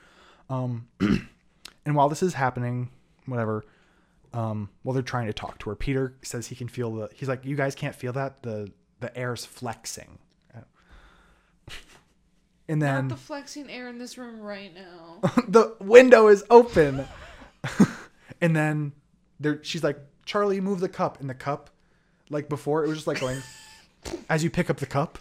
Um, 0.50 0.90
and 1.86 1.96
while 1.96 2.10
this 2.10 2.22
is 2.22 2.34
happening, 2.34 2.90
whatever, 3.26 3.64
um, 4.34 4.68
while 4.82 4.94
they're 4.94 5.02
trying 5.02 5.28
to 5.28 5.34
talk 5.34 5.60
to 5.60 5.70
her, 5.70 5.78
Peter 5.78 6.14
says 6.24 6.48
he 6.48 6.56
can 6.56 6.68
feel 6.68 6.92
the, 6.92 7.10
he's 7.14 7.30
like, 7.30 7.46
you 7.46 7.56
guys 7.56 7.74
can't 7.74 7.96
feel 7.96 8.12
that? 8.12 8.44
The, 8.44 8.70
the 9.00 9.18
air's 9.18 9.46
flexing. 9.46 10.20
And 12.70 12.82
then 12.82 13.08
not 13.08 13.18
the 13.18 13.22
flexing 13.22 13.70
air 13.70 13.90
in 13.90 13.98
this 13.98 14.18
room 14.18 14.40
right 14.40 14.74
now? 14.74 15.20
the 15.50 15.76
window 15.82 16.28
is 16.30 16.46
open. 16.50 17.06
and 18.42 18.56
then 18.56 18.94
there 19.40 19.62
she's 19.64 19.84
like, 19.84 20.00
Charlie, 20.26 20.62
move 20.62 20.80
the 20.80 20.88
cup. 20.88 21.20
And 21.20 21.30
the 21.30 21.34
cup, 21.34 21.70
like 22.34 22.50
before, 22.50 22.84
it 22.84 22.88
was 22.88 22.98
just 22.98 23.08
like 23.08 23.20
going 23.20 23.42
as 24.30 24.44
you 24.44 24.50
pick 24.50 24.70
up 24.70 24.78
the 24.78 24.86
cup, 24.86 25.20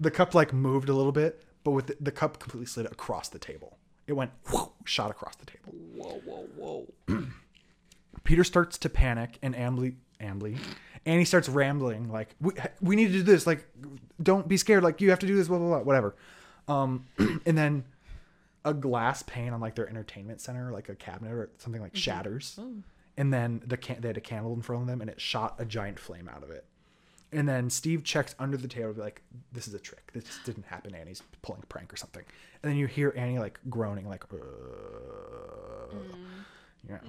the 0.00 0.10
cup 0.10 0.34
like 0.34 0.52
moved 0.52 0.88
a 0.88 0.94
little 0.94 1.12
bit, 1.12 1.44
but 1.64 1.72
with 1.72 1.88
the, 1.88 1.96
the 2.00 2.12
cup 2.12 2.38
completely 2.38 2.66
slid 2.66 2.86
across 2.86 3.28
the 3.28 3.38
table. 3.38 3.78
It 4.06 4.14
went 4.14 4.32
whoo, 4.52 4.72
shot 4.84 5.10
across 5.10 5.36
the 5.36 5.46
table. 5.46 5.72
whoa, 5.94 6.20
whoa, 6.24 6.86
whoa! 7.08 7.26
Peter 8.24 8.44
starts 8.44 8.78
to 8.78 8.88
panic, 8.88 9.38
and 9.42 9.54
Ambly, 9.54 9.94
Ambly, 10.20 10.58
Annie 11.06 11.24
starts 11.24 11.48
rambling 11.48 12.10
like, 12.10 12.34
"We 12.40 12.52
we 12.80 12.96
need 12.96 13.08
to 13.08 13.12
do 13.12 13.22
this. 13.22 13.46
Like, 13.46 13.66
don't 14.22 14.46
be 14.46 14.56
scared. 14.56 14.82
Like, 14.82 15.00
you 15.00 15.10
have 15.10 15.18
to 15.20 15.26
do 15.26 15.36
this. 15.36 15.48
Blah 15.48 15.58
blah 15.58 15.68
blah. 15.68 15.78
Whatever." 15.80 16.14
Um, 16.68 17.06
and 17.18 17.58
then 17.58 17.84
a 18.64 18.72
glass 18.72 19.22
pane 19.22 19.52
on 19.52 19.60
like 19.60 19.74
their 19.74 19.88
entertainment 19.88 20.40
center, 20.40 20.70
like 20.70 20.88
a 20.88 20.94
cabinet 20.94 21.32
or 21.32 21.50
something, 21.58 21.82
like 21.82 21.96
shatters, 21.96 22.58
and 23.16 23.32
then 23.32 23.62
the 23.66 23.76
can- 23.76 24.00
they 24.00 24.08
had 24.08 24.16
a 24.16 24.20
candle 24.22 24.52
in 24.54 24.62
front 24.62 24.82
of 24.82 24.88
them, 24.88 25.00
and 25.00 25.10
it 25.10 25.20
shot 25.20 25.54
a 25.58 25.64
giant 25.64 25.98
flame 25.98 26.28
out 26.28 26.42
of 26.42 26.50
it. 26.50 26.64
And 27.34 27.48
then 27.48 27.70
Steve 27.70 28.04
checks 28.04 28.34
under 28.38 28.56
the 28.58 28.68
table, 28.68 28.92
like, 28.96 29.22
"This 29.52 29.66
is 29.66 29.72
a 29.74 29.78
trick. 29.78 30.10
This 30.12 30.38
didn't 30.44 30.66
happen. 30.66 30.94
Annie's 30.94 31.22
pulling 31.40 31.62
a 31.62 31.66
prank 31.66 31.92
or 31.92 31.96
something." 31.96 32.24
And 32.62 32.70
then 32.70 32.76
you 32.78 32.86
hear 32.86 33.12
Annie 33.16 33.38
like 33.38 33.58
groaning, 33.70 34.06
like, 34.08 34.24
"Uh." 34.32 34.36
yeah. 36.88 37.00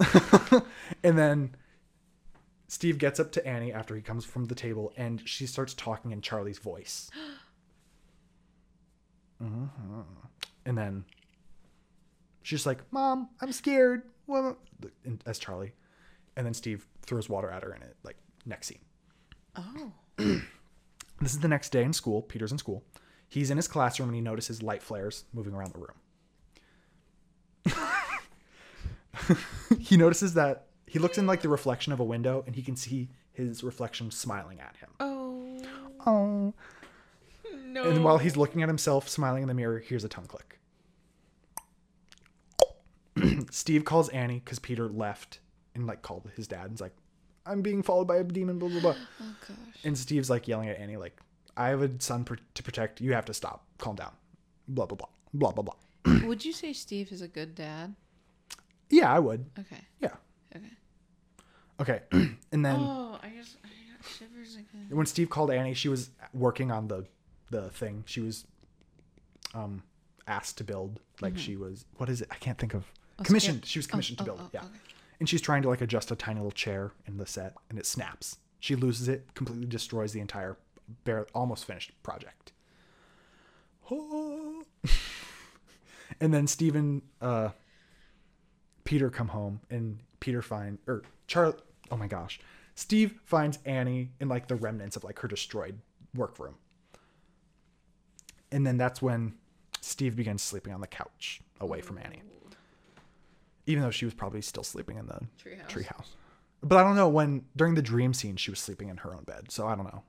and 1.04 1.16
then 1.18 1.54
Steve 2.66 2.98
gets 2.98 3.20
up 3.20 3.30
to 3.32 3.46
Annie 3.46 3.72
after 3.72 3.94
he 3.94 4.02
comes 4.02 4.24
from 4.24 4.46
the 4.46 4.54
table, 4.54 4.92
and 4.96 5.26
she 5.28 5.46
starts 5.46 5.74
talking 5.74 6.10
in 6.10 6.20
Charlie's 6.22 6.58
voice. 6.58 7.10
Mhm. 9.42 10.04
And 10.64 10.78
then 10.78 11.04
she's 12.42 12.64
like, 12.64 12.80
"Mom, 12.92 13.28
I'm 13.40 13.50
scared." 13.52 14.02
Well, 14.26 14.56
and- 15.04 15.22
as 15.26 15.38
Charlie, 15.38 15.72
and 16.36 16.46
then 16.46 16.54
Steve 16.54 16.86
throws 17.02 17.28
water 17.28 17.50
at 17.50 17.62
her 17.62 17.74
in 17.74 17.82
it. 17.82 17.96
Like 18.02 18.16
next 18.46 18.68
scene. 18.68 18.80
Oh, 19.56 19.92
This 21.20 21.32
is 21.34 21.40
the 21.40 21.48
next 21.48 21.70
day 21.70 21.84
in 21.84 21.92
school. 21.92 22.22
Peter's 22.22 22.50
in 22.52 22.58
school. 22.58 22.82
He's 23.28 23.50
in 23.50 23.56
his 23.56 23.68
classroom 23.68 24.08
and 24.08 24.16
he 24.16 24.20
notices 24.20 24.60
light 24.62 24.82
flares 24.82 25.24
moving 25.32 25.54
around 25.54 25.72
the 25.72 25.78
room. 25.78 25.94
he 29.78 29.96
notices 29.96 30.34
that 30.34 30.66
he 30.86 30.98
looks 30.98 31.18
in 31.18 31.26
like 31.26 31.40
the 31.42 31.48
reflection 31.48 31.92
of 31.92 32.00
a 32.00 32.04
window 32.04 32.42
and 32.46 32.56
he 32.56 32.62
can 32.62 32.76
see 32.76 33.08
his 33.32 33.62
reflection 33.62 34.10
smiling 34.10 34.60
at 34.60 34.76
him. 34.76 34.88
oh, 35.00 35.62
Oh. 36.04 36.52
no! 37.54 37.84
And 37.84 38.02
while 38.04 38.18
he's 38.18 38.36
looking 38.36 38.62
at 38.62 38.68
himself 38.68 39.08
smiling 39.08 39.42
in 39.42 39.48
the 39.48 39.54
mirror, 39.54 39.78
here's 39.78 40.02
a 40.04 40.08
tongue 40.08 40.26
click. 40.26 40.58
Steve 43.50 43.84
calls 43.84 44.08
Annie 44.10 44.40
because 44.44 44.58
Peter 44.58 44.88
left 44.88 45.40
and 45.74 45.86
like 45.86 46.02
called 46.02 46.30
his 46.36 46.46
dad 46.46 46.64
and's 46.66 46.80
like, 46.80 46.94
I'm 47.44 47.60
being 47.62 47.82
followed 47.82 48.06
by 48.06 48.16
a 48.16 48.24
demon, 48.24 48.58
blah 48.58 48.68
blah 48.68 48.80
blah. 48.80 48.94
oh 49.20 49.34
gosh, 49.48 49.56
And 49.84 49.96
Steve's 49.98 50.30
like 50.30 50.46
yelling 50.48 50.68
at 50.68 50.78
Annie, 50.78 50.96
like, 50.96 51.18
I 51.56 51.68
have 51.68 51.82
a 51.82 51.90
son 52.00 52.24
pr- 52.24 52.34
to 52.54 52.62
protect. 52.62 53.00
You 53.00 53.12
have 53.14 53.24
to 53.26 53.34
stop. 53.34 53.66
Calm 53.78 53.96
down. 53.96 54.12
Blah, 54.68 54.86
blah, 54.86 54.96
blah. 54.96 55.08
Blah, 55.34 55.52
blah, 55.52 55.64
blah. 55.64 56.20
would 56.26 56.44
you 56.44 56.52
say 56.52 56.72
Steve 56.72 57.10
is 57.12 57.20
a 57.22 57.28
good 57.28 57.54
dad? 57.54 57.94
Yeah, 58.90 59.12
I 59.12 59.18
would. 59.18 59.44
Okay, 59.58 59.80
Yeah. 60.00 60.14
okay. 60.54 60.66
Okay. 61.80 62.00
and 62.52 62.64
then 62.64 62.76
Oh, 62.78 63.18
I 63.22 63.30
just 63.36 63.56
I 63.64 63.68
got 63.68 64.06
shivers 64.18 64.54
again. 64.54 64.86
when 64.90 65.06
Steve 65.06 65.30
called 65.30 65.50
Annie, 65.50 65.74
she 65.74 65.88
was 65.88 66.10
working 66.32 66.70
on 66.70 66.88
the 66.88 67.06
the 67.50 67.70
thing. 67.70 68.04
She 68.06 68.20
was 68.20 68.46
um 69.54 69.82
asked 70.26 70.58
to 70.58 70.64
build. 70.64 71.00
Like 71.20 71.36
she 71.38 71.56
was 71.56 71.84
what 71.96 72.08
is 72.08 72.20
it? 72.22 72.28
I 72.30 72.36
can't 72.36 72.58
think 72.58 72.74
of 72.74 72.84
Oh, 73.18 73.24
commissioned. 73.24 73.58
scared- 73.58 73.66
She 73.66 73.78
was 73.78 73.86
oh, 73.86 73.90
commissioned 73.90 74.20
oh, 74.20 74.24
to 74.24 74.30
build 74.30 74.40
oh, 74.42 74.44
it. 74.46 74.50
Yeah. 74.54 74.60
okay. 74.60 74.68
And 75.20 75.28
she's 75.28 75.40
trying 75.40 75.62
to 75.62 75.68
like 75.68 75.80
adjust 75.80 76.10
a 76.10 76.16
tiny 76.16 76.40
little 76.40 76.50
chair 76.50 76.92
in 77.06 77.16
the 77.16 77.26
set 77.26 77.54
and 77.70 77.78
it 77.78 77.86
snaps. 77.86 78.38
She 78.60 78.74
loses 78.76 79.08
it, 79.08 79.34
completely 79.34 79.66
destroys 79.66 80.12
the 80.12 80.20
entire 80.20 80.56
bare 81.04 81.26
almost 81.34 81.64
finished 81.64 81.92
project. 82.02 82.52
Oh. 83.90 84.62
and 86.20 86.32
then 86.34 86.46
Stephen 86.46 87.02
uh 87.20 87.50
Peter 88.84 89.10
come 89.10 89.28
home 89.28 89.60
and 89.70 90.00
Peter 90.20 90.42
find 90.42 90.78
or 90.86 91.02
Charlie 91.26 91.54
oh 91.90 91.96
my 91.96 92.08
gosh. 92.08 92.40
Steve 92.74 93.20
finds 93.24 93.58
Annie 93.64 94.10
in 94.20 94.28
like 94.28 94.48
the 94.48 94.56
remnants 94.56 94.96
of 94.96 95.04
like 95.04 95.18
her 95.20 95.28
destroyed 95.28 95.78
workroom. 96.14 96.54
And 98.50 98.66
then 98.66 98.76
that's 98.76 99.00
when 99.00 99.34
Steve 99.80 100.16
begins 100.16 100.42
sleeping 100.42 100.72
on 100.72 100.80
the 100.80 100.86
couch 100.86 101.40
away 101.60 101.80
from 101.80 101.98
Annie. 101.98 102.22
Even 103.66 103.82
though 103.82 103.90
she 103.90 104.04
was 104.04 104.14
probably 104.14 104.42
still 104.42 104.64
sleeping 104.64 104.98
in 104.98 105.06
the 105.06 105.20
Treehouse. 105.42 105.68
treehouse. 105.68 106.06
But 106.62 106.78
I 106.78 106.82
don't 106.84 106.96
know 106.96 107.08
when 107.08 107.44
during 107.56 107.74
the 107.74 107.82
dream 107.82 108.14
scene 108.14 108.36
she 108.36 108.50
was 108.50 108.60
sleeping 108.60 108.88
in 108.88 108.98
her 108.98 109.14
own 109.14 109.24
bed, 109.24 109.50
so 109.50 109.66
I 109.66 109.74
don't 109.74 109.84
know. 109.84 110.02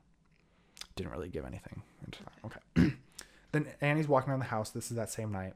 Didn't 0.95 1.11
really 1.11 1.29
give 1.29 1.45
anything. 1.45 1.81
that. 2.05 2.17
Okay. 2.45 2.93
then 3.51 3.67
Annie's 3.81 4.07
walking 4.07 4.29
around 4.29 4.39
the 4.39 4.45
house. 4.45 4.69
This 4.69 4.91
is 4.91 4.97
that 4.97 5.09
same 5.09 5.31
night. 5.31 5.53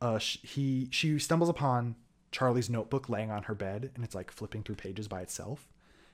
Uh, 0.00 0.18
sh- 0.18 0.38
he 0.42 0.88
she 0.90 1.18
stumbles 1.18 1.50
upon 1.50 1.96
Charlie's 2.30 2.70
notebook 2.70 3.08
laying 3.08 3.30
on 3.30 3.44
her 3.44 3.54
bed, 3.54 3.90
and 3.94 4.04
it's 4.04 4.14
like 4.14 4.30
flipping 4.30 4.62
through 4.62 4.76
pages 4.76 5.08
by 5.08 5.20
itself. 5.20 5.68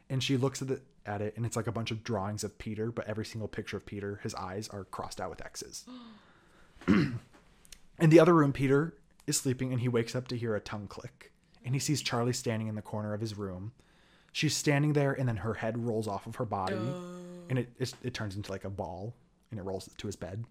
And 0.08 0.22
she 0.22 0.36
looks 0.36 0.62
at 0.62 0.70
it 0.70 0.82
at 1.04 1.20
it, 1.20 1.34
and 1.36 1.44
it's 1.44 1.56
like 1.56 1.66
a 1.66 1.72
bunch 1.72 1.90
of 1.90 2.02
drawings 2.02 2.42
of 2.42 2.56
Peter, 2.58 2.90
but 2.90 3.06
every 3.06 3.24
single 3.26 3.48
picture 3.48 3.76
of 3.76 3.84
Peter, 3.86 4.20
his 4.22 4.34
eyes 4.34 4.68
are 4.68 4.84
crossed 4.84 5.20
out 5.20 5.30
with 5.30 5.44
X's. 5.44 5.84
In 6.88 8.10
the 8.10 8.20
other 8.20 8.34
room, 8.34 8.52
Peter 8.52 8.94
is 9.26 9.36
sleeping 9.36 9.72
and 9.72 9.80
he 9.80 9.88
wakes 9.88 10.14
up 10.14 10.28
to 10.28 10.36
hear 10.36 10.54
a 10.54 10.60
tongue 10.60 10.86
click. 10.86 11.32
And 11.64 11.74
he 11.74 11.80
sees 11.80 12.00
Charlie 12.02 12.32
standing 12.32 12.68
in 12.68 12.74
the 12.74 12.82
corner 12.82 13.12
of 13.12 13.20
his 13.20 13.36
room. 13.36 13.72
She's 14.32 14.56
standing 14.56 14.92
there 14.92 15.12
and 15.12 15.28
then 15.28 15.38
her 15.38 15.54
head 15.54 15.78
rolls 15.78 16.06
off 16.06 16.26
of 16.26 16.36
her 16.36 16.44
body 16.44 16.76
and 17.48 17.58
it, 17.58 17.68
it, 17.78 17.94
it 18.02 18.14
turns 18.14 18.36
into 18.36 18.52
like 18.52 18.64
a 18.64 18.70
ball 18.70 19.14
and 19.50 19.58
it 19.58 19.62
rolls 19.62 19.88
to 19.96 20.06
his 20.06 20.16
bed. 20.16 20.44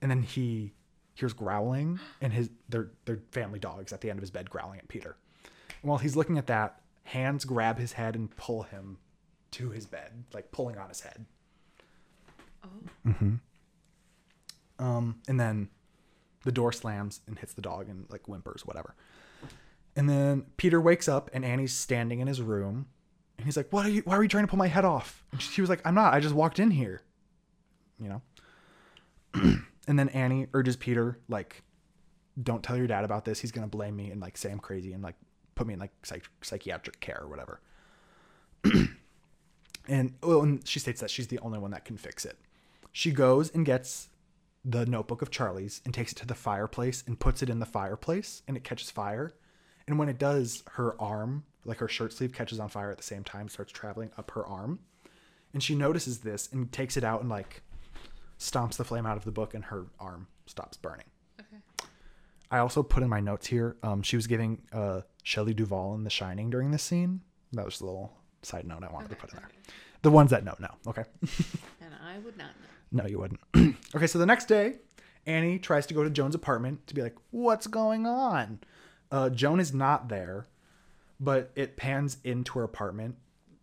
And 0.00 0.10
then 0.10 0.22
he 0.22 0.72
hears 1.14 1.32
growling 1.32 2.00
and 2.20 2.32
his 2.32 2.50
their 2.68 2.90
their 3.04 3.20
family 3.30 3.58
dogs 3.58 3.92
at 3.92 4.00
the 4.00 4.10
end 4.10 4.18
of 4.18 4.22
his 4.22 4.30
bed 4.30 4.50
growling 4.50 4.78
at 4.78 4.88
Peter. 4.88 5.16
And 5.82 5.88
while 5.88 5.98
he's 5.98 6.16
looking 6.16 6.38
at 6.38 6.46
that, 6.48 6.80
hands 7.04 7.44
grab 7.44 7.78
his 7.78 7.92
head 7.92 8.14
and 8.14 8.34
pull 8.36 8.62
him 8.62 8.98
to 9.52 9.70
his 9.70 9.86
bed, 9.86 10.24
like 10.32 10.50
pulling 10.50 10.78
on 10.78 10.88
his 10.88 11.00
head. 11.00 11.26
Oh. 12.64 12.68
Mm-hmm. 13.06 13.34
Um, 14.78 15.20
and 15.28 15.38
then 15.38 15.68
the 16.44 16.52
door 16.52 16.72
slams 16.72 17.20
and 17.26 17.38
hits 17.38 17.54
the 17.54 17.62
dog 17.62 17.88
and 17.88 18.06
like 18.10 18.22
whimpers, 18.26 18.64
whatever. 18.64 18.94
And 19.96 20.08
then 20.08 20.46
Peter 20.56 20.80
wakes 20.80 21.08
up 21.08 21.30
and 21.32 21.44
Annie's 21.44 21.74
standing 21.74 22.20
in 22.20 22.26
his 22.26 22.42
room, 22.42 22.86
and 23.38 23.46
he's 23.46 23.56
like, 23.56 23.72
"What 23.72 23.86
are 23.86 23.90
you? 23.90 24.02
Why 24.04 24.16
are 24.16 24.22
you 24.22 24.28
trying 24.28 24.44
to 24.44 24.48
pull 24.48 24.58
my 24.58 24.68
head 24.68 24.84
off?" 24.84 25.24
And 25.32 25.40
she 25.40 25.60
was 25.60 25.70
like, 25.70 25.80
"I'm 25.84 25.94
not. 25.94 26.14
I 26.14 26.20
just 26.20 26.34
walked 26.34 26.58
in 26.58 26.70
here." 26.70 27.02
You 27.98 28.08
know. 28.08 28.22
and 29.88 29.98
then 29.98 30.08
Annie 30.10 30.48
urges 30.52 30.76
Peter 30.76 31.18
like, 31.28 31.62
"Don't 32.40 32.62
tell 32.62 32.76
your 32.76 32.86
dad 32.86 33.04
about 33.04 33.24
this. 33.24 33.40
He's 33.40 33.52
gonna 33.52 33.66
blame 33.66 33.96
me 33.96 34.10
and 34.10 34.20
like 34.20 34.36
say 34.36 34.50
I'm 34.50 34.58
crazy 34.58 34.92
and 34.92 35.02
like 35.02 35.16
put 35.54 35.66
me 35.66 35.74
in 35.74 35.80
like 35.80 35.92
psych- 36.02 36.30
psychiatric 36.42 37.00
care 37.00 37.20
or 37.20 37.28
whatever." 37.28 37.60
and 39.88 40.14
oh, 40.22 40.42
and 40.42 40.66
she 40.66 40.80
states 40.80 41.00
that 41.00 41.10
she's 41.10 41.28
the 41.28 41.38
only 41.40 41.58
one 41.58 41.70
that 41.70 41.84
can 41.84 41.96
fix 41.96 42.24
it. 42.24 42.38
She 42.92 43.12
goes 43.12 43.50
and 43.50 43.64
gets 43.64 44.08
the 44.64 44.86
notebook 44.86 45.20
of 45.20 45.30
Charlie's 45.30 45.82
and 45.84 45.92
takes 45.92 46.12
it 46.12 46.16
to 46.16 46.26
the 46.26 46.34
fireplace 46.34 47.04
and 47.06 47.20
puts 47.20 47.42
it 47.42 47.50
in 47.50 47.58
the 47.58 47.66
fireplace 47.66 48.42
and 48.48 48.56
it 48.56 48.64
catches 48.64 48.90
fire. 48.90 49.34
And 49.86 49.98
when 49.98 50.08
it 50.08 50.18
does, 50.18 50.62
her 50.72 51.00
arm, 51.00 51.44
like 51.64 51.78
her 51.78 51.88
shirt 51.88 52.12
sleeve, 52.12 52.32
catches 52.32 52.58
on 52.58 52.68
fire 52.68 52.90
at 52.90 52.96
the 52.96 53.02
same 53.02 53.24
time, 53.24 53.48
starts 53.48 53.72
traveling 53.72 54.10
up 54.16 54.30
her 54.30 54.46
arm. 54.46 54.78
And 55.52 55.62
she 55.62 55.74
notices 55.74 56.18
this 56.18 56.48
and 56.50 56.72
takes 56.72 56.96
it 56.96 57.04
out 57.04 57.20
and 57.20 57.28
like 57.28 57.62
stomps 58.38 58.76
the 58.76 58.84
flame 58.84 59.06
out 59.06 59.16
of 59.16 59.24
the 59.24 59.30
book 59.30 59.54
and 59.54 59.64
her 59.66 59.86
arm 60.00 60.26
stops 60.46 60.76
burning. 60.76 61.06
Okay. 61.38 61.88
I 62.50 62.58
also 62.58 62.82
put 62.82 63.02
in 63.02 63.08
my 63.08 63.20
notes 63.20 63.46
here. 63.46 63.76
Um, 63.82 64.02
she 64.02 64.16
was 64.16 64.26
giving 64.26 64.62
uh, 64.72 65.02
Shelley 65.22 65.54
Duvall 65.54 65.94
in 65.94 66.04
The 66.04 66.10
Shining 66.10 66.50
during 66.50 66.70
this 66.70 66.82
scene. 66.82 67.20
That 67.52 67.64
was 67.64 67.80
a 67.80 67.86
little 67.86 68.12
side 68.42 68.66
note 68.66 68.82
I 68.82 68.92
wanted 68.92 69.10
to 69.10 69.16
put 69.16 69.32
in 69.32 69.38
there. 69.38 69.50
The 70.04 70.10
ones 70.10 70.30
that 70.32 70.44
know, 70.44 70.54
know. 70.60 70.68
Okay. 70.86 71.04
And 71.80 71.94
I 72.06 72.18
would 72.18 72.36
not 72.36 72.50
know. 72.92 73.02
No, 73.02 73.08
you 73.08 73.18
wouldn't. 73.18 73.40
okay, 73.96 74.06
so 74.06 74.18
the 74.18 74.26
next 74.26 74.44
day, 74.44 74.76
Annie 75.26 75.58
tries 75.58 75.86
to 75.86 75.94
go 75.94 76.04
to 76.04 76.10
Joan's 76.10 76.34
apartment 76.34 76.86
to 76.88 76.94
be 76.94 77.00
like, 77.00 77.16
"What's 77.30 77.66
going 77.66 78.06
on?" 78.06 78.60
Uh, 79.10 79.30
Joan 79.30 79.60
is 79.60 79.72
not 79.72 80.08
there, 80.08 80.46
but 81.18 81.50
it 81.56 81.78
pans 81.78 82.18
into 82.22 82.58
her 82.58 82.64
apartment. 82.64 83.16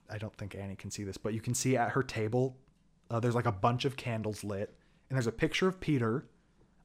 I 0.09 0.17
don't 0.17 0.35
think 0.35 0.55
Annie 0.55 0.75
can 0.75 0.89
see 0.89 1.03
this, 1.03 1.15
but 1.15 1.35
you 1.35 1.41
can 1.41 1.53
see 1.53 1.77
at 1.77 1.91
her 1.91 2.01
table, 2.01 2.57
uh, 3.11 3.19
there's 3.19 3.35
like 3.35 3.45
a 3.45 3.51
bunch 3.51 3.85
of 3.85 3.95
candles 3.95 4.43
lit, 4.43 4.73
and 5.09 5.15
there's 5.15 5.27
a 5.27 5.31
picture 5.31 5.67
of 5.67 5.79
Peter, 5.79 6.25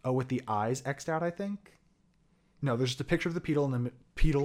uh, 0.07 0.13
with 0.13 0.29
the 0.29 0.43
eyes 0.47 0.83
xed 0.83 1.09
out. 1.09 1.23
I 1.23 1.31
think. 1.31 1.73
No, 2.61 2.77
there's 2.77 2.91
just 2.91 3.01
a 3.01 3.05
picture 3.05 3.31
of 3.31 3.35
the 3.35 3.41
Peter 3.41 3.63
in 3.65 3.71
the 3.71 3.93
Peter. 4.15 4.41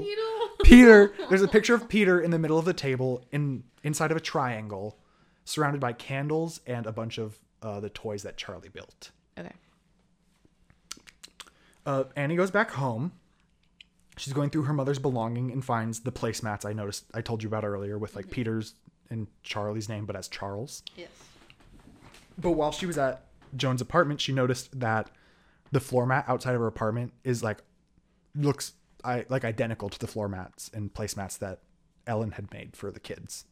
Peter. 0.64 1.14
There's 1.30 1.42
a 1.42 1.48
picture 1.48 1.74
of 1.74 1.90
Peter 1.90 2.22
in 2.22 2.32
the 2.32 2.40
middle 2.40 2.58
of 2.58 2.66
the 2.66 2.74
table, 2.74 3.26
in 3.32 3.64
inside 3.84 4.12
of 4.12 4.18
a 4.18 4.22
triangle, 4.22 4.98
surrounded 5.52 5.82
by 5.82 5.94
candles 5.94 6.62
and 6.66 6.86
a 6.86 6.92
bunch 6.92 7.18
of 7.18 7.38
uh, 7.62 7.80
the 7.80 7.90
toys 7.90 8.24
that 8.24 8.38
Charlie 8.38 8.70
built. 8.70 9.12
Okay. 9.38 9.52
Uh, 11.86 12.06
Annie 12.16 12.36
goes 12.36 12.52
back 12.52 12.72
home. 12.72 13.12
She's 14.18 14.34
going 14.34 14.50
through 14.50 14.64
her 14.64 14.74
mother's 14.74 15.00
belonging 15.00 15.52
and 15.52 15.64
finds 15.64 16.02
the 16.02 16.12
placemats 16.12 16.66
I 16.66 16.74
noticed 16.74 17.06
I 17.14 17.22
told 17.22 17.42
you 17.44 17.50
about 17.50 17.64
earlier 17.64 17.98
with 17.98 18.16
like 18.16 18.30
Peter's 18.30 18.76
and 19.10 19.28
Charlie's 19.44 19.90
name, 19.90 20.06
but 20.06 20.16
as 20.16 20.28
Charles. 20.28 20.84
Yes. 20.96 21.10
But 22.38 22.52
while 22.52 22.72
she 22.72 22.86
was 22.86 22.98
at 22.98 23.26
Joan's 23.56 23.82
apartment, 23.82 24.22
she 24.22 24.32
noticed 24.32 24.80
that 24.80 25.10
the 25.72 25.80
floor 25.80 26.06
mat 26.06 26.26
outside 26.28 26.56
of 26.56 26.62
her 26.62 26.68
apartment 26.68 27.14
is 27.24 27.44
like 27.44 27.60
looks 28.36 28.74
I 29.04 29.26
like 29.30 29.44
identical 29.44 29.90
to 29.90 30.00
the 30.00 30.08
floor 30.08 30.28
mats 30.28 30.70
and 30.74 30.94
placemats 30.94 31.38
that 31.40 31.60
Ellen 32.06 32.32
had 32.32 32.52
made 32.54 32.76
for 32.76 32.92
the 32.92 33.00
kids. 33.00 33.46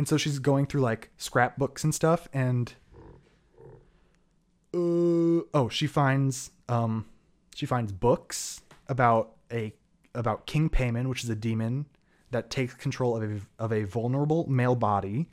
And 0.00 0.08
so 0.08 0.16
she's 0.16 0.38
going 0.38 0.64
through 0.64 0.80
like 0.80 1.10
scrapbooks 1.18 1.84
and 1.84 1.94
stuff 1.94 2.26
and 2.32 2.72
uh, 4.72 5.44
oh, 5.52 5.68
she 5.70 5.86
finds 5.86 6.52
um 6.70 7.04
she 7.54 7.66
finds 7.66 7.92
books 7.92 8.62
about 8.88 9.32
a 9.52 9.74
about 10.14 10.46
King 10.46 10.70
Paimon, 10.70 11.10
which 11.10 11.22
is 11.22 11.28
a 11.28 11.34
demon 11.34 11.84
that 12.30 12.48
takes 12.48 12.72
control 12.72 13.14
of 13.14 13.30
a 13.30 13.40
of 13.62 13.74
a 13.74 13.84
vulnerable 13.84 14.48
male 14.48 14.74
body. 14.74 15.28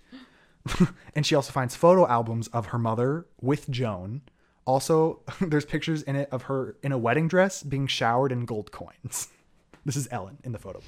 and 1.15 1.25
she 1.25 1.33
also 1.33 1.53
finds 1.53 1.77
photo 1.77 2.05
albums 2.05 2.49
of 2.49 2.65
her 2.65 2.77
mother 2.77 3.25
with 3.39 3.69
Joan. 3.69 4.21
Also, 4.65 5.21
there's 5.39 5.63
pictures 5.63 6.01
in 6.01 6.17
it 6.17 6.27
of 6.29 6.41
her 6.41 6.75
in 6.83 6.91
a 6.91 6.97
wedding 6.97 7.29
dress 7.29 7.63
being 7.63 7.87
showered 7.87 8.33
in 8.33 8.43
gold 8.43 8.73
coins. 8.73 9.29
This 9.85 9.95
is 9.95 10.09
Ellen 10.11 10.39
in 10.43 10.51
the 10.51 10.59
photos. 10.59 10.83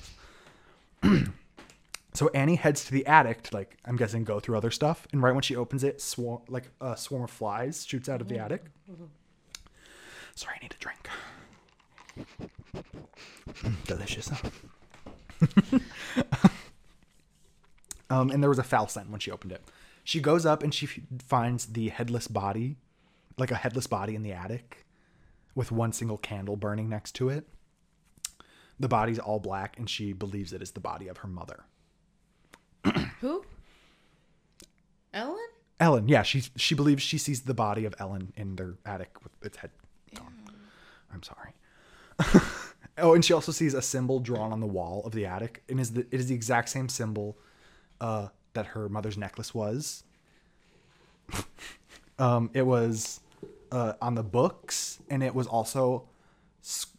so 2.20 2.28
Annie 2.34 2.56
heads 2.56 2.84
to 2.84 2.92
the 2.92 3.08
attic 3.08 3.44
to 3.44 3.56
like 3.56 3.78
I'm 3.86 3.96
guessing 3.96 4.26
go 4.26 4.42
through 4.42 4.58
other 4.58 4.72
stuff, 4.72 5.08
and 5.14 5.24
right 5.24 5.34
when 5.34 5.42
she 5.42 5.56
opens 5.56 5.86
it, 5.86 6.02
swarm 6.02 6.42
like 6.50 6.70
a 6.82 6.98
swarm 6.98 7.24
of 7.24 7.32
flies 7.32 7.86
shoots 7.86 8.10
out 8.10 8.20
of 8.20 8.28
the 8.28 8.38
attic. 8.38 8.66
Sorry, 10.36 10.56
I 10.58 10.60
need 10.62 10.76
a 10.76 10.84
drink. 10.84 11.10
Mm, 13.64 13.76
Delicious. 13.88 14.32
um, 18.10 18.32
and 18.32 18.44
there 18.44 18.50
was 18.50 18.60
a 18.60 18.64
foul 18.64 18.90
scent 18.90 19.10
when 19.10 19.22
she 19.22 19.32
opened 19.32 19.54
it. 19.54 19.64
She 20.04 20.20
goes 20.20 20.46
up 20.46 20.62
and 20.62 20.74
she 20.74 20.88
f- 20.88 21.00
finds 21.26 21.68
the 21.68 21.88
headless 21.88 22.28
body, 22.28 22.76
like 23.38 23.52
a 23.52 23.56
headless 23.56 23.88
body 23.88 24.16
in 24.16 24.24
the 24.24 24.34
attic, 24.34 24.86
with 25.56 25.72
one 25.72 25.94
single 25.94 26.18
candle 26.18 26.58
burning 26.58 26.90
next 26.90 27.14
to 27.14 27.30
it. 27.30 27.48
The 28.78 28.90
body's 28.90 29.20
all 29.20 29.40
black, 29.40 29.80
and 29.80 29.90
she 29.90 30.12
believes 30.12 30.52
it 30.52 30.62
is 30.62 30.72
the 30.72 30.82
body 30.82 31.08
of 31.08 31.20
her 31.20 31.30
mother. 31.30 31.64
Who? 33.22 33.44
Ellen? 35.14 35.48
Ellen, 35.80 36.08
yeah, 36.08 36.24
she 36.24 36.44
she 36.56 36.76
believes 36.76 37.02
she 37.02 37.18
sees 37.18 37.42
the 37.42 37.54
body 37.54 37.86
of 37.86 37.96
Ellen 38.00 38.34
in 38.36 38.56
their 38.56 38.76
attic 38.86 39.24
with 39.24 39.32
its 39.42 39.58
head 39.58 39.72
gone. 40.14 40.34
I'm 41.14 41.24
sorry. 41.24 41.54
oh, 42.98 43.14
and 43.14 43.24
she 43.24 43.34
also 43.34 43.52
sees 43.52 43.74
a 43.74 43.82
symbol 43.82 44.20
drawn 44.20 44.52
on 44.52 44.60
the 44.60 44.68
wall 44.68 45.02
of 45.06 45.14
the 45.14 45.26
attic, 45.26 45.64
and 45.70 45.80
is 45.80 45.94
the 45.94 46.02
it 46.02 46.20
is 46.20 46.28
the 46.28 46.36
exact 46.36 46.70
same 46.70 46.90
symbol 46.90 47.38
uh, 48.02 48.28
that 48.54 48.68
her 48.68 48.90
mother's 48.90 49.18
necklace 49.18 49.54
was. 49.54 50.04
um, 52.20 52.50
it 52.54 52.66
was 52.66 53.22
uh, 53.72 53.94
on 54.02 54.16
the 54.16 54.24
books, 54.24 55.00
and 55.10 55.24
it 55.24 55.34
was 55.34 55.48
also 55.48 56.08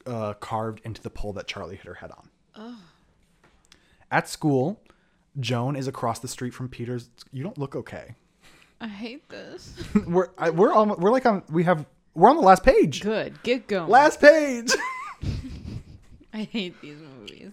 uh, 0.07 0.33
carved 0.35 0.81
into 0.85 1.03
the 1.03 1.11
pole 1.11 1.33
that 1.35 1.47
Charlie 1.47 1.77
hit 1.77 1.87
her 1.87 1.95
head 1.95 2.11
on. 2.11 2.77
At 4.11 4.29
school, 4.29 4.81
Joan 5.39 5.77
is 5.77 5.87
across 5.87 6.19
the 6.19 6.29
street 6.29 6.55
from 6.55 6.69
Peter's. 6.69 7.11
You 7.33 7.43
don't 7.43 7.59
look 7.59 7.77
okay. 7.77 8.15
I 8.81 8.89
hate 8.89 9.29
this. 9.29 9.75
we're 10.07 10.29
I, 10.39 10.51
we're 10.51 10.73
on 10.73 10.99
we're 11.01 11.11
like 11.11 11.27
on 11.27 11.43
we 11.51 11.65
have 11.65 11.87
we're 12.15 12.31
on 12.31 12.37
the 12.37 12.43
last 12.43 12.65
page. 12.65 13.03
Good. 13.03 13.43
Get 13.43 13.69
going. 13.69 13.89
Last 13.91 14.21
page. 14.21 14.73
I 16.33 16.45
hate 16.45 16.81
these 16.81 16.99
movies. 16.99 17.53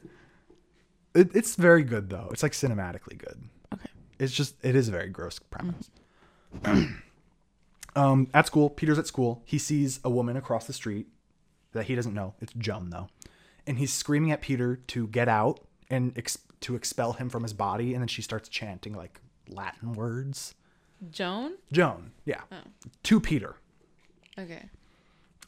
it, 1.14 1.36
it's 1.36 1.56
very 1.56 1.84
good 1.84 2.10
though. 2.10 2.30
It's 2.32 2.44
like 2.44 2.54
cinematically 2.54 3.18
good. 3.18 3.44
Okay. 3.74 3.90
It's 4.20 4.34
just 4.34 4.56
it 4.64 4.76
is 4.76 4.88
a 4.88 4.92
very 4.92 5.10
gross 5.10 5.40
premise. 5.40 5.90
um, 7.96 8.28
at 8.34 8.48
school, 8.48 8.70
Peter's 8.70 8.98
at 8.98 9.08
school. 9.08 9.42
He 9.46 9.58
sees 9.58 10.00
a 10.04 10.10
woman 10.10 10.38
across 10.38 10.66
the 10.66 10.74
street 10.74 11.08
that 11.74 11.86
he 11.86 11.96
doesn't 11.96 12.14
know. 12.14 12.34
It's 12.40 12.54
Joan 12.54 12.90
though, 12.90 13.10
and 13.66 13.78
he's 13.78 13.94
screaming 13.94 14.32
at 14.32 14.42
Peter 14.42 14.78
to 14.88 15.08
get 15.08 15.28
out 15.28 15.60
and 15.90 16.18
ex- 16.18 16.40
to 16.62 16.76
expel 16.76 17.14
him 17.14 17.30
from 17.30 17.44
his 17.44 17.54
body. 17.54 17.94
And 17.94 18.02
then 18.02 18.08
she 18.08 18.22
starts 18.22 18.50
chanting 18.50 18.94
like 18.94 19.20
Latin 19.50 19.94
words. 19.94 20.56
Joan? 21.12 21.54
Joan, 21.72 22.12
yeah, 22.26 22.42
Oh. 22.52 22.58
to 23.04 23.20
Peter. 23.20 23.56
Okay. 24.40 24.64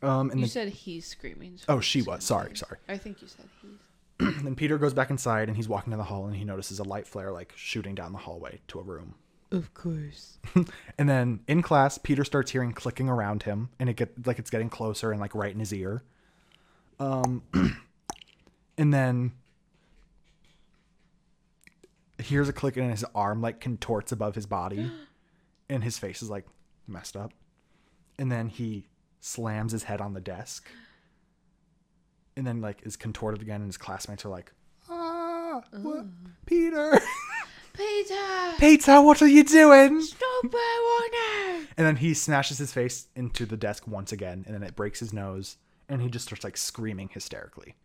Um, 0.01 0.30
and 0.32 0.39
You 0.39 0.45
then, 0.45 0.49
said 0.51 0.70
he's 0.70 1.05
screaming. 1.07 1.57
so 1.57 1.66
oh, 1.70 1.76
I'm 1.76 1.82
she 1.82 2.01
was. 2.03 2.24
Sorry, 2.24 2.55
sorry. 2.55 2.78
I 2.88 2.97
think 2.97 3.22
you 3.22 3.28
said 3.28 3.45
he's. 3.62 4.36
then 4.43 4.55
Peter 4.55 4.78
goes 4.78 4.93
back 4.93 5.10
inside 5.10 5.47
and 5.47 5.57
he's 5.57 5.68
walking 5.68 5.91
down 5.91 5.97
the 5.97 6.03
hall 6.05 6.28
and 6.28 6.36
he 6.36 6.43
notices 6.43 6.80
a 6.80 6.84
light 6.84 7.07
flare 7.07 7.32
like 7.32 7.53
shooting 7.55 7.95
down 7.95 8.12
the 8.12 8.18
hallway 8.20 8.60
to 8.68 8.80
a 8.80 8.84
room. 8.84 9.16
Of 9.51 9.74
course. 9.74 10.38
And 10.99 11.07
then 11.10 11.39
in 11.47 11.62
class, 11.64 11.97
Peter 11.97 12.24
starts 12.24 12.51
hearing 12.51 12.72
clicking 12.74 13.07
around 13.10 13.43
him, 13.43 13.70
and 13.80 13.89
it 13.89 13.95
get 13.95 14.28
like 14.28 14.38
it's 14.38 14.49
getting 14.51 14.70
closer 14.70 15.12
and 15.12 15.20
like 15.22 15.34
right 15.34 15.51
in 15.53 15.60
his 15.60 15.74
ear. 15.74 16.03
Um, 16.99 17.41
and 18.78 18.93
then 18.93 19.32
hears 22.22 22.49
a 22.49 22.53
click, 22.53 22.78
and 22.78 22.91
his 22.91 23.05
arm 23.15 23.41
like 23.41 23.59
contorts 23.59 24.11
above 24.11 24.36
his 24.36 24.45
body, 24.45 24.91
and 25.70 25.84
his 25.84 25.97
face 25.97 26.22
is 26.22 26.30
like 26.30 26.45
messed 26.88 27.15
up. 27.15 27.34
And 28.17 28.32
then 28.32 28.49
he 28.49 28.88
slams 29.20 29.72
his 29.72 29.84
head 29.84 30.01
on 30.01 30.13
the 30.13 30.22
desk, 30.22 30.67
and 32.36 32.45
then 32.45 32.61
like 32.61 32.82
is 32.84 32.95
contorted 32.95 33.41
again, 33.41 33.61
and 33.61 33.67
his 33.70 33.78
classmates 33.78 34.26
are 34.26 34.30
like, 34.30 34.51
"Ah, 34.89 35.61
what? 35.72 36.05
Peter, 36.45 36.99
Peter! 37.74 38.53
Peter, 38.59 39.01
what 39.01 39.22
are 39.22 39.28
you 39.28 39.43
doing?" 39.43 40.01
Stop 40.01 40.43
warning! 40.43 41.67
And 41.78 41.88
then 41.88 41.95
he 41.97 42.13
smashes 42.13 42.57
his 42.57 42.74
face 42.74 43.07
into 43.15 43.45
the 43.45 43.57
desk 43.57 43.88
once 43.88 44.11
again, 44.11 44.43
and 44.45 44.53
then 44.53 44.63
it 44.63 44.76
breaks 44.76 44.99
his 44.99 45.13
nose, 45.13 45.57
and 45.88 46.01
he 46.01 46.09
just 46.09 46.26
starts 46.26 46.43
like 46.43 46.57
screaming 46.57 47.09
hysterically. 47.13 47.76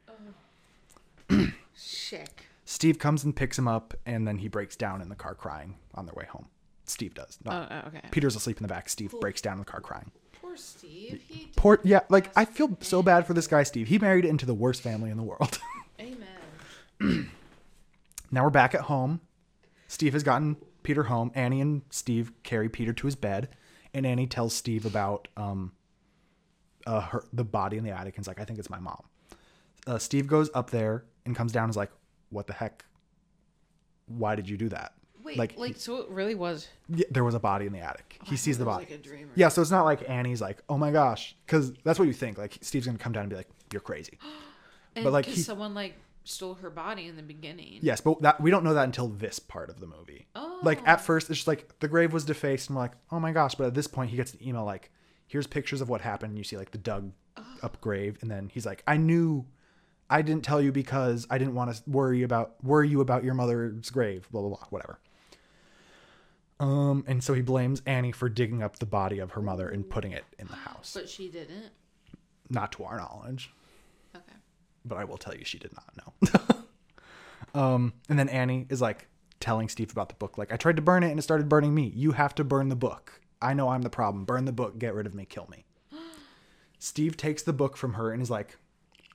Sick. 1.74 2.46
Steve 2.64 2.98
comes 2.98 3.24
and 3.24 3.36
picks 3.36 3.58
him 3.58 3.68
up, 3.68 3.94
and 4.06 4.26
then 4.26 4.38
he 4.38 4.48
breaks 4.48 4.76
down 4.76 5.02
in 5.02 5.08
the 5.08 5.14
car 5.14 5.34
crying 5.34 5.76
on 5.94 6.06
their 6.06 6.14
way 6.14 6.24
home. 6.26 6.46
Steve 6.86 7.14
does. 7.14 7.38
Oh, 7.46 7.50
Not, 7.50 7.72
oh, 7.72 7.88
okay. 7.88 8.00
Peter's 8.10 8.36
asleep 8.36 8.58
in 8.58 8.62
the 8.62 8.68
back. 8.68 8.88
Steve 8.88 9.14
breaks 9.20 9.40
down 9.40 9.54
in 9.54 9.58
the 9.60 9.64
car 9.64 9.80
crying. 9.80 10.10
Poor 10.40 10.56
Steve. 10.56 11.22
He 11.28 11.50
Poor, 11.56 11.80
yeah, 11.82 12.00
like 12.08 12.30
I 12.36 12.44
feel 12.44 12.76
so 12.80 13.02
bad 13.02 13.26
for 13.26 13.34
this 13.34 13.46
guy, 13.46 13.62
Steve. 13.62 13.88
He 13.88 13.98
married 13.98 14.24
into 14.24 14.46
the 14.46 14.54
worst 14.54 14.82
family 14.82 15.10
in 15.10 15.16
the 15.16 15.22
world. 15.22 15.58
Amen. 16.00 17.30
now 18.30 18.44
we're 18.44 18.50
back 18.50 18.74
at 18.74 18.82
home. 18.82 19.20
Steve 19.88 20.12
has 20.12 20.22
gotten 20.22 20.56
Peter 20.82 21.04
home. 21.04 21.30
Annie 21.34 21.60
and 21.60 21.82
Steve 21.90 22.32
carry 22.42 22.68
Peter 22.68 22.92
to 22.92 23.06
his 23.06 23.16
bed, 23.16 23.48
and 23.92 24.06
Annie 24.06 24.26
tells 24.26 24.54
Steve 24.54 24.84
about 24.86 25.28
um, 25.36 25.72
uh, 26.86 27.00
her 27.00 27.24
the 27.32 27.44
body 27.44 27.76
in 27.76 27.84
the 27.84 27.90
attic. 27.90 28.16
And 28.16 28.24
is 28.24 28.28
like, 28.28 28.40
I 28.40 28.44
think 28.44 28.58
it's 28.58 28.70
my 28.70 28.80
mom. 28.80 29.02
Uh, 29.86 29.98
Steve 29.98 30.26
goes 30.26 30.50
up 30.54 30.70
there 30.70 31.04
and 31.26 31.36
comes 31.36 31.52
down. 31.52 31.64
and 31.64 31.70
is 31.70 31.76
like, 31.76 31.90
what 32.34 32.46
the 32.46 32.52
heck? 32.52 32.84
Why 34.06 34.34
did 34.34 34.48
you 34.48 34.56
do 34.56 34.68
that? 34.68 34.92
Wait, 35.22 35.38
like, 35.38 35.56
like, 35.56 35.76
so 35.78 36.02
it 36.02 36.10
really 36.10 36.34
was. 36.34 36.68
yeah, 36.90 37.06
there 37.10 37.24
was 37.24 37.34
a 37.34 37.40
body 37.40 37.64
in 37.64 37.72
the 37.72 37.78
attic. 37.78 38.18
Oh, 38.20 38.26
he 38.28 38.36
sees 38.36 38.58
the 38.58 38.66
body. 38.66 38.86
like 38.90 39.26
yeah, 39.34 39.48
so 39.48 39.62
it's 39.62 39.70
not 39.70 39.84
like 39.84 40.08
Annie's 40.08 40.42
like, 40.42 40.62
oh 40.68 40.76
my 40.76 40.90
gosh, 40.90 41.34
because 41.46 41.72
that's 41.82 41.98
what 41.98 42.06
you 42.06 42.12
think. 42.12 42.36
Like 42.36 42.58
Steve's 42.60 42.84
gonna 42.84 42.98
come 42.98 43.12
down 43.12 43.22
and 43.22 43.30
be 43.30 43.36
like, 43.36 43.48
you're 43.72 43.80
crazy. 43.80 44.18
But, 45.02 45.12
like, 45.12 45.26
he- 45.26 45.40
someone 45.40 45.74
like 45.74 45.96
stole 46.24 46.54
her 46.54 46.70
body 46.70 47.06
in 47.06 47.16
the 47.16 47.22
beginning. 47.22 47.78
Yes, 47.82 48.00
but 48.00 48.22
that 48.22 48.40
we 48.40 48.50
don't 48.50 48.64
know 48.64 48.74
that 48.74 48.84
until 48.84 49.08
this 49.08 49.38
part 49.38 49.70
of 49.70 49.80
the 49.80 49.86
movie. 49.86 50.26
Oh. 50.34 50.60
Like 50.62 50.86
at 50.86 50.98
oh. 50.98 51.02
first, 51.02 51.30
it's 51.30 51.40
just 51.40 51.48
like 51.48 51.78
the 51.80 51.88
grave 51.88 52.12
was 52.12 52.24
defaced, 52.24 52.68
and 52.68 52.76
we're 52.76 52.82
like, 52.82 52.94
oh 53.10 53.20
my 53.20 53.32
gosh. 53.32 53.54
But 53.54 53.66
at 53.66 53.74
this 53.74 53.86
point, 53.86 54.10
he 54.10 54.16
gets 54.16 54.34
an 54.34 54.46
email 54.46 54.64
like, 54.64 54.90
here's 55.26 55.46
pictures 55.46 55.80
of 55.80 55.88
what 55.88 56.00
happened. 56.00 56.30
And 56.30 56.38
you 56.38 56.44
see 56.44 56.56
like 56.56 56.70
the 56.70 56.78
dug 56.78 57.12
up 57.62 57.80
grave, 57.80 58.18
and 58.20 58.30
then 58.30 58.50
he's 58.52 58.66
like, 58.66 58.82
I 58.86 58.96
knew, 58.96 59.46
I 60.10 60.22
didn't 60.22 60.44
tell 60.44 60.60
you 60.60 60.70
because 60.72 61.26
I 61.30 61.38
didn't 61.38 61.54
want 61.54 61.74
to 61.74 61.82
worry 61.86 62.22
about 62.22 62.62
worry 62.62 62.88
you 62.88 63.00
about 63.00 63.24
your 63.24 63.34
mother's 63.34 63.90
grave. 63.90 64.28
Blah 64.30 64.42
blah 64.42 64.50
blah, 64.50 64.66
whatever. 64.70 64.98
Um, 66.60 67.04
and 67.06 67.22
so 67.22 67.34
he 67.34 67.42
blames 67.42 67.82
Annie 67.84 68.12
for 68.12 68.28
digging 68.28 68.62
up 68.62 68.78
the 68.78 68.86
body 68.86 69.18
of 69.18 69.32
her 69.32 69.42
mother 69.42 69.68
and 69.68 69.88
putting 69.88 70.12
it 70.12 70.24
in 70.38 70.46
the 70.46 70.54
house. 70.54 70.92
But 70.94 71.08
she 71.08 71.28
didn't. 71.28 71.70
Not 72.48 72.72
to 72.72 72.84
our 72.84 72.98
knowledge 72.98 73.50
Okay. 74.14 74.36
but 74.84 74.96
I 74.96 75.04
will 75.04 75.16
tell 75.16 75.34
you 75.34 75.44
she 75.44 75.58
did 75.58 75.72
not 75.72 75.96
know. 77.54 77.60
um, 77.60 77.92
and 78.08 78.18
then 78.18 78.28
Annie 78.28 78.66
is 78.68 78.80
like 78.80 79.08
telling 79.40 79.68
Steve 79.68 79.90
about 79.90 80.08
the 80.10 80.14
book. 80.14 80.38
Like, 80.38 80.52
I 80.52 80.56
tried 80.56 80.76
to 80.76 80.82
burn 80.82 81.02
it 81.02 81.10
and 81.10 81.18
it 81.18 81.22
started 81.22 81.48
burning 81.48 81.74
me. 81.74 81.90
You 81.94 82.12
have 82.12 82.34
to 82.36 82.44
burn 82.44 82.68
the 82.68 82.76
book. 82.76 83.20
I 83.42 83.52
know 83.54 83.70
I'm 83.70 83.82
the 83.82 83.90
problem. 83.90 84.24
Burn 84.24 84.44
the 84.44 84.52
book. 84.52 84.78
Get 84.78 84.94
rid 84.94 85.06
of 85.06 85.14
me. 85.14 85.24
Kill 85.24 85.48
me. 85.50 85.64
Steve 86.78 87.16
takes 87.16 87.42
the 87.42 87.52
book 87.52 87.76
from 87.76 87.94
her 87.94 88.12
and 88.12 88.22
is 88.22 88.30
like, 88.30 88.56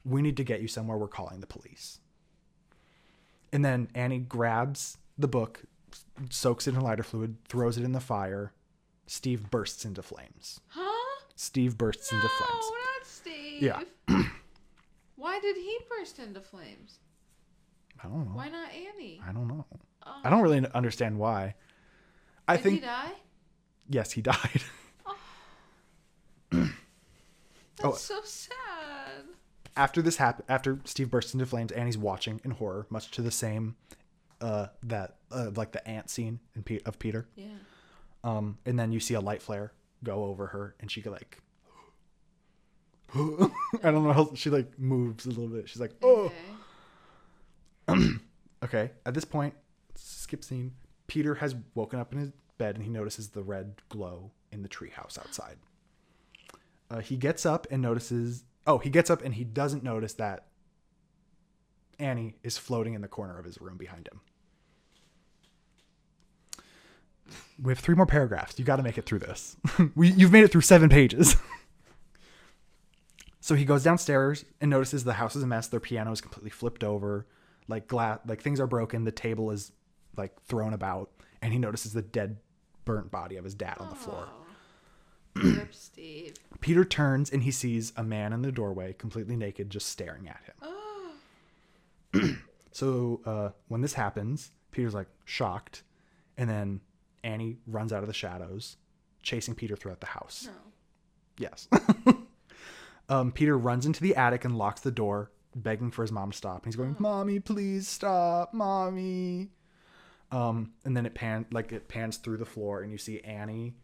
We 0.05 0.21
need 0.21 0.37
to 0.37 0.43
get 0.43 0.61
you 0.61 0.67
somewhere. 0.67 0.97
We're 0.97 1.07
calling 1.07 1.39
the 1.39 1.47
police. 1.47 1.99
And 3.51 3.63
then 3.65 3.89
Annie 3.95 4.19
grabs 4.19 4.97
the 5.17 5.27
book, 5.27 5.63
soaks 6.29 6.67
it 6.67 6.75
in 6.75 6.81
lighter 6.81 7.03
fluid, 7.03 7.37
throws 7.47 7.77
it 7.77 7.83
in 7.83 7.91
the 7.91 7.99
fire. 7.99 8.53
Steve 9.07 9.49
bursts 9.49 9.85
into 9.85 10.01
flames. 10.01 10.59
Huh? 10.67 11.21
Steve 11.35 11.77
bursts 11.77 12.11
into 12.11 12.23
No, 12.23 12.29
flames. 12.29 12.65
not 12.71 13.07
Steve. 13.07 13.61
Yeah. 13.63 13.81
Why 15.15 15.39
did 15.39 15.55
he 15.55 15.77
burst 15.89 16.19
into 16.19 16.41
flames? 16.41 16.99
I 18.03 18.07
don't 18.07 18.25
know. 18.25 18.31
Why 18.37 18.49
not 18.49 18.69
Annie? 18.71 19.19
I 19.27 19.31
don't 19.33 19.47
know. 19.47 19.65
I 20.23 20.29
don't 20.29 20.39
oh. 20.39 20.43
really 20.43 20.65
understand 20.73 21.17
why. 21.17 21.55
I 22.47 22.55
Did 22.55 22.63
think 22.63 22.75
he 22.75 22.81
die? 22.81 23.11
yes, 23.89 24.11
he 24.11 24.21
died. 24.23 24.61
oh. 25.05 25.17
oh. 26.53 26.69
That's 27.77 27.83
Oh. 27.83 27.91
so 27.93 28.21
sad. 28.23 28.98
After 29.79 30.01
this 30.01 30.17
happened, 30.17 30.45
after 30.49 30.79
Steve 30.83 31.09
bursts 31.09 31.33
into 31.33 31.45
flames, 31.45 31.71
Annie's 31.71 31.97
watching 31.97 32.41
in 32.43 32.51
horror, 32.51 32.85
much 32.89 33.09
to 33.11 33.21
the 33.21 33.31
same 33.31 33.77
uh, 34.41 34.67
that 34.83 35.15
uh, 35.31 35.51
like 35.55 35.71
the 35.71 35.87
ant 35.87 36.09
scene 36.09 36.41
in 36.53 36.63
Pe- 36.63 36.81
of 36.85 36.99
Peter. 36.99 37.29
Yeah. 37.35 37.45
Um, 38.25 38.57
and 38.65 38.77
then 38.77 38.91
you 38.91 38.99
see 38.99 39.13
a 39.13 39.21
light 39.21 39.41
flare 39.41 39.71
go 40.03 40.25
over 40.25 40.47
her, 40.47 40.75
and 40.81 40.91
she 40.91 41.01
like. 41.03 41.39
I 43.15 43.91
don't 43.91 44.03
know 44.03 44.11
how 44.11 44.31
she 44.35 44.49
like 44.49 44.77
moves 44.77 45.25
a 45.25 45.29
little 45.29 45.47
bit. 45.47 45.69
She's 45.69 45.79
like, 45.79 45.95
oh. 46.03 46.31
Okay. 47.87 48.07
Okay. 48.61 48.91
At 49.05 49.13
this 49.13 49.23
point, 49.23 49.53
skip 49.95 50.43
scene. 50.43 50.73
Peter 51.07 51.35
has 51.35 51.55
woken 51.75 51.97
up 51.97 52.11
in 52.11 52.19
his 52.19 52.31
bed 52.57 52.75
and 52.75 52.83
he 52.83 52.89
notices 52.89 53.29
the 53.29 53.41
red 53.41 53.75
glow 53.87 54.31
in 54.51 54.63
the 54.63 54.67
treehouse 54.67 55.17
outside. 55.17 55.55
Uh, 56.91 56.99
he 56.99 57.15
gets 57.15 57.45
up 57.45 57.67
and 57.71 57.81
notices. 57.81 58.43
Oh, 58.69 58.77
he 58.77 58.91
gets 58.91 59.09
up 59.09 59.23
and 59.23 59.33
he 59.33 59.43
doesn't 59.43 59.83
notice 59.83 60.13
that 60.13 60.45
Annie 61.97 62.35
is 62.43 62.59
floating 62.59 62.93
in 62.93 63.01
the 63.01 63.07
corner 63.07 63.39
of 63.39 63.43
his 63.43 63.59
room 63.59 63.77
behind 63.77 64.07
him. 64.07 64.21
We 67.59 67.71
have 67.71 67.79
three 67.79 67.95
more 67.95 68.05
paragraphs. 68.05 68.59
You 68.59 68.65
got 68.65 68.75
to 68.75 68.83
make 68.83 68.99
it 68.99 69.07
through 69.07 69.19
this. 69.19 69.57
we, 69.95 70.11
you've 70.11 70.31
made 70.31 70.43
it 70.43 70.51
through 70.51 70.61
seven 70.61 70.87
pages. 70.87 71.35
so 73.39 73.55
he 73.55 73.65
goes 73.65 73.83
downstairs 73.83 74.45
and 74.61 74.69
notices 74.69 75.03
the 75.03 75.13
house 75.13 75.35
is 75.35 75.41
a 75.41 75.47
mess. 75.47 75.65
Their 75.65 75.79
piano 75.79 76.11
is 76.11 76.21
completely 76.21 76.51
flipped 76.51 76.83
over, 76.83 77.25
like 77.67 77.87
glass, 77.87 78.19
like 78.27 78.43
things 78.43 78.59
are 78.59 78.67
broken. 78.67 79.03
The 79.03 79.11
table 79.11 79.49
is 79.49 79.71
like 80.15 80.39
thrown 80.43 80.75
about, 80.75 81.09
and 81.41 81.51
he 81.51 81.57
notices 81.57 81.93
the 81.93 82.03
dead, 82.03 82.37
burnt 82.85 83.09
body 83.09 83.35
of 83.37 83.45
his 83.45 83.55
dad 83.55 83.77
on 83.79 83.89
the 83.89 83.95
floor. 83.95 84.27
Rip 85.35 85.73
Steve. 85.73 86.35
Peter 86.61 86.83
turns 86.83 87.29
and 87.31 87.43
he 87.43 87.51
sees 87.51 87.93
a 87.95 88.03
man 88.03 88.33
in 88.33 88.41
the 88.41 88.51
doorway, 88.51 88.93
completely 88.93 89.35
naked, 89.35 89.69
just 89.69 89.87
staring 89.87 90.27
at 90.27 90.41
him. 90.45 90.55
Oh. 90.61 92.35
So 92.71 93.19
uh, 93.25 93.49
when 93.67 93.81
this 93.81 93.93
happens, 93.93 94.51
Peter's 94.71 94.93
like 94.93 95.09
shocked, 95.25 95.83
and 96.37 96.49
then 96.49 96.79
Annie 97.25 97.57
runs 97.67 97.91
out 97.91 98.03
of 98.03 98.07
the 98.07 98.13
shadows, 98.13 98.77
chasing 99.21 99.53
Peter 99.53 99.75
throughout 99.75 99.99
the 99.99 100.07
house. 100.07 100.45
No. 100.47 100.53
Yes. 101.37 101.67
um, 103.09 103.33
Peter 103.33 103.57
runs 103.57 103.85
into 103.85 104.01
the 104.01 104.15
attic 104.15 104.45
and 104.45 104.57
locks 104.57 104.79
the 104.79 104.91
door, 104.91 105.29
begging 105.55 105.91
for 105.91 106.03
his 106.03 106.11
mom 106.13 106.31
to 106.31 106.37
stop. 106.37 106.63
He's 106.63 106.77
going, 106.77 106.95
"Mommy, 106.99 107.41
please 107.41 107.87
stop, 107.87 108.53
mommy." 108.53 109.49
Um, 110.31 110.71
and 110.85 110.95
then 110.95 111.05
it 111.05 111.15
pan 111.15 111.47
like 111.51 111.73
it 111.73 111.89
pans 111.89 112.15
through 112.15 112.37
the 112.37 112.45
floor, 112.45 112.81
and 112.81 112.93
you 112.93 112.97
see 112.97 113.19
Annie 113.21 113.75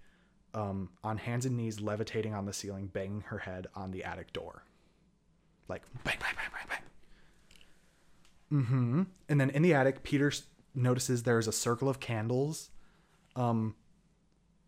um, 0.55 0.89
on 1.03 1.17
hands 1.17 1.45
and 1.45 1.57
knees, 1.57 1.81
levitating 1.81 2.33
on 2.33 2.45
the 2.45 2.53
ceiling, 2.53 2.87
banging 2.87 3.21
her 3.21 3.39
head 3.39 3.67
on 3.75 3.91
the 3.91 4.03
attic 4.03 4.31
door, 4.33 4.63
like 5.67 5.83
bang, 6.03 6.15
bang, 6.19 6.33
bang, 6.35 6.49
bang, 6.53 6.67
bang. 6.69 6.79
Mm-hmm. 8.61 9.03
And 9.27 9.41
then 9.41 9.49
in 9.49 9.61
the 9.61 9.73
attic, 9.73 10.03
Peter 10.03 10.31
notices 10.73 11.23
there's 11.23 11.47
a 11.47 11.51
circle 11.51 11.89
of 11.89 11.99
candles, 11.99 12.69
um, 13.35 13.75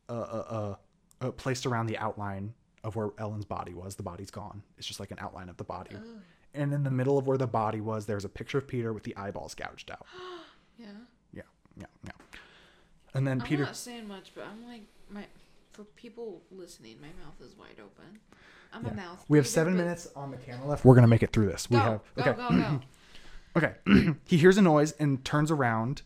uh, 0.09 0.13
uh, 0.13 0.15
uh, 0.49 0.75
uh, 1.25 1.31
placed 1.31 1.65
around 1.65 1.87
the 1.87 1.97
outline 1.97 2.53
of 2.83 2.97
where 2.97 3.09
Ellen's 3.17 3.45
body 3.45 3.73
was. 3.73 3.95
The 3.95 4.03
body's 4.03 4.29
gone. 4.29 4.63
It's 4.77 4.85
just 4.85 4.99
like 4.99 5.11
an 5.11 5.17
outline 5.21 5.47
of 5.47 5.55
the 5.55 5.63
body. 5.63 5.95
And 6.53 6.73
in 6.73 6.83
the 6.83 6.91
middle 6.91 7.17
of 7.17 7.27
where 7.27 7.37
the 7.37 7.47
body 7.47 7.81
was, 7.81 8.05
there's 8.05 8.25
a 8.25 8.29
picture 8.29 8.57
of 8.57 8.67
Peter 8.67 8.91
with 8.91 9.03
the 9.03 9.15
eyeballs 9.15 9.55
gouged 9.55 9.89
out. 9.91 10.05
Yeah. 10.79 10.85
Yeah, 11.33 11.41
yeah, 11.75 11.87
yeah. 12.05 12.11
And 13.15 13.25
then 13.25 13.41
I'm 13.41 13.47
Peter. 13.47 13.63
not 13.63 13.75
saying 13.75 14.07
much, 14.07 14.31
but 14.35 14.45
I'm 14.45 14.63
like 14.69 14.83
my 15.09 15.25
for 15.77 15.83
people 15.83 16.41
listening, 16.49 16.99
my 16.99 17.07
mouth 17.23 17.39
is 17.39 17.55
wide 17.55 17.77
open. 17.79 18.19
I'm 18.73 18.83
a 18.87 18.93
mouth. 18.95 19.23
We 19.29 19.37
have 19.37 19.47
seven 19.47 19.75
but- 19.77 19.83
minutes 19.83 20.07
on 20.15 20.31
the 20.31 20.37
camera 20.37 20.67
left. 20.67 20.83
We're 20.83 20.95
gonna 20.95 21.07
make 21.07 21.21
it 21.21 21.31
through 21.31 21.45
this. 21.45 21.69
We 21.69 21.77
Go, 21.77 21.83
have 21.83 22.01
go, 22.15 22.21
okay. 22.23 22.31
go, 22.33 22.49
go. 22.49 22.81
Okay. 23.55 23.73
he 24.25 24.37
hears 24.37 24.57
a 24.57 24.61
noise 24.61 24.91
and 24.99 25.23
turns 25.25 25.49
around 25.49 26.03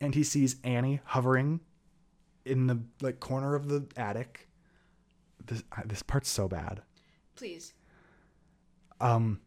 and 0.00 0.12
he 0.12 0.24
sees 0.24 0.56
Annie 0.64 1.00
hovering 1.04 1.60
in 2.44 2.66
the 2.66 2.80
like 3.00 3.20
corner 3.20 3.54
of 3.54 3.68
the 3.68 3.86
attic. 3.96 4.48
This 5.46 5.62
this 5.86 6.02
part's 6.02 6.28
so 6.28 6.48
bad. 6.48 6.82
Please. 7.36 7.74
Um, 9.00 9.40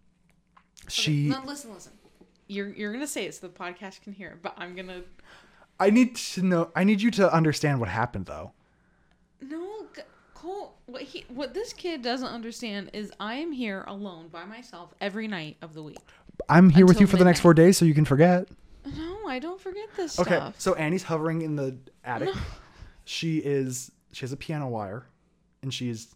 she. 0.88 1.28
No, 1.28 1.42
listen, 1.46 1.74
listen. 1.74 1.92
You're 2.48 2.70
you're 2.70 2.94
gonna 2.94 3.08
say 3.08 3.26
it 3.26 3.36
so 3.36 3.48
the 3.48 3.54
podcast 3.54 4.02
can 4.02 4.14
hear 4.14 4.30
it, 4.30 4.42
but 4.42 4.54
I'm 4.58 4.76
gonna. 4.76 5.02
I 5.82 5.90
need 5.90 6.16
to 6.16 6.44
know. 6.44 6.72
I 6.76 6.86
need 6.86 7.02
you 7.02 7.12
to 7.12 7.34
understand 7.34 7.80
what 7.82 7.90
happened, 7.90 8.26
though. 8.28 8.54
No, 9.50 9.86
Cole. 10.34 10.76
What 10.86 11.02
he 11.02 11.26
what 11.30 11.54
this 11.54 11.74
kid 11.74 12.02
doesn't 12.02 12.28
understand 12.28 12.90
is 12.94 13.12
I 13.20 13.36
am 13.36 13.52
here 13.52 13.84
alone 13.88 14.28
by 14.30 14.46
myself 14.46 14.94
every 15.02 15.28
night 15.28 15.58
of 15.62 15.74
the 15.74 15.84
week. 15.84 15.98
I'm 16.50 16.70
here 16.70 16.86
with 16.86 16.96
Until 16.96 17.02
you 17.04 17.08
for 17.08 17.18
the 17.18 17.26
next 17.26 17.38
midnight. 17.40 17.42
four 17.44 17.54
days, 17.54 17.78
so 17.78 17.86
you 17.86 17.94
can 17.94 18.06
forget. 18.06 18.48
No, 18.98 19.28
I 19.28 19.40
don't 19.40 19.62
forget 19.62 19.88
this 19.96 20.20
Okay, 20.20 20.36
stuff. 20.36 20.56
so 20.60 20.74
Annie's 20.76 21.04
hovering 21.04 21.42
in 21.42 21.56
the 21.56 21.78
attic. 22.04 22.30
She 23.06 23.38
is. 23.38 23.92
She 24.12 24.22
has 24.22 24.32
a 24.32 24.38
piano 24.38 24.68
wire, 24.68 25.06
and 25.62 25.74
she's 25.74 26.14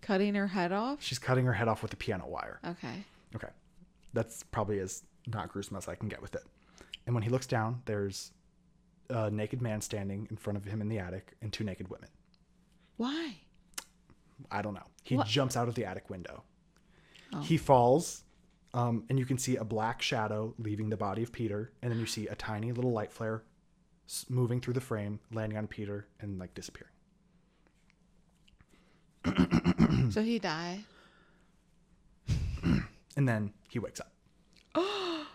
Cutting 0.00 0.34
her 0.34 0.48
head 0.48 0.72
off. 0.72 1.00
she's 1.00 1.18
cutting 1.20 1.46
her 1.46 1.52
head 1.52 1.68
off 1.68 1.80
with 1.82 1.92
the 1.92 1.96
piano 1.96 2.26
wire. 2.26 2.58
Okay. 2.66 3.04
Okay, 3.36 3.48
that's 4.12 4.42
probably 4.42 4.80
as 4.80 5.04
not 5.28 5.48
gruesome 5.48 5.76
as 5.76 5.86
I 5.88 5.94
can 5.94 6.08
get 6.08 6.20
with 6.20 6.34
it. 6.34 6.42
And 7.06 7.14
when 7.14 7.22
he 7.22 7.30
looks 7.30 7.46
down, 7.46 7.82
there's 7.84 8.32
a 9.12 9.30
naked 9.30 9.62
man 9.62 9.80
standing 9.80 10.26
in 10.30 10.36
front 10.36 10.56
of 10.56 10.64
him 10.64 10.80
in 10.80 10.88
the 10.88 10.98
attic, 10.98 11.34
and 11.42 11.52
two 11.52 11.62
naked 11.64 11.88
women. 11.88 12.08
Why? 12.96 13.36
I 14.50 14.62
don't 14.62 14.74
know. 14.74 14.86
He 15.04 15.16
What? 15.16 15.26
jumps 15.26 15.56
out 15.56 15.68
of 15.68 15.74
the 15.74 15.84
attic 15.84 16.10
window. 16.10 16.42
Oh. 17.32 17.40
He 17.42 17.56
falls, 17.56 18.24
um, 18.74 19.04
and 19.08 19.18
you 19.18 19.24
can 19.24 19.38
see 19.38 19.56
a 19.56 19.64
black 19.64 20.02
shadow 20.02 20.54
leaving 20.58 20.88
the 20.90 20.96
body 20.96 21.22
of 21.22 21.30
Peter, 21.32 21.72
and 21.82 21.92
then 21.92 21.98
you 22.00 22.06
see 22.06 22.26
a 22.26 22.34
tiny 22.34 22.72
little 22.72 22.92
light 22.92 23.12
flare 23.12 23.44
moving 24.28 24.60
through 24.60 24.74
the 24.74 24.80
frame, 24.80 25.20
landing 25.32 25.56
on 25.56 25.66
Peter, 25.66 26.06
and 26.20 26.38
like 26.38 26.52
disappearing. 26.54 26.90
so 30.10 30.22
he 30.22 30.38
died. 30.38 30.80
And 33.16 33.28
then 33.28 33.52
he 33.68 33.78
wakes 33.78 34.00
up. 34.00 34.12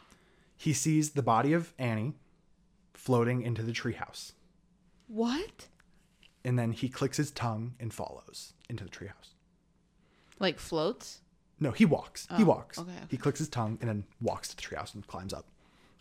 he 0.58 0.74
sees 0.74 1.12
the 1.12 1.22
body 1.22 1.54
of 1.54 1.74
Annie 1.78 2.16
floating 3.08 3.42
into 3.42 3.64
the 3.64 3.72
treehouse, 3.72 4.34
What? 5.08 5.68
and 6.44 6.60
then 6.60 6.74
he 6.74 6.90
clicks 6.90 7.16
his 7.16 7.32
tongue 7.32 7.74
and 7.80 7.94
follows 7.94 8.52
into 8.70 8.84
the 8.84 8.90
treehouse. 8.90 9.30
Like 10.40 10.60
floats? 10.60 11.22
No, 11.58 11.72
he 11.72 11.86
walks. 11.86 12.28
he 12.36 12.44
Oh, 12.44 12.48
walks. 12.48 12.78
okay, 12.78 12.92
okay. 12.92 13.06
He 13.10 13.16
clicks 13.16 13.40
his 13.40 13.48
tongue 13.48 13.78
and 13.80 13.90
then 13.90 14.04
walks 14.20 14.50
to 14.50 14.58
the 14.58 14.62
treehouse 14.62 14.94
and 14.94 15.08
climbs 15.08 15.32
up. 15.34 15.46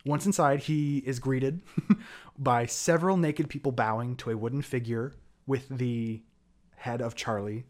Once 0.05 0.25
inside, 0.25 0.59
he 0.59 0.97
is 0.97 1.19
greeted 1.19 1.61
by 2.37 2.65
several 2.65 3.15
naked 3.15 3.47
people 3.47 3.71
bowing 3.71 4.17
to 4.17 4.29
a 4.31 4.35
wooden 4.37 4.61
figure 4.61 5.13
with 5.45 5.69
the 5.69 6.21
head 6.75 7.01
of 7.01 7.15
Charlie 7.15 7.63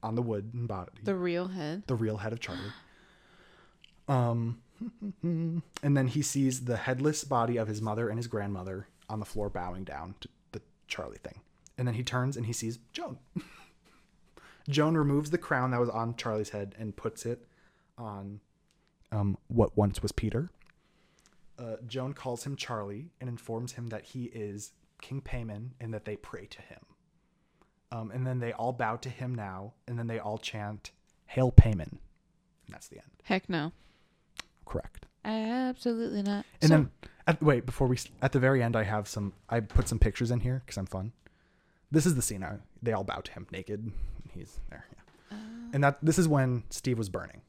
on 0.00 0.14
the 0.14 0.22
wooden 0.22 0.68
body. 0.68 0.92
The 1.02 1.16
real 1.16 1.48
head. 1.48 1.82
the 1.88 1.96
real 1.96 2.18
head 2.18 2.32
of 2.32 2.38
Charlie. 2.38 2.60
Um, 4.08 4.60
and 5.22 5.62
then 5.82 6.06
he 6.08 6.22
sees 6.22 6.64
the 6.64 6.76
headless 6.76 7.24
body 7.24 7.56
of 7.56 7.68
his 7.68 7.82
mother 7.82 8.08
and 8.08 8.18
his 8.18 8.26
grandmother 8.26 8.88
on 9.08 9.20
the 9.20 9.26
floor 9.26 9.48
bowing 9.48 9.84
down 9.84 10.14
to 10.20 10.28
the 10.52 10.62
Charlie 10.86 11.18
thing. 11.18 11.40
And 11.78 11.86
then 11.86 11.94
he 11.94 12.02
turns 12.02 12.36
and 12.36 12.46
he 12.46 12.52
sees 12.52 12.78
Joan. 12.92 13.18
Joan 14.68 14.96
removes 14.96 15.30
the 15.30 15.38
crown 15.38 15.70
that 15.70 15.80
was 15.80 15.88
on 15.88 16.14
Charlie's 16.16 16.50
head 16.50 16.74
and 16.78 16.94
puts 16.94 17.26
it 17.26 17.46
on 17.98 18.40
um, 19.12 19.36
what 19.48 19.76
once 19.76 20.02
was 20.02 20.12
Peter. 20.12 20.50
Uh, 21.58 21.76
Joan 21.86 22.14
calls 22.14 22.44
him 22.44 22.56
Charlie 22.56 23.10
and 23.20 23.28
informs 23.28 23.72
him 23.72 23.88
that 23.88 24.04
he 24.04 24.24
is 24.24 24.72
King 25.00 25.20
Paimon 25.20 25.70
and 25.80 25.92
that 25.92 26.04
they 26.04 26.16
pray 26.16 26.46
to 26.46 26.62
him. 26.62 26.80
Um, 27.92 28.10
and 28.12 28.26
then 28.26 28.38
they 28.38 28.52
all 28.52 28.72
bow 28.72 28.96
to 28.96 29.08
him 29.08 29.34
now, 29.34 29.74
and 29.88 29.98
then 29.98 30.06
they 30.06 30.20
all 30.20 30.38
chant, 30.38 30.92
Hail 31.26 31.50
Paimon. 31.50 31.80
And 31.80 31.98
that's 32.68 32.86
the 32.86 32.98
end. 32.98 33.10
Heck 33.24 33.48
no. 33.48 33.72
Correct. 34.70 35.06
Absolutely 35.24 36.22
not. 36.22 36.46
And 36.62 36.68
So- 36.68 36.74
then, 36.76 36.90
at, 37.26 37.42
wait, 37.42 37.66
before 37.66 37.88
we, 37.88 37.98
at 38.22 38.32
the 38.32 38.38
very 38.38 38.62
end, 38.62 38.76
I 38.76 38.84
have 38.84 39.08
some, 39.08 39.32
I 39.48 39.60
put 39.60 39.88
some 39.88 39.98
pictures 39.98 40.30
in 40.30 40.40
here 40.40 40.62
because 40.64 40.78
I'm 40.78 40.86
fun. 40.86 41.12
This 41.90 42.06
is 42.06 42.14
the 42.14 42.22
scene. 42.22 42.44
I, 42.44 42.58
they 42.82 42.92
all 42.92 43.02
bow 43.04 43.20
to 43.20 43.32
him 43.32 43.46
naked. 43.50 43.90
He's 44.32 44.60
there. 44.70 44.86
Yeah. 44.92 45.36
Oh. 45.36 45.70
and 45.72 45.82
that, 45.84 45.98
this 46.02 46.18
is 46.18 46.28
when 46.28 46.62
Steve 46.70 46.96
was 46.98 47.08
burning. 47.08 47.42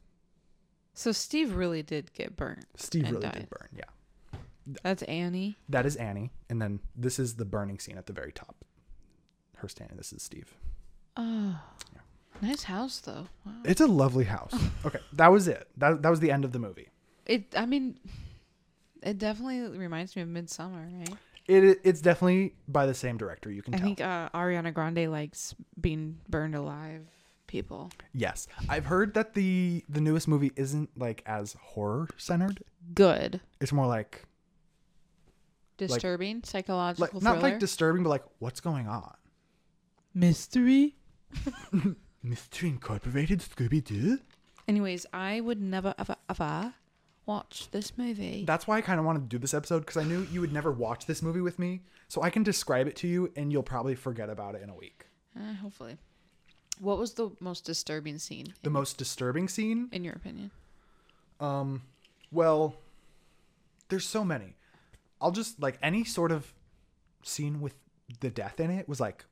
So 0.93 1.11
Steve 1.11 1.55
really 1.55 1.83
did 1.83 2.11
get 2.13 2.35
burnt. 2.35 2.65
Steve 2.75 3.03
really 3.09 3.21
died. 3.21 3.33
did 3.33 3.49
burn. 3.49 3.69
Yeah. 3.75 4.39
That's 4.83 5.03
Annie. 5.03 5.57
That 5.69 5.85
is 5.85 5.95
Annie. 5.95 6.31
And 6.49 6.59
then 6.61 6.79
this 6.95 7.19
is 7.19 7.35
the 7.35 7.45
burning 7.45 7.79
scene 7.79 7.97
at 7.97 8.07
the 8.07 8.13
very 8.13 8.31
top. 8.31 8.65
Her 9.57 9.67
standing. 9.69 9.97
This 9.97 10.11
is 10.11 10.23
Steve. 10.23 10.55
Oh. 11.15 11.59
Nice 12.41 12.63
house 12.63 12.99
though. 12.99 13.27
Wow. 13.45 13.53
It's 13.63 13.81
a 13.81 13.87
lovely 13.87 14.25
house. 14.25 14.53
Okay. 14.85 14.99
That 15.13 15.31
was 15.31 15.47
it. 15.47 15.67
That, 15.77 16.01
that 16.01 16.09
was 16.09 16.19
the 16.19 16.31
end 16.31 16.43
of 16.45 16.51
the 16.51 16.59
movie. 16.59 16.89
It 17.31 17.53
I 17.57 17.65
mean 17.65 17.97
it 19.01 19.17
definitely 19.17 19.61
reminds 19.77 20.15
me 20.15 20.21
of 20.21 20.27
Midsommar, 20.27 20.99
right? 20.99 21.17
It, 21.47 21.79
it's 21.83 22.01
definitely 22.01 22.53
by 22.67 22.85
the 22.85 22.93
same 22.93 23.17
director. 23.17 23.49
You 23.51 23.61
can 23.61 23.73
I 23.73 23.77
tell. 23.77 23.85
think 23.87 24.01
uh, 24.01 24.29
Ariana 24.29 24.73
Grande 24.73 25.09
likes 25.11 25.55
being 25.79 26.17
burned 26.29 26.55
alive 26.55 27.07
people. 27.47 27.89
Yes, 28.13 28.47
I've 28.69 28.85
heard 28.85 29.13
that 29.15 29.33
the 29.33 29.83
the 29.89 30.01
newest 30.01 30.27
movie 30.27 30.51
isn't 30.55 30.89
like 30.97 31.23
as 31.25 31.55
horror 31.61 32.07
centered. 32.17 32.63
Good. 32.93 33.41
It's 33.59 33.71
more 33.73 33.87
like 33.87 34.25
Disturbing, 35.77 36.43
psychological 36.43 37.05
like 37.05 37.23
not 37.23 37.39
thriller. 37.39 37.49
like 37.49 37.59
disturbing, 37.59 38.03
but 38.03 38.09
like 38.09 38.23
what's 38.39 38.59
going 38.59 38.87
on? 38.87 39.15
Mystery. 40.13 40.95
Mystery 42.23 42.69
Incorporated, 42.69 43.39
Scooby 43.39 43.83
Doo. 43.83 44.19
Anyways, 44.67 45.07
I 45.11 45.41
would 45.41 45.59
never 45.59 45.95
ever 45.97 46.15
ever 46.29 46.73
watch 47.25 47.69
this 47.71 47.97
movie. 47.97 48.43
That's 48.45 48.67
why 48.67 48.77
I 48.77 48.81
kind 48.81 48.99
of 48.99 49.05
wanted 49.05 49.21
to 49.21 49.27
do 49.27 49.37
this 49.37 49.53
episode 49.53 49.79
because 49.79 49.97
I 49.97 50.03
knew 50.03 50.27
you 50.31 50.41
would 50.41 50.51
never 50.53 50.71
watch 50.71 51.05
this 51.05 51.21
movie 51.21 51.41
with 51.41 51.59
me, 51.59 51.81
so 52.07 52.21
I 52.21 52.29
can 52.29 52.43
describe 52.43 52.87
it 52.87 52.95
to 52.97 53.07
you 53.07 53.31
and 53.35 53.51
you'll 53.51 53.63
probably 53.63 53.95
forget 53.95 54.29
about 54.29 54.55
it 54.55 54.61
in 54.61 54.69
a 54.69 54.75
week. 54.75 55.05
Uh, 55.37 55.53
hopefully. 55.53 55.97
What 56.79 56.97
was 56.97 57.13
the 57.13 57.29
most 57.39 57.63
disturbing 57.65 58.17
scene 58.17 58.53
The 58.63 58.69
most 58.71 58.97
disturbing 58.97 59.47
scene, 59.47 59.89
in 59.91 60.03
your 60.03 60.13
opinion? 60.15 60.51
um, 61.39 61.83
well, 62.31 62.75
there's 63.89 64.07
so 64.07 64.23
many. 64.23 64.55
I'll 65.19 65.31
just 65.31 65.61
like 65.61 65.77
any 65.83 66.03
sort 66.03 66.31
of 66.31 66.53
scene 67.23 67.61
with 67.61 67.73
the 68.21 68.29
death 68.29 68.59
in 68.59 68.71
it 68.71 68.87
was 68.89 68.99
like 68.99 69.25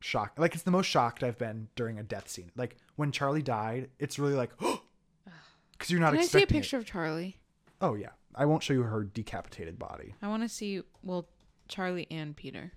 shock. 0.00 0.32
Like 0.38 0.54
it's 0.54 0.62
the 0.62 0.70
most 0.70 0.86
shocked 0.86 1.22
I've 1.22 1.36
been 1.38 1.68
during 1.76 1.98
a 1.98 2.02
death 2.02 2.28
scene. 2.28 2.50
Like 2.56 2.76
when 2.96 3.12
Charlie 3.12 3.42
died, 3.42 3.90
it's 3.98 4.18
really 4.18 4.34
like 4.34 4.50
because 5.78 5.90
you're 5.90 6.00
not 6.00 6.10
Can 6.12 6.18
I 6.20 6.22
see 6.22 6.38
a 6.38 6.40
expecting. 6.42 6.56
it. 6.56 6.60
picture 6.62 6.76
of 6.76 6.84
Charlie? 6.86 7.36
Oh 7.80 7.94
yeah, 7.94 8.10
I 8.34 8.44
won't 8.46 8.62
show 8.62 8.72
you 8.74 8.82
her 8.82 9.04
decapitated 9.04 9.78
body. 9.78 10.14
I 10.20 10.28
want 10.28 10.42
to 10.42 10.48
see 10.48 10.82
well 11.02 11.28
Charlie 11.68 12.06
and 12.10 12.34
Peter. 12.36 12.72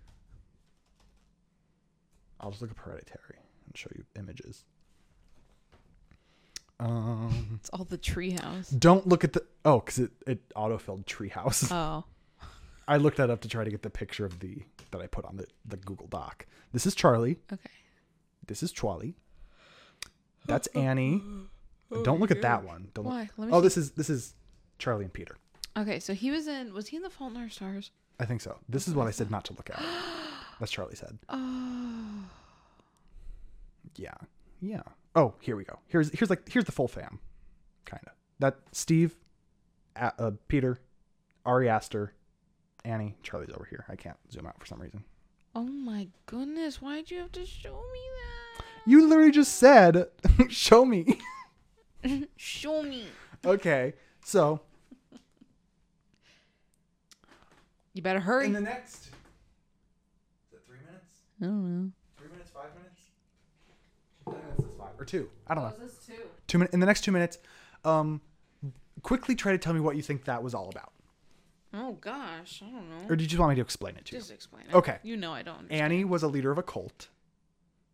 I'll 2.39 2.49
just 2.52 2.62
look 2.62 2.72
up 2.72 2.80
Hereditary 2.80 3.38
and 3.66 3.78
show 3.78 3.89
you 3.95 4.04
images. 4.18 4.66
Um, 6.80 7.49
It's 7.60 7.70
all 7.70 7.86
the 7.86 7.97
treehouse. 7.97 8.78
don't 8.78 9.08
look 9.08 9.24
at 9.24 9.34
the 9.34 9.43
oh, 9.66 9.80
because 9.80 9.99
it 9.99 10.12
it 10.26 10.49
autofilled 10.56 11.06
Treehouse. 11.06 11.72
Oh, 11.72 12.06
I 12.88 12.97
looked 12.97 13.18
that 13.18 13.30
up 13.30 13.41
to 13.41 13.47
try 13.47 13.64
to 13.64 13.70
get 13.70 13.84
the 13.84 13.89
picture 13.91 14.26
of 14.26 14.39
the 14.39 14.64
that 14.91 15.02
I 15.02 15.08
put 15.08 15.24
on 15.26 15.38
the 15.38 15.45
the 15.66 15.78
Google 15.78 16.08
Doc. 16.08 16.45
This 16.74 16.86
is 16.88 16.95
Charlie. 16.95 17.38
okay. 17.54 17.70
This 18.47 18.64
is 18.64 18.72
Charlie. 18.72 19.16
That's 20.47 20.68
Annie. 20.68 21.22
Don't 22.03 22.19
look 22.19 22.31
at 22.31 22.41
that 22.41 22.63
one. 22.63 22.89
Don't 22.93 23.05
look- 23.05 23.13
Why? 23.13 23.29
Let 23.37 23.47
me 23.47 23.53
Oh, 23.53 23.59
see. 23.59 23.63
this 23.63 23.77
is 23.77 23.91
this 23.91 24.09
is 24.09 24.33
Charlie 24.79 25.03
and 25.05 25.13
Peter. 25.13 25.37
Okay, 25.77 25.99
so 25.99 26.13
he 26.13 26.31
was 26.31 26.47
in. 26.47 26.73
Was 26.73 26.87
he 26.87 26.97
in 26.97 27.03
The 27.03 27.09
Fault 27.09 27.31
in 27.33 27.37
Our 27.41 27.49
Stars? 27.49 27.91
I 28.19 28.25
think 28.25 28.41
so. 28.41 28.57
This 28.69 28.87
is 28.87 28.93
what 28.95 29.07
I 29.07 29.11
said 29.11 29.31
not 29.31 29.45
to 29.45 29.53
look 29.53 29.69
at. 29.69 29.81
That's 30.59 30.71
Charlie 30.71 30.95
said. 30.95 31.17
Oh, 31.29 32.23
Yeah. 33.95 34.13
Yeah. 34.59 34.81
Oh, 35.15 35.33
here 35.41 35.55
we 35.55 35.63
go. 35.63 35.79
Here's 35.87 36.09
here's 36.11 36.29
like 36.29 36.47
here's 36.49 36.65
the 36.65 36.71
full 36.71 36.87
fam, 36.87 37.19
kind 37.85 38.03
of. 38.07 38.13
That 38.39 38.57
Steve, 38.71 39.15
A- 39.95 40.13
uh, 40.21 40.31
Peter, 40.47 40.79
Ari 41.45 41.67
Aster, 41.67 42.13
Annie, 42.85 43.15
Charlie's 43.23 43.49
over 43.53 43.65
here. 43.69 43.85
I 43.89 43.95
can't 43.95 44.17
zoom 44.31 44.45
out 44.45 44.57
for 44.59 44.65
some 44.65 44.79
reason. 44.81 45.03
oh 45.55 45.63
my 45.63 46.07
goodness! 46.27 46.81
Why'd 46.81 47.11
you 47.11 47.17
have 47.19 47.31
to 47.33 47.45
show 47.45 47.73
me 47.73 47.99
that? 48.57 48.65
You 48.85 49.05
literally 49.07 49.31
just 49.31 49.55
said, 49.55 50.07
"Show 50.49 50.85
me." 50.85 51.19
That? 52.04 52.30
show 52.38 52.84
me. 52.84 53.06
okay. 53.45 53.93
So 54.24 54.62
You 57.93 58.02
better 58.02 58.20
hurry. 58.20 58.45
in 58.45 58.54
the 58.54 58.62
next, 58.62 59.08
is 59.08 60.54
it 60.54 60.62
three 60.66 60.78
minutes? 60.86 61.08
I 61.41 61.45
don't 61.45 61.86
know. 61.86 61.91
Three 62.18 62.30
minutes? 62.30 62.49
Five 62.52 62.70
minutes? 62.76 63.02
I 64.28 64.32
think 64.32 64.58
this 64.58 64.66
is 64.68 64.78
five 64.78 64.89
or 64.99 65.04
two. 65.06 65.30
I 65.47 65.56
don't 65.56 65.64
know. 65.66 65.86
this 65.86 65.97
too? 66.06 66.14
Two 66.47 66.58
minutes. 66.60 66.74
In 66.74 66.80
the 66.80 66.86
next 66.86 67.02
two 67.02 67.12
minutes, 67.12 67.38
um, 67.84 68.22
quickly 69.04 69.36
try 69.36 69.52
to 69.52 69.58
tell 69.58 69.74
me 69.74 69.80
what 69.82 69.95
you 69.97 70.02
think 70.02 70.24
that 70.26 70.41
was 70.41 70.54
all 70.54 70.70
about, 70.70 70.93
Oh 71.74 71.93
gosh, 71.93 72.62
I 72.66 72.70
don't 72.70 72.89
know. 72.89 73.08
or 73.10 73.16
do 73.16 73.24
you 73.24 73.30
just 73.30 73.39
want 73.39 73.49
me 73.49 73.56
to 73.56 73.62
explain 73.62 73.95
it 73.97 74.06
to 74.06 74.14
you? 74.16 74.20
Just 74.20 74.32
explain 74.32 74.64
it. 74.70 74.76
Okay. 74.76 74.97
You 75.04 75.18
know 75.18 75.34
I 75.34 75.41
don't. 75.41 75.56
Understand. 75.58 75.82
Annie 75.84 76.06
was 76.06 76.24
a 76.24 76.28
leader 76.28 76.52
of 76.52 76.58
a 76.58 76.64
cult 76.64 77.10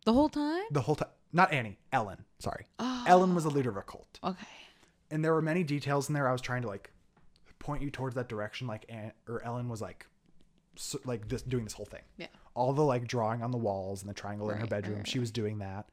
The 0.04 0.12
whole 0.12 0.28
time. 0.28 0.64
the 0.70 0.82
whole 0.82 0.94
time. 0.96 1.08
Not 1.32 1.52
Annie, 1.52 1.78
Ellen. 1.92 2.24
Sorry, 2.38 2.66
Oh. 2.78 3.04
Ellen 3.06 3.34
was 3.34 3.44
the 3.44 3.50
leader 3.50 3.70
of 3.70 3.76
a 3.76 3.82
cult, 3.82 4.18
Okay. 4.22 4.46
and 5.10 5.24
there 5.24 5.32
were 5.34 5.42
many 5.42 5.62
details 5.64 6.08
in 6.08 6.14
there. 6.14 6.28
I 6.28 6.32
was 6.32 6.40
trying 6.40 6.62
to 6.62 6.68
like 6.68 6.90
point 7.58 7.82
you 7.82 7.90
towards 7.90 8.14
that 8.14 8.28
direction. 8.28 8.66
Like 8.66 8.86
Aunt 8.88 9.14
or 9.26 9.42
Ellen 9.44 9.68
was 9.68 9.80
like, 9.80 10.06
so, 10.76 10.98
like 11.04 11.28
this 11.28 11.42
doing 11.42 11.64
this 11.64 11.72
whole 11.74 11.86
thing. 11.86 12.02
Yeah. 12.16 12.28
All 12.54 12.72
the 12.72 12.82
like 12.84 13.06
drawing 13.06 13.42
on 13.42 13.50
the 13.50 13.58
walls 13.58 14.02
and 14.02 14.08
the 14.10 14.14
triangle 14.14 14.50
in 14.50 14.58
her 14.58 14.66
bedroom. 14.66 14.98
right, 14.98 15.08
She 15.08 15.18
was 15.18 15.30
doing 15.30 15.58
that. 15.58 15.88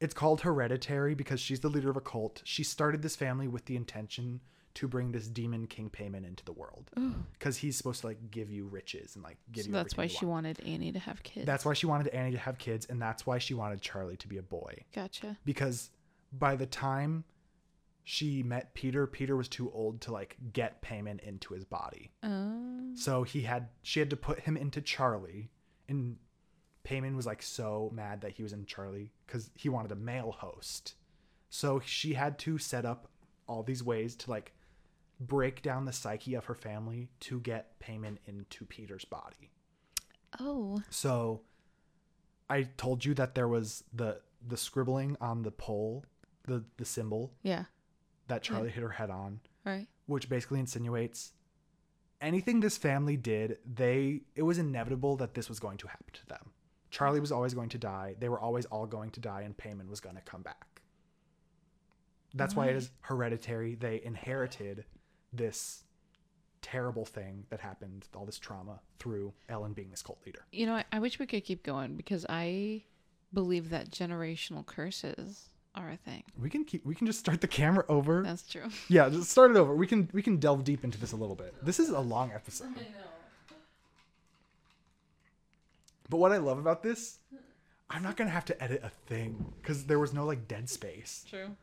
It's 0.00 0.14
called 0.14 0.42
hereditary 0.42 1.14
because 1.14 1.40
she's 1.40 1.60
the 1.60 1.68
leader 1.68 1.90
of 1.90 1.96
a 1.96 2.00
cult. 2.00 2.40
She 2.44 2.62
started 2.62 3.02
this 3.02 3.16
family 3.16 3.48
with 3.48 3.64
the 3.64 3.74
intention 3.76 4.40
to 4.78 4.88
bring 4.88 5.12
this 5.12 5.28
demon 5.28 5.66
king 5.66 5.90
Paimon 5.90 6.26
into 6.26 6.44
the 6.44 6.52
world 6.52 6.90
because 7.32 7.56
he's 7.56 7.76
supposed 7.76 8.00
to 8.02 8.06
like 8.08 8.30
give 8.30 8.50
you 8.50 8.66
riches 8.66 9.14
and 9.14 9.22
like 9.24 9.36
give 9.52 9.64
So 9.64 9.68
you. 9.68 9.74
that's 9.74 9.96
why 9.96 10.06
she 10.08 10.24
want. 10.24 10.44
wanted 10.46 10.60
Annie 10.66 10.92
to 10.92 10.98
have 10.98 11.22
kids. 11.22 11.46
That's 11.46 11.64
why 11.64 11.74
she 11.74 11.86
wanted 11.86 12.08
Annie 12.08 12.32
to 12.32 12.38
have 12.38 12.58
kids, 12.58 12.86
and 12.90 13.00
that's 13.00 13.26
why 13.26 13.38
she 13.38 13.54
wanted 13.54 13.80
Charlie 13.80 14.16
to 14.18 14.28
be 14.28 14.38
a 14.38 14.42
boy. 14.42 14.84
gotcha. 14.94 15.36
Because 15.44 15.90
by 16.32 16.56
the 16.56 16.66
time 16.66 17.24
she 18.04 18.42
met 18.42 18.72
Peter, 18.74 19.06
Peter 19.06 19.36
was 19.36 19.48
too 19.48 19.70
old 19.72 20.00
to 20.02 20.12
like 20.12 20.36
get 20.52 20.80
Paimon 20.82 21.20
into 21.20 21.54
his 21.54 21.64
body. 21.64 22.10
Oh. 22.22 22.90
So 22.94 23.22
he 23.22 23.42
had 23.42 23.68
she 23.82 24.00
had 24.00 24.10
to 24.10 24.16
put 24.16 24.40
him 24.40 24.56
into 24.56 24.80
Charlie, 24.80 25.50
and 25.88 26.16
Paimon 26.86 27.16
was 27.16 27.26
like 27.26 27.42
so 27.42 27.90
mad 27.92 28.20
that 28.22 28.32
he 28.32 28.42
was 28.42 28.52
in 28.52 28.64
Charlie 28.64 29.10
because 29.26 29.50
he 29.54 29.68
wanted 29.68 29.92
a 29.92 29.96
male 29.96 30.32
host. 30.38 30.94
So 31.50 31.80
she 31.84 32.14
had 32.14 32.38
to 32.40 32.58
set 32.58 32.84
up 32.84 33.08
all 33.46 33.62
these 33.62 33.82
ways 33.82 34.14
to 34.16 34.30
like 34.30 34.52
break 35.20 35.62
down 35.62 35.84
the 35.84 35.92
psyche 35.92 36.34
of 36.34 36.44
her 36.46 36.54
family 36.54 37.08
to 37.20 37.40
get 37.40 37.78
Paimon 37.80 38.18
into 38.26 38.64
Peter's 38.64 39.04
body. 39.04 39.50
Oh. 40.38 40.82
So 40.90 41.42
I 42.50 42.64
told 42.76 43.04
you 43.04 43.14
that 43.14 43.34
there 43.34 43.48
was 43.48 43.84
the 43.92 44.20
the 44.46 44.56
scribbling 44.56 45.16
on 45.20 45.42
the 45.42 45.50
pole, 45.50 46.04
the 46.44 46.64
the 46.76 46.84
symbol 46.84 47.32
Yeah. 47.42 47.64
that 48.28 48.42
Charlie 48.42 48.70
hit 48.70 48.82
her 48.82 48.90
head 48.90 49.10
on 49.10 49.40
Right. 49.64 49.88
which 50.06 50.28
basically 50.28 50.60
insinuates 50.60 51.32
anything 52.20 52.60
this 52.60 52.76
family 52.76 53.16
did, 53.16 53.58
they 53.66 54.22
it 54.36 54.42
was 54.42 54.58
inevitable 54.58 55.16
that 55.16 55.34
this 55.34 55.48
was 55.48 55.58
going 55.58 55.78
to 55.78 55.88
happen 55.88 56.12
to 56.12 56.26
them. 56.26 56.52
Charlie 56.90 57.20
was 57.20 57.32
always 57.32 57.52
going 57.54 57.68
to 57.70 57.78
die. 57.78 58.14
They 58.18 58.28
were 58.28 58.40
always 58.40 58.64
all 58.66 58.86
going 58.86 59.10
to 59.10 59.20
die, 59.20 59.42
and 59.42 59.56
Paimon 59.56 59.88
was 59.88 60.00
going 60.00 60.16
to 60.16 60.22
come 60.22 60.42
back. 60.42 60.80
That's 62.34 62.54
why 62.54 62.66
it 62.68 62.76
is 62.76 62.90
hereditary. 63.02 63.74
They 63.74 64.00
inherited 64.02 64.84
this 65.32 65.84
terrible 66.62 67.04
thing 67.04 67.44
that 67.50 67.60
happened, 67.60 68.06
all 68.14 68.24
this 68.26 68.38
trauma 68.38 68.80
through 68.98 69.32
Ellen 69.48 69.72
being 69.72 69.90
this 69.90 70.02
cult 70.02 70.18
leader. 70.26 70.40
You 70.52 70.66
know, 70.66 70.74
I, 70.74 70.84
I 70.92 70.98
wish 70.98 71.18
we 71.18 71.26
could 71.26 71.44
keep 71.44 71.62
going 71.62 71.96
because 71.96 72.26
I 72.28 72.82
believe 73.32 73.70
that 73.70 73.90
generational 73.90 74.64
curses 74.64 75.50
are 75.74 75.90
a 75.90 75.96
thing. 75.96 76.24
We 76.40 76.50
can 76.50 76.64
keep. 76.64 76.84
We 76.84 76.94
can 76.94 77.06
just 77.06 77.18
start 77.20 77.40
the 77.40 77.48
camera 77.48 77.84
over. 77.88 78.22
That's 78.22 78.46
true. 78.46 78.68
Yeah, 78.88 79.08
just 79.08 79.30
start 79.30 79.50
it 79.50 79.56
over. 79.56 79.74
We 79.74 79.86
can 79.86 80.08
we 80.12 80.22
can 80.22 80.38
delve 80.38 80.64
deep 80.64 80.82
into 80.84 80.98
this 80.98 81.12
a 81.12 81.16
little 81.16 81.36
bit. 81.36 81.54
This 81.62 81.78
is 81.78 81.90
a 81.90 82.00
long 82.00 82.32
episode. 82.32 82.74
But 86.10 86.16
what 86.16 86.32
I 86.32 86.38
love 86.38 86.58
about 86.58 86.82
this, 86.82 87.18
I'm 87.90 88.02
not 88.02 88.16
gonna 88.16 88.30
have 88.30 88.46
to 88.46 88.62
edit 88.62 88.80
a 88.82 88.88
thing 89.06 89.52
because 89.60 89.84
there 89.84 89.98
was 89.98 90.12
no 90.12 90.24
like 90.24 90.48
dead 90.48 90.68
space. 90.68 91.24
True. 91.28 91.54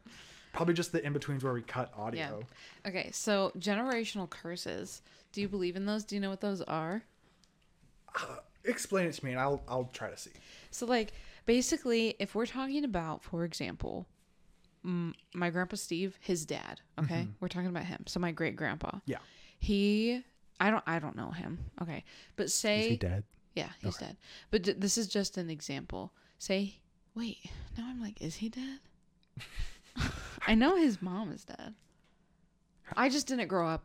Probably 0.56 0.74
just 0.74 0.94
the 0.94 1.06
in 1.06 1.12
betweens 1.12 1.44
where 1.44 1.52
we 1.52 1.62
cut 1.62 1.92
audio. 1.98 2.46
Yeah. 2.86 2.90
Okay, 2.90 3.10
so 3.12 3.52
generational 3.60 4.30
curses. 4.30 5.02
Do 5.34 5.42
you 5.42 5.50
believe 5.50 5.76
in 5.76 5.86
those? 5.86 6.06
Do 6.06 6.16
you 6.16 6.22
know 6.22 6.30
what 6.30 6.40
those 6.40 6.62
are? 6.62 7.04
Explain 8.64 9.08
it 9.08 9.14
to 9.14 9.26
me, 9.26 9.32
and 9.32 9.40
I'll 9.40 9.62
I'll 9.68 9.90
try 9.92 10.10
to 10.10 10.18
see. 10.18 10.32
So, 10.72 10.86
like, 10.86 11.12
basically, 11.46 12.16
if 12.20 12.36
we're 12.36 12.46
talking 12.46 12.86
about, 12.86 13.22
for 13.22 13.44
example, 13.44 14.08
mm, 14.86 15.14
my 15.34 15.50
grandpa 15.50 15.76
Steve, 15.76 16.18
his 16.22 16.46
dad. 16.46 16.80
Okay, 17.00 17.28
we're 17.42 17.50
talking 17.50 17.68
about 17.68 17.84
him. 17.84 18.04
So 18.08 18.22
my 18.22 18.32
great 18.32 18.56
grandpa. 18.56 19.00
Yeah. 19.06 19.18
He, 19.60 20.24
I 20.62 20.72
don't, 20.72 20.84
I 20.88 21.00
don't 21.00 21.18
know 21.18 21.32
him. 21.32 21.60
Okay, 21.82 22.06
but 22.38 22.50
say, 22.50 22.80
Is 22.80 22.86
he 22.88 22.96
dead? 22.98 23.24
yeah, 23.56 23.70
he's 23.82 23.98
dead. 23.98 24.16
But 24.52 24.64
d- 24.64 24.72
this 24.74 24.98
is 24.98 25.08
just 25.08 25.38
an 25.38 25.50
example. 25.50 26.14
Say, 26.40 26.78
wait, 27.14 27.40
now 27.78 27.88
I'm 27.90 28.02
like, 28.02 28.22
is 28.22 28.36
he 28.36 28.48
dead? 28.48 28.80
I 30.48 30.56
know 30.56 30.76
his 30.76 31.02
mom 31.02 31.32
is 31.32 31.46
dead. 31.46 31.74
I 32.96 33.10
just 33.10 33.28
didn't 33.28 33.48
grow 33.48 33.68
up 33.68 33.84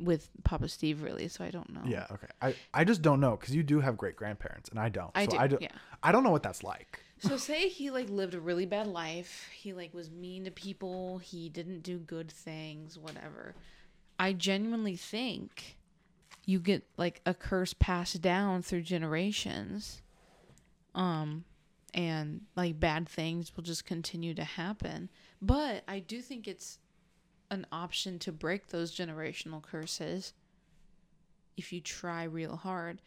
with 0.00 0.28
Papa 0.44 0.68
Steve 0.68 1.02
really, 1.02 1.28
so 1.28 1.44
I 1.44 1.50
don't 1.50 1.72
know. 1.72 1.82
Yeah. 1.84 2.06
Okay. 2.10 2.26
I 2.40 2.54
I 2.72 2.84
just 2.84 3.02
don't 3.02 3.20
know 3.20 3.36
because 3.36 3.54
you 3.54 3.62
do 3.62 3.80
have 3.80 3.96
great 3.96 4.16
grandparents, 4.16 4.68
and 4.68 4.78
I 4.78 4.88
don't. 4.88 5.10
I 5.14 5.24
so 5.24 5.32
do, 5.32 5.36
I 5.38 5.46
don't. 5.46 5.62
yeah. 5.62 5.68
I 6.02 6.12
don't 6.12 6.22
know 6.22 6.30
what 6.30 6.42
that's 6.42 6.62
like. 6.62 7.00
So 7.18 7.36
say 7.36 7.68
he 7.68 7.90
like 7.90 8.10
lived 8.10 8.34
a 8.34 8.40
really 8.40 8.66
bad 8.66 8.86
life. 8.86 9.48
He 9.54 9.72
like 9.72 9.94
was 9.94 10.10
mean 10.10 10.44
to 10.44 10.50
people. 10.50 11.18
He 11.18 11.48
didn't 11.48 11.82
do 11.82 11.98
good 11.98 12.30
things, 12.30 12.98
whatever. 12.98 13.54
I 14.18 14.32
genuinely 14.32 14.96
think 14.96 15.76
you 16.44 16.60
get 16.60 16.84
like 16.96 17.20
a 17.24 17.34
curse 17.34 17.72
passed 17.72 18.20
down 18.20 18.62
through 18.62 18.82
generations. 18.82 20.02
Um 20.94 21.44
and 21.94 22.42
like 22.56 22.78
bad 22.80 23.08
things 23.08 23.54
will 23.56 23.62
just 23.64 23.86
continue 23.86 24.34
to 24.34 24.44
happen. 24.44 25.08
But 25.40 25.84
I 25.88 26.00
do 26.00 26.20
think 26.20 26.46
it's 26.48 26.78
an 27.50 27.66
option 27.70 28.18
to 28.20 28.32
break 28.32 28.68
those 28.68 28.94
generational 28.96 29.62
curses 29.62 30.32
if 31.56 31.72
you 31.72 31.80
try 31.80 32.24
real 32.24 32.56
hard. 32.56 33.00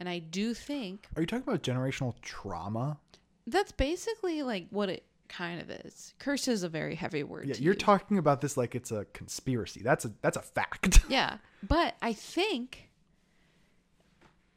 And 0.00 0.08
I 0.08 0.18
do 0.18 0.52
think 0.54 1.06
Are 1.16 1.22
you 1.22 1.26
talking 1.26 1.44
about 1.46 1.62
generational 1.62 2.14
trauma? 2.20 2.98
that's 3.46 3.72
basically 3.72 4.42
like 4.42 4.66
what 4.70 4.88
it 4.88 5.04
kind 5.28 5.60
of 5.60 5.70
is. 5.70 6.14
Curse 6.18 6.46
is 6.48 6.62
a 6.62 6.68
very 6.68 6.94
heavy 6.94 7.22
word. 7.22 7.46
Yeah, 7.46 7.54
you're 7.58 7.74
use. 7.74 7.82
talking 7.82 8.18
about 8.18 8.40
this 8.40 8.56
like 8.56 8.74
it's 8.74 8.90
a 8.92 9.06
conspiracy. 9.12 9.80
That's 9.82 10.04
a 10.04 10.12
that's 10.20 10.36
a 10.36 10.42
fact. 10.42 11.00
Yeah, 11.08 11.38
but 11.62 11.94
I 12.02 12.12
think, 12.12 12.90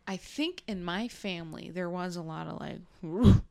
I 0.08 0.18
think 0.18 0.64
in 0.68 0.84
my 0.84 1.08
family 1.08 1.70
there 1.72 1.90
was 1.90 2.16
a 2.16 2.22
lot 2.22 2.48
of 2.48 2.60
like, 2.60 2.80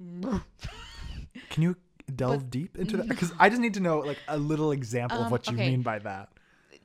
Can 1.50 1.62
you 1.62 1.76
delve 2.14 2.50
deep 2.50 2.76
into 2.78 2.96
that? 2.98 3.08
Because 3.08 3.32
I 3.38 3.48
just 3.48 3.60
need 3.60 3.74
to 3.74 3.80
know 3.80 3.98
like 4.00 4.18
a 4.28 4.36
little 4.38 4.72
example 4.72 5.18
of 5.18 5.24
Um, 5.26 5.30
what 5.30 5.46
you 5.48 5.54
okay. 5.54 5.68
mean 5.70 5.82
by 5.82 5.98
that. 6.00 6.28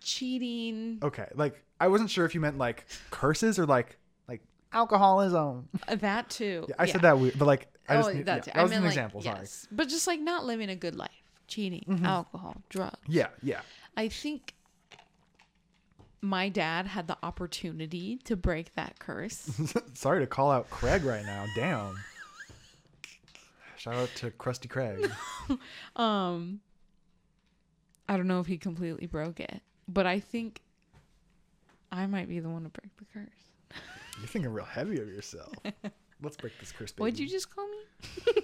cheating, 0.02 1.00
Okay, 1.02 1.28
like 1.36 1.64
I 1.80 1.88
wasn't 1.88 2.10
sure 2.10 2.26
if 2.26 2.36
you 2.36 2.42
meant 2.42 2.58
like 2.58 2.86
curses 3.12 3.58
or 3.60 3.66
like 3.66 3.98
like 4.28 4.42
alcoholism. 4.74 5.68
uh, 5.88 5.96
that 5.96 6.30
too. 6.30 6.66
Yeah, 6.70 6.76
I 6.80 6.86
said 6.86 7.02
that 7.02 7.20
weird, 7.20 7.38
but 7.40 7.46
like 7.46 7.68
I 7.90 7.96
just 7.98 8.10
oh, 8.10 8.14
need, 8.14 8.26
that 8.26 8.48
yeah, 8.48 8.54
that 8.56 8.62
was 8.64 8.72
meant 8.72 8.80
an 8.80 8.86
like, 8.86 8.94
example. 8.94 9.22
Sorry. 9.22 9.40
yes, 9.40 9.68
but 9.72 9.88
just 9.90 10.08
like 10.08 10.20
not 10.20 10.46
living 10.46 10.70
a 10.70 10.76
good 10.76 10.96
life, 10.96 11.12
cheating, 11.48 11.86
Mm-hmm. 11.88 12.06
alcohol, 12.06 12.58
drugs. 12.70 12.98
Yeah, 13.08 13.28
yeah. 13.42 13.62
I 13.98 14.10
think 14.10 14.54
my 16.22 16.50
dad 16.50 16.88
had 16.88 17.08
the 17.08 17.18
opportunity 17.24 18.18
to 18.26 18.36
break 18.36 18.74
that 18.76 18.98
curse. 19.00 19.52
Sorry 19.94 20.20
to 20.22 20.28
call 20.28 20.52
out 20.52 20.70
Craig 20.70 21.04
right 21.04 21.24
now. 21.26 21.46
Damn. 21.56 21.96
Shout 23.86 23.94
out 23.94 24.10
to 24.16 24.32
Krusty 24.32 24.68
Craig. 24.68 25.12
Um, 25.96 26.60
I 28.10 28.18
don't 28.18 28.28
know 28.28 28.40
if 28.40 28.48
he 28.48 28.58
completely 28.58 29.06
broke 29.06 29.40
it, 29.40 29.62
but 29.88 30.08
I 30.08 30.20
think 30.20 30.62
I 31.92 32.08
might 32.08 32.28
be 32.28 32.40
the 32.40 32.50
one 32.50 32.64
to 32.64 32.70
break 32.70 32.98
the 32.98 33.06
curse. 33.14 33.80
You're 34.18 34.26
thinking 34.28 34.52
real 34.52 34.66
heavy 34.66 35.00
of 35.00 35.08
yourself. 35.08 35.54
Let's 36.24 36.36
break 36.36 36.58
this 36.60 36.72
curse, 36.72 36.94
baby. 36.94 37.02
What'd 37.04 37.20
you 37.20 37.30
just 37.30 37.56
call 37.56 37.68
me? 37.68 37.78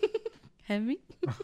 Heavy? 0.64 1.00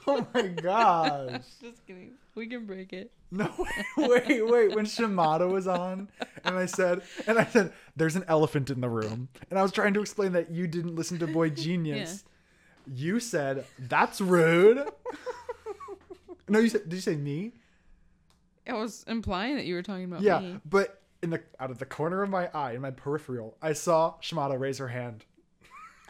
Oh 0.05 0.27
my 0.31 0.43
gosh. 0.43 1.41
just 1.59 1.85
kidding. 1.87 2.11
We 2.35 2.45
can 2.45 2.67
break 2.67 2.93
it. 2.93 3.11
No, 3.31 3.51
wait, 3.97 4.27
wait, 4.27 4.47
wait. 4.47 4.75
When 4.75 4.85
Shimada 4.85 5.47
was 5.47 5.67
on, 5.67 6.07
and 6.45 6.55
I 6.55 6.67
said, 6.67 7.01
and 7.25 7.39
I 7.39 7.45
said, 7.45 7.73
"There's 7.95 8.15
an 8.15 8.25
elephant 8.27 8.69
in 8.69 8.79
the 8.79 8.89
room," 8.89 9.29
and 9.49 9.57
I 9.57 9.63
was 9.63 9.71
trying 9.71 9.95
to 9.95 10.01
explain 10.01 10.33
that 10.33 10.51
you 10.51 10.67
didn't 10.67 10.95
listen 10.95 11.17
to 11.19 11.27
boygenius. 11.27 12.23
You 12.93 13.19
said 13.19 13.65
that's 13.79 14.21
rude. 14.21 14.87
no, 16.47 16.59
you 16.59 16.69
said. 16.69 16.83
Did 16.83 16.95
you 16.95 17.01
say 17.01 17.15
me? 17.15 17.53
I 18.67 18.73
was 18.73 19.03
implying 19.07 19.55
that 19.55 19.65
you 19.65 19.75
were 19.75 19.83
talking 19.83 20.05
about 20.05 20.19
me. 20.19 20.25
Yeah, 20.25 20.39
me. 20.39 20.59
but 20.65 21.01
in 21.23 21.29
the 21.29 21.41
out 21.59 21.71
of 21.71 21.79
the 21.79 21.85
corner 21.85 22.21
of 22.23 22.29
my 22.29 22.49
eye, 22.53 22.73
in 22.73 22.81
my 22.81 22.91
peripheral, 22.91 23.57
I 23.61 23.73
saw 23.73 24.15
Shimada 24.19 24.57
raise 24.57 24.77
her 24.77 24.87
hand. 24.87 25.25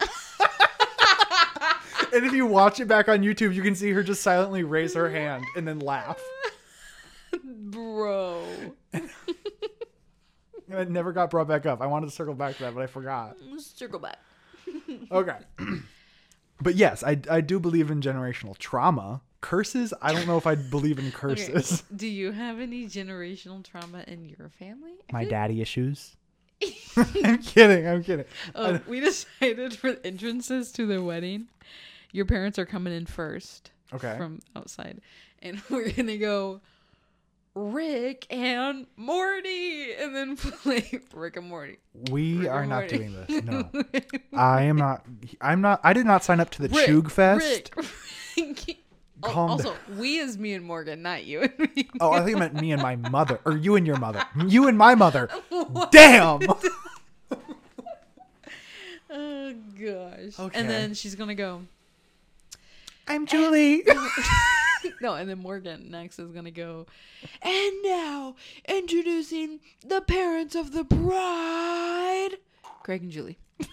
and 2.12 2.24
if 2.24 2.32
you 2.32 2.46
watch 2.46 2.80
it 2.80 2.86
back 2.86 3.08
on 3.08 3.22
YouTube, 3.22 3.54
you 3.54 3.62
can 3.62 3.74
see 3.74 3.90
her 3.92 4.02
just 4.02 4.22
silently 4.22 4.62
raise 4.62 4.94
her 4.94 5.10
hand 5.10 5.44
and 5.56 5.66
then 5.66 5.78
laugh. 5.80 6.20
Bro. 7.42 8.44
And 8.92 9.10
it 10.68 10.90
never 10.90 11.12
got 11.12 11.30
brought 11.30 11.48
back 11.48 11.66
up. 11.66 11.80
I 11.80 11.86
wanted 11.86 12.06
to 12.06 12.12
circle 12.12 12.34
back 12.34 12.56
to 12.56 12.64
that, 12.64 12.74
but 12.74 12.82
I 12.82 12.86
forgot. 12.86 13.36
Circle 13.58 14.00
back. 14.00 14.18
Okay. 15.10 15.36
but 16.60 16.74
yes, 16.76 17.02
I, 17.04 17.20
I 17.30 17.40
do 17.40 17.58
believe 17.60 17.90
in 17.90 18.00
generational 18.00 18.56
trauma. 18.58 19.22
Curses, 19.40 19.94
I 20.02 20.12
don't 20.12 20.26
know 20.26 20.36
if 20.36 20.46
I 20.48 20.56
believe 20.56 20.98
in 20.98 21.06
Okay, 21.08 21.16
curses. 21.16 21.84
Do 21.94 22.08
you 22.08 22.32
have 22.32 22.58
any 22.58 22.86
generational 22.86 23.62
trauma 23.64 24.02
in 24.08 24.24
your 24.28 24.48
family? 24.58 24.92
My 25.12 25.24
daddy 25.24 25.60
issues. 25.60 26.16
I'm 26.96 27.38
kidding. 27.38 27.86
I'm 27.86 28.02
kidding. 28.02 28.24
Oh, 28.56 28.80
we 28.88 28.98
decided 29.00 29.74
for 29.76 29.92
the 29.92 30.04
entrances 30.06 30.72
to 30.72 30.86
the 30.86 31.00
wedding. 31.02 31.46
your 32.12 32.24
parents 32.24 32.58
are 32.58 32.66
coming 32.66 32.92
in 32.92 33.06
first 33.06 33.70
Okay. 33.94 34.16
from 34.18 34.40
outside, 34.56 35.00
and 35.40 35.62
we're 35.70 35.92
gonna 35.92 36.16
go 36.18 36.60
Rick 37.58 38.26
and 38.30 38.86
Morty, 38.96 39.92
and 39.94 40.14
then 40.14 40.36
play 40.36 41.00
Rick 41.12 41.36
and 41.36 41.48
Morty. 41.48 41.78
we 42.10 42.38
Rick 42.38 42.50
are 42.50 42.64
not 42.66 42.80
Morty. 42.82 42.96
doing 42.98 43.14
this. 43.26 43.44
No. 43.44 43.68
I 44.32 44.62
am 44.62 44.76
not 44.76 45.04
I'm 45.40 45.60
not 45.60 45.80
I 45.82 45.92
did 45.92 46.06
not 46.06 46.22
sign 46.22 46.38
up 46.38 46.50
to 46.50 46.62
the 46.62 46.68
Rick, 46.68 46.86
Chug 46.86 47.10
Fest. 47.10 47.72
Rick. 47.76 48.78
Oh, 49.20 49.26
Calm 49.32 49.50
also, 49.50 49.74
we 49.96 50.18
is 50.18 50.38
me 50.38 50.52
and 50.54 50.64
Morgan, 50.64 51.02
not 51.02 51.24
you 51.24 51.40
and 51.42 51.58
me. 51.58 51.88
Oh, 51.98 52.12
I 52.12 52.20
think 52.24 52.36
it 52.36 52.38
meant 52.38 52.54
me 52.54 52.70
and 52.70 52.80
my 52.80 52.94
mother. 52.94 53.40
Or 53.44 53.56
you 53.56 53.74
and 53.74 53.84
your 53.84 53.96
mother. 53.98 54.22
You 54.46 54.68
and 54.68 54.78
my 54.78 54.94
mother. 54.94 55.28
Damn. 55.90 56.38
Oh 59.10 59.54
gosh. 59.76 60.38
Okay. 60.38 60.50
And 60.60 60.70
then 60.70 60.94
she's 60.94 61.16
gonna 61.16 61.34
go. 61.34 61.62
I'm 63.08 63.26
Julie. 63.26 63.82
No, 65.00 65.14
and 65.14 65.28
then 65.28 65.38
Morgan 65.38 65.90
next 65.90 66.18
is 66.18 66.30
gonna 66.32 66.50
go. 66.50 66.86
And 67.42 67.72
now 67.84 68.34
introducing 68.68 69.60
the 69.86 70.00
parents 70.00 70.54
of 70.54 70.72
the 70.72 70.84
bride, 70.84 72.30
Craig 72.82 73.02
and 73.02 73.10
Julie. 73.12 73.38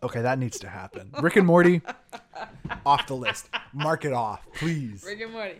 Okay, 0.00 0.22
that 0.22 0.38
needs 0.38 0.60
to 0.60 0.68
happen. 0.68 1.10
Rick 1.20 1.34
and 1.36 1.46
Morty 1.46 1.82
off 2.86 3.08
the 3.08 3.16
list. 3.16 3.48
Mark 3.72 4.04
it 4.04 4.12
off, 4.12 4.46
please. 4.54 5.02
Rick 5.04 5.20
and 5.22 5.32
Morty. 5.32 5.56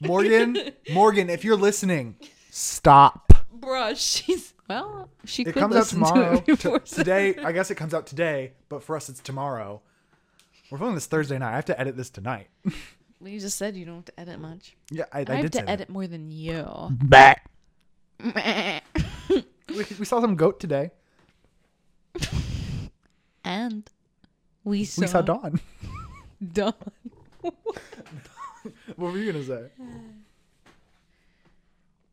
Morgan, 0.00 0.58
Morgan, 0.92 1.30
if 1.30 1.42
you're 1.42 1.56
listening, 1.56 2.16
stop. 2.50 3.32
Bruh, 3.58 3.94
she's 3.96 4.52
well. 4.68 5.08
She 5.24 5.40
It 5.40 5.54
could 5.54 5.60
comes 5.60 5.74
out 5.74 5.84
to 5.84 5.90
tomorrow. 5.94 6.40
To- 6.40 6.78
today, 6.80 7.36
I 7.38 7.50
guess 7.52 7.70
it 7.70 7.76
comes 7.76 7.94
out 7.94 8.06
today, 8.06 8.52
but 8.68 8.82
for 8.82 8.94
us 8.94 9.08
it's 9.08 9.20
tomorrow. 9.20 9.80
We're 10.70 10.76
filming 10.76 10.94
this 10.94 11.06
Thursday 11.06 11.38
night. 11.38 11.52
I 11.52 11.56
have 11.56 11.64
to 11.66 11.80
edit 11.80 11.96
this 11.96 12.10
tonight. 12.10 12.48
Well, 13.20 13.30
you 13.30 13.40
just 13.40 13.58
said 13.58 13.76
you 13.76 13.84
don't 13.84 13.96
have 13.96 14.04
to 14.06 14.20
edit 14.20 14.40
much. 14.40 14.76
yeah, 14.90 15.04
I, 15.12 15.20
I, 15.20 15.24
I, 15.28 15.32
have 15.34 15.42
did 15.42 15.54
say 15.54 15.60
to 15.60 15.66
that. 15.66 15.72
edit 15.72 15.88
more 15.88 16.06
than 16.06 16.30
you. 16.30 16.66
Back. 16.90 17.50
We, 19.68 19.84
we 19.98 20.04
saw 20.06 20.22
some 20.22 20.34
goat 20.34 20.60
today. 20.60 20.90
and 23.44 23.88
we 24.64 24.84
saw, 24.84 25.02
We 25.02 25.06
saw 25.06 25.20
Dawn. 25.20 25.60
Dawn. 26.52 26.72
What 28.96 29.12
were 29.12 29.18
you 29.18 29.32
gonna 29.32 29.44
say? 29.44 29.66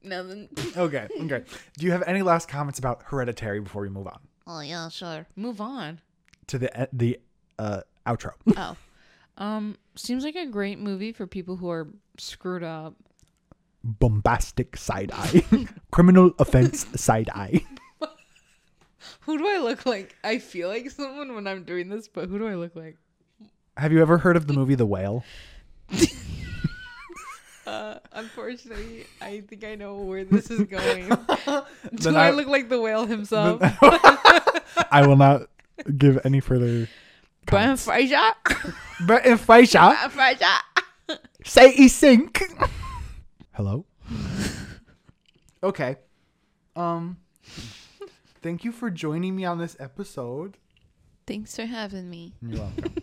Nothing. 0.03 0.49
Okay, 0.77 1.07
okay. 1.21 1.43
Do 1.77 1.85
you 1.85 1.91
have 1.91 2.03
any 2.07 2.21
last 2.21 2.47
comments 2.47 2.77
about 2.77 3.01
Hereditary 3.05 3.59
before 3.59 3.81
we 3.81 3.89
move 3.89 4.07
on 4.07 4.19
Oh 4.47 4.59
yeah, 4.59 4.87
sure. 4.89 5.25
Move 5.35 5.59
on. 5.61 5.99
to 6.47 6.59
the 6.59 6.87
the 6.93 7.19
uh, 7.57 7.81
outro? 8.05 8.33
Oh. 8.55 8.75
Um, 9.37 9.77
seems 9.95 10.23
like 10.23 10.35
a 10.35 10.45
great 10.45 10.79
movie 10.79 11.11
for 11.11 11.27
people 11.27 11.57
who 11.57 11.69
are 11.69 11.87
screwed 12.17 12.63
up. 12.63 12.95
Bombastic 13.83 14.77
side 14.77 15.11
eye, 15.13 15.43
criminal 15.91 16.33
offense 16.39 16.87
side 16.99 17.29
eye. 17.35 17.63
Who 19.21 19.37
do 19.37 19.47
I 19.47 19.57
look 19.59 19.85
like? 19.85 20.15
I 20.23 20.39
feel 20.39 20.67
like 20.69 20.89
someone 20.89 21.35
when 21.35 21.45
I'm 21.45 21.63
doing 21.63 21.89
this, 21.89 22.07
but 22.07 22.27
who 22.29 22.39
do 22.39 22.47
I 22.47 22.55
look 22.55 22.75
like? 22.75 22.97
Have 23.77 23.91
you 23.91 24.01
ever 24.01 24.17
heard 24.17 24.35
of 24.37 24.47
the 24.47 24.53
movie 24.53 24.73
The 24.75 24.85
Whale? 24.85 25.23
Uh, 27.67 27.97
unfortunately, 28.11 29.07
I 29.19 29.41
think 29.41 29.63
I 29.63 29.73
know 29.73 29.95
where 29.95 30.23
this 30.23 30.51
is 30.51 30.61
going. 30.67 31.09
do 31.09 32.15
I, 32.15 32.27
I- 32.27 32.29
look 32.29 32.45
like 32.47 32.69
the 32.69 32.79
whale 32.79 33.07
himself? 33.07 33.59
I 34.91 35.03
will 35.07 35.15
not 35.15 35.47
give 35.97 36.19
any 36.23 36.39
further. 36.41 36.87
Brian 37.45 37.77
Fraser. 37.77 38.15
I 38.15 38.27
shot, 38.27 38.37
Brian 39.05 39.37
Fraser. 39.37 40.45
say 41.43 41.71
he 41.73 41.87
sink. 41.87 42.43
Hello. 43.53 43.85
okay. 45.63 45.97
Um. 46.75 47.17
Thank 48.41 48.63
you 48.63 48.71
for 48.71 48.89
joining 48.89 49.35
me 49.35 49.45
on 49.45 49.57
this 49.57 49.75
episode. 49.79 50.57
Thanks 51.25 51.55
for 51.55 51.65
having 51.65 52.09
me. 52.09 52.33
You're 52.41 52.59
welcome. 52.59 52.93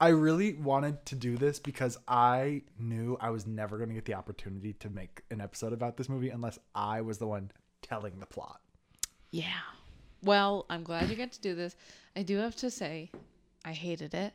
I 0.00 0.08
really 0.08 0.54
wanted 0.54 1.06
to 1.06 1.14
do 1.14 1.36
this 1.36 1.60
because 1.60 1.96
I 2.08 2.62
knew 2.78 3.16
I 3.20 3.30
was 3.30 3.46
never 3.46 3.78
going 3.78 3.88
to 3.88 3.94
get 3.94 4.04
the 4.04 4.14
opportunity 4.14 4.72
to 4.74 4.90
make 4.90 5.22
an 5.30 5.40
episode 5.40 5.72
about 5.72 5.96
this 5.96 6.08
movie 6.08 6.30
unless 6.30 6.58
I 6.74 7.02
was 7.02 7.18
the 7.18 7.26
one 7.26 7.52
telling 7.82 8.18
the 8.18 8.26
plot. 8.26 8.60
Yeah. 9.30 9.46
Well, 10.22 10.66
I'm 10.68 10.82
glad 10.82 11.08
you 11.08 11.14
get 11.14 11.32
to 11.32 11.40
do 11.40 11.54
this. 11.54 11.76
I 12.16 12.22
do 12.22 12.36
have 12.38 12.56
to 12.56 12.70
say, 12.70 13.10
I 13.64 13.72
hated 13.72 14.14
it. 14.14 14.32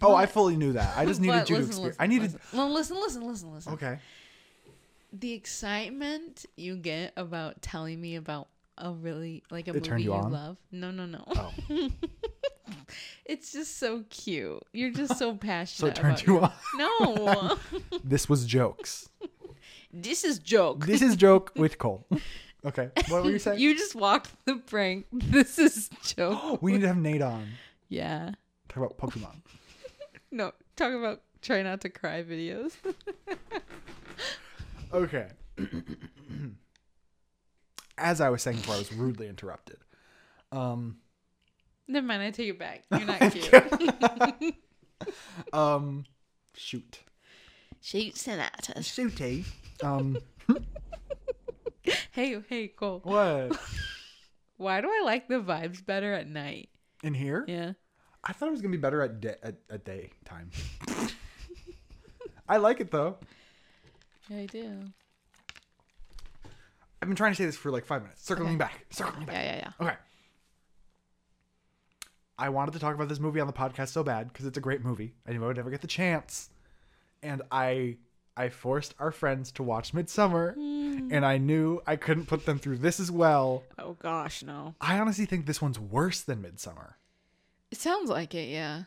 Oh, 0.00 0.14
I 0.14 0.26
fully 0.26 0.56
knew 0.56 0.72
that. 0.72 0.96
I 0.96 1.04
just 1.06 1.20
needed 1.22 1.32
but 1.40 1.50
you 1.50 1.56
to 1.56 1.62
experience. 1.62 1.78
listen, 1.84 1.96
I 2.02 2.06
needed. 2.06 2.32
Listen. 2.32 2.40
No, 2.58 2.68
listen, 2.68 2.96
listen, 2.96 3.26
listen, 3.26 3.54
listen. 3.54 3.72
Okay. 3.74 3.98
The 5.12 5.32
excitement 5.32 6.46
you 6.56 6.76
get 6.76 7.12
about 7.16 7.60
telling 7.60 8.00
me 8.00 8.16
about 8.16 8.48
a 8.78 8.90
really 8.92 9.42
like 9.50 9.68
a 9.68 9.74
It 9.76 9.88
movie 9.90 10.04
you 10.04 10.14
you 10.14 10.20
love. 10.20 10.56
No, 10.70 10.90
no, 10.90 11.04
no. 11.06 11.24
Oh, 11.28 11.52
It's 13.24 13.52
just 13.52 13.78
so 13.78 14.04
cute. 14.10 14.62
You're 14.72 14.90
just 14.90 15.18
so 15.18 15.34
passionate. 15.36 15.76
so 15.78 15.86
it 15.88 15.94
turned 15.94 16.26
you 16.26 16.34
your- 16.34 16.42
on. 16.44 16.52
No, 16.76 17.58
This 18.02 18.28
was 18.28 18.44
jokes. 18.46 19.08
this 19.92 20.24
is 20.24 20.38
joke. 20.38 20.86
This 20.86 21.02
is 21.02 21.16
joke 21.16 21.52
with 21.56 21.78
Cole. 21.78 22.06
Okay. 22.64 22.90
What 23.08 23.24
were 23.24 23.30
you 23.30 23.38
saying? 23.38 23.58
You 23.60 23.76
just 23.76 23.94
walked 23.94 24.30
the 24.46 24.56
prank. 24.56 25.06
This 25.12 25.58
is 25.58 25.90
joke. 26.04 26.62
we 26.62 26.72
need 26.72 26.80
to 26.82 26.88
have 26.88 26.96
Nate 26.96 27.22
on. 27.22 27.48
Yeah. 27.88 28.32
Talk 28.72 28.76
about 28.76 28.98
Pokemon. 28.98 29.36
No, 30.34 30.52
talk 30.76 30.94
about 30.94 31.20
try 31.42 31.60
not 31.62 31.82
to 31.82 31.90
cry 31.90 32.22
videos. 32.22 32.72
Okay. 34.94 35.28
As 37.98 38.20
I 38.20 38.28
was 38.30 38.42
saying 38.42 38.58
before, 38.58 38.74
I 38.74 38.78
was 38.78 38.92
rudely 38.92 39.28
interrupted. 39.28 39.78
Um, 40.50 40.98
Never 41.88 42.06
mind, 42.06 42.22
I 42.22 42.30
take 42.30 42.48
it 42.48 42.58
back. 42.58 42.84
You're 42.90 43.06
not 43.06 43.32
cute. 43.32 44.54
um, 45.52 46.04
shoot. 46.56 47.00
Shoot, 47.80 48.26
and 48.28 48.40
at. 48.40 48.70
Shooty. 48.80 49.44
Um, 49.82 50.18
Hey, 52.12 52.40
hey, 52.48 52.68
Cole. 52.68 53.00
what? 53.04 53.58
Why 54.56 54.80
do 54.80 54.88
I 54.88 55.02
like 55.04 55.28
the 55.28 55.40
vibes 55.40 55.84
better 55.84 56.12
at 56.12 56.28
night? 56.28 56.68
In 57.02 57.14
here? 57.14 57.44
Yeah. 57.48 57.72
I 58.24 58.32
thought 58.32 58.48
it 58.48 58.52
was 58.52 58.60
gonna 58.62 58.72
be 58.72 58.78
better 58.78 59.02
at 59.02 59.20
day 59.20 59.34
at, 59.42 59.56
at 59.70 59.84
daytime. 59.84 60.50
I 62.48 62.56
like 62.58 62.80
it 62.80 62.90
though. 62.90 63.16
Yeah, 64.28 64.38
I 64.38 64.46
do. 64.46 64.78
I've 67.00 67.08
been 67.08 67.16
trying 67.16 67.32
to 67.32 67.36
say 67.36 67.46
this 67.46 67.56
for 67.56 67.70
like 67.72 67.84
five 67.84 68.02
minutes. 68.02 68.24
Circling 68.24 68.50
Okay. 68.50 68.56
back. 68.58 68.86
Circling 68.90 69.26
back. 69.26 69.34
Yeah, 69.34 69.42
yeah, 69.42 69.56
yeah. 69.80 69.86
Okay. 69.86 69.96
I 72.38 72.48
wanted 72.48 72.72
to 72.72 72.78
talk 72.78 72.94
about 72.94 73.08
this 73.08 73.20
movie 73.20 73.40
on 73.40 73.46
the 73.46 73.52
podcast 73.52 73.88
so 73.88 74.02
bad 74.04 74.28
because 74.32 74.46
it's 74.46 74.58
a 74.58 74.60
great 74.60 74.84
movie. 74.84 75.14
I 75.26 75.32
knew 75.32 75.42
I 75.42 75.48
would 75.48 75.56
never 75.56 75.70
get 75.70 75.80
the 75.80 75.86
chance, 75.88 76.50
and 77.22 77.42
I 77.50 77.96
I 78.36 78.48
forced 78.48 78.94
our 78.98 79.10
friends 79.10 79.52
to 79.52 79.62
watch 79.62 79.92
Midsommar, 79.92 80.54
hmm. 80.54 81.08
and 81.12 81.26
I 81.26 81.38
knew 81.38 81.80
I 81.86 81.96
couldn't 81.96 82.26
put 82.26 82.46
them 82.46 82.58
through 82.58 82.78
this 82.78 82.98
as 83.00 83.10
well. 83.10 83.64
Oh 83.78 83.94
gosh, 83.94 84.42
no. 84.42 84.74
I 84.80 84.98
honestly 84.98 85.26
think 85.26 85.46
this 85.46 85.60
one's 85.60 85.78
worse 85.78 86.20
than 86.22 86.42
Midsommar. 86.42 86.94
It 87.72 87.78
sounds 87.78 88.08
like 88.10 88.34
it, 88.34 88.48
yeah. 88.50 88.84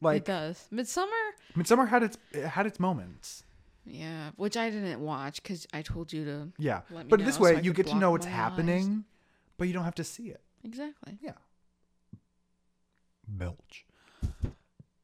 Like 0.00 0.18
it 0.18 0.24
does. 0.26 0.68
Midsommar? 0.72 1.30
Midsommar 1.56 1.88
had 1.88 2.02
its 2.04 2.18
it 2.30 2.46
had 2.46 2.66
its 2.66 2.78
moments. 2.78 3.42
Yeah, 3.84 4.30
which 4.36 4.56
I 4.56 4.70
didn't 4.70 5.00
watch 5.00 5.42
because 5.42 5.66
I 5.72 5.82
told 5.82 6.12
you 6.12 6.24
to. 6.26 6.48
Yeah, 6.58 6.82
Let 6.90 7.06
me 7.06 7.10
but 7.10 7.20
know 7.20 7.26
this 7.26 7.40
way 7.40 7.56
I 7.56 7.60
you 7.60 7.72
get 7.72 7.86
to 7.88 7.96
know 7.96 8.10
what's 8.10 8.26
my 8.26 8.32
happening, 8.32 9.04
but 9.56 9.66
you 9.66 9.72
don't 9.74 9.84
have 9.84 9.94
to 9.96 10.04
see 10.04 10.28
it. 10.28 10.42
Exactly. 10.62 11.18
Yeah. 11.22 11.32
Belch. 13.26 13.86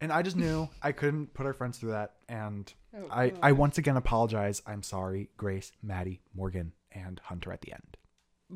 And 0.00 0.12
I 0.12 0.20
just 0.20 0.36
knew 0.36 0.68
I 0.82 0.92
couldn't 0.92 1.32
put 1.32 1.46
our 1.46 1.54
friends 1.54 1.78
through 1.78 1.92
that. 1.92 2.12
And 2.28 2.72
Oh, 2.96 3.08
I, 3.10 3.32
I 3.42 3.52
once 3.52 3.78
again 3.78 3.96
apologize. 3.96 4.62
I'm 4.66 4.82
sorry, 4.82 5.30
Grace, 5.36 5.72
Maddie, 5.82 6.20
Morgan, 6.34 6.72
and 6.92 7.20
Hunter 7.24 7.52
at 7.52 7.62
the 7.62 7.72
end. 7.72 7.96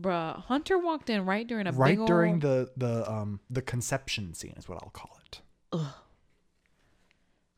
Bruh, 0.01 0.43
Hunter 0.45 0.79
walked 0.79 1.11
in 1.11 1.25
right 1.25 1.47
during 1.47 1.67
a 1.67 1.73
right 1.73 1.99
during 2.07 2.35
ol- 2.35 2.39
the 2.41 2.71
the 2.77 3.11
um 3.11 3.41
the 3.51 3.63
conception 3.63 4.35
scene 4.35 4.55
is 4.57 4.69
what 4.69 4.79
I'll 4.83 4.91
call 4.91 5.19
it. 5.27 5.41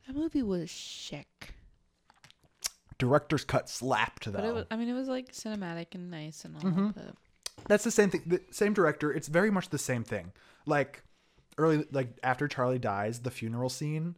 That 0.07 0.15
movie 0.15 0.43
was 0.43 0.69
chic. 0.69 1.53
Director's 2.97 3.43
cut 3.43 3.69
slapped 3.69 4.25
though. 4.25 4.31
But 4.33 4.45
it 4.45 4.53
was, 4.53 4.65
I 4.71 4.75
mean, 4.75 4.89
it 4.89 4.93
was 4.93 5.07
like 5.07 5.31
cinematic 5.31 5.87
and 5.95 6.11
nice 6.11 6.45
and 6.45 6.55
all. 6.55 6.61
Mm-hmm. 6.61 6.99
That's 7.67 7.83
the 7.83 7.91
same 7.91 8.09
thing. 8.09 8.23
The 8.25 8.41
same 8.51 8.73
director. 8.73 9.11
It's 9.11 9.27
very 9.27 9.51
much 9.51 9.69
the 9.69 9.77
same 9.77 10.03
thing. 10.03 10.31
Like 10.65 11.03
early, 11.57 11.85
like 11.91 12.09
after 12.23 12.47
Charlie 12.47 12.79
dies, 12.79 13.19
the 13.19 13.31
funeral 13.31 13.69
scene. 13.69 14.15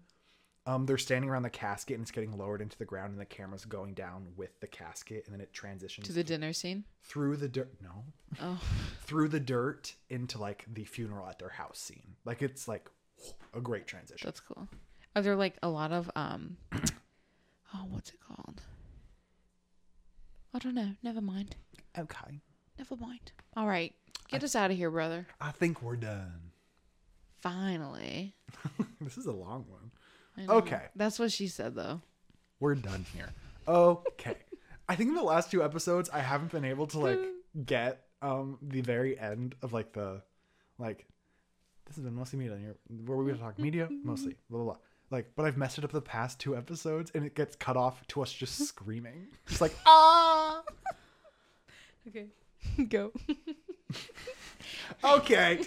Um, 0.66 0.86
they're 0.86 0.98
standing 0.98 1.30
around 1.30 1.44
the 1.44 1.50
casket 1.50 1.96
and 1.96 2.04
it's 2.04 2.12
getting 2.12 2.38
lowered 2.38 2.62
into 2.62 2.78
the 2.78 2.86
ground, 2.86 3.12
and 3.12 3.20
the 3.20 3.26
camera's 3.26 3.66
going 3.66 3.94
down 3.94 4.28
with 4.38 4.58
the 4.62 4.68
casket, 4.68 5.24
and 5.26 5.34
then 5.34 5.42
it 5.42 5.52
transitions 5.54 6.08
to 6.08 6.14
the 6.14 6.24
dinner 6.24 6.54
scene. 6.54 6.86
through 7.04 7.36
the 7.38 7.50
dirt. 7.50 7.70
No, 7.82 8.06
Oh, 8.42 8.62
through 9.02 9.28
the 9.28 9.42
dirt 9.42 9.94
into 10.10 10.38
like 10.38 10.66
the 10.74 10.86
funeral 10.86 11.28
at 11.28 11.38
their 11.40 11.50
house 11.50 11.80
scene. 11.80 12.16
Like 12.24 12.42
it's 12.42 12.68
like 12.68 12.90
a 13.54 13.60
great 13.60 13.88
transition. 13.88 14.26
that's 14.26 14.40
cool. 14.40 14.68
Are 15.16 15.22
there 15.22 15.36
like 15.36 15.58
a 15.62 15.68
lot 15.70 15.92
of 15.92 16.10
um? 16.16 16.58
Oh, 17.76 17.86
what's 17.90 18.12
it 18.12 18.20
called? 18.28 18.62
I 20.54 20.60
don't 20.60 20.76
know. 20.76 20.92
Never 21.02 21.22
mind. 21.22 21.56
Okay. 21.98 22.40
Never 22.78 22.96
mind. 22.96 23.32
All 23.58 23.66
right, 23.68 23.94
get 24.30 24.44
us 24.44 24.56
out 24.56 24.70
of 24.70 24.78
here, 24.78 24.92
brother. 24.92 25.26
I 25.42 25.50
think 25.52 25.82
we're 25.82 25.96
done. 25.96 26.52
Finally. 27.42 28.36
this 29.02 29.18
is 29.18 29.26
a 29.26 29.32
long 29.32 29.66
one. 29.70 29.92
Okay. 30.50 30.82
That's 30.96 31.20
what 31.20 31.32
she 31.32 31.48
said 31.48 31.76
though. 31.76 32.02
We're 32.60 32.76
done 32.76 33.06
here. 33.14 33.30
Okay. 33.68 34.38
I 34.90 34.96
think 34.96 35.10
in 35.10 35.16
the 35.16 35.24
last 35.24 35.52
two 35.52 35.64
episodes 35.64 36.10
I 36.12 36.20
haven't 36.20 36.52
been 36.52 36.66
able 36.66 36.88
to 36.88 37.00
like 37.00 37.20
get 37.66 38.06
um 38.22 38.58
the 38.62 38.82
very 38.82 39.18
end 39.20 39.56
of 39.62 39.74
like 39.74 39.94
the 39.94 40.22
like 40.78 41.06
this 41.86 41.96
has 41.96 42.04
been 42.04 42.16
mostly 42.16 42.40
media. 42.40 42.58
Where 43.06 43.18
we 43.18 43.32
gonna 43.32 43.42
talk 43.42 43.60
media 43.60 43.88
mostly 44.04 44.36
blah 44.50 44.64
blah 44.64 44.74
blah. 44.74 44.78
Like, 45.12 45.32
but 45.36 45.46
I've 45.46 45.58
messed 45.58 45.78
it 45.78 45.84
up 45.84 45.92
the 45.92 46.02
past 46.02 46.40
two 46.40 46.58
episodes, 46.58 47.12
and 47.14 47.24
it 47.24 47.36
gets 47.36 47.56
cut 47.56 47.78
off 47.78 48.06
to 48.08 48.24
us 48.24 48.34
just 48.34 48.68
screaming, 48.68 49.28
just 49.46 49.62
like 49.62 49.76
ah. 49.86 50.64
Okay. 52.08 52.28
Go. 52.90 53.12
Okay, 55.04 55.58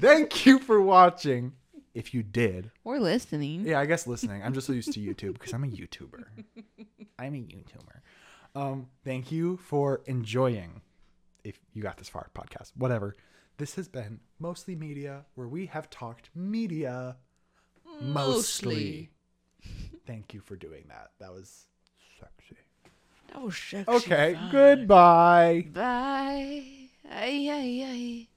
thank 0.00 0.46
you 0.46 0.58
for 0.58 0.80
watching. 0.80 1.52
If 1.94 2.12
you 2.12 2.22
did, 2.24 2.70
Or 2.82 2.98
listening. 2.98 3.64
yeah, 3.64 3.78
I 3.78 3.86
guess 3.86 4.06
listening. 4.06 4.42
I'm 4.42 4.52
just 4.52 4.66
so 4.66 4.72
used 4.72 4.92
to 4.92 5.00
YouTube 5.00 5.34
because 5.34 5.52
I'm 5.52 5.62
a 5.64 5.68
YouTuber. 5.68 6.24
I'm 7.18 7.34
a 7.34 7.38
YouTuber. 7.38 8.00
Um, 8.56 8.88
thank 9.04 9.30
you 9.32 9.56
for 9.58 10.00
enjoying. 10.06 10.80
If 11.44 11.58
you 11.72 11.82
got 11.82 11.96
this 11.98 12.08
far, 12.08 12.28
podcast, 12.34 12.72
whatever. 12.76 13.14
This 13.58 13.76
has 13.76 13.86
been 13.86 14.18
mostly 14.40 14.74
media, 14.74 15.24
where 15.36 15.46
we 15.46 15.66
have 15.66 15.88
talked 15.88 16.30
media 16.34 17.16
mostly. 18.00 19.10
Thank 20.06 20.34
you 20.34 20.40
for 20.40 20.56
doing 20.56 20.84
that. 20.88 21.10
That 21.20 21.32
was 21.32 21.66
sexy. 22.20 22.56
That 23.32 23.40
was 23.42 23.56
sexy. 23.56 23.90
Okay, 23.90 24.34
fun. 24.34 24.48
goodbye. 24.52 25.66
Bye. 25.72 26.64
Ay, 27.10 27.48
ay, 27.50 27.84
ay. 27.86 28.28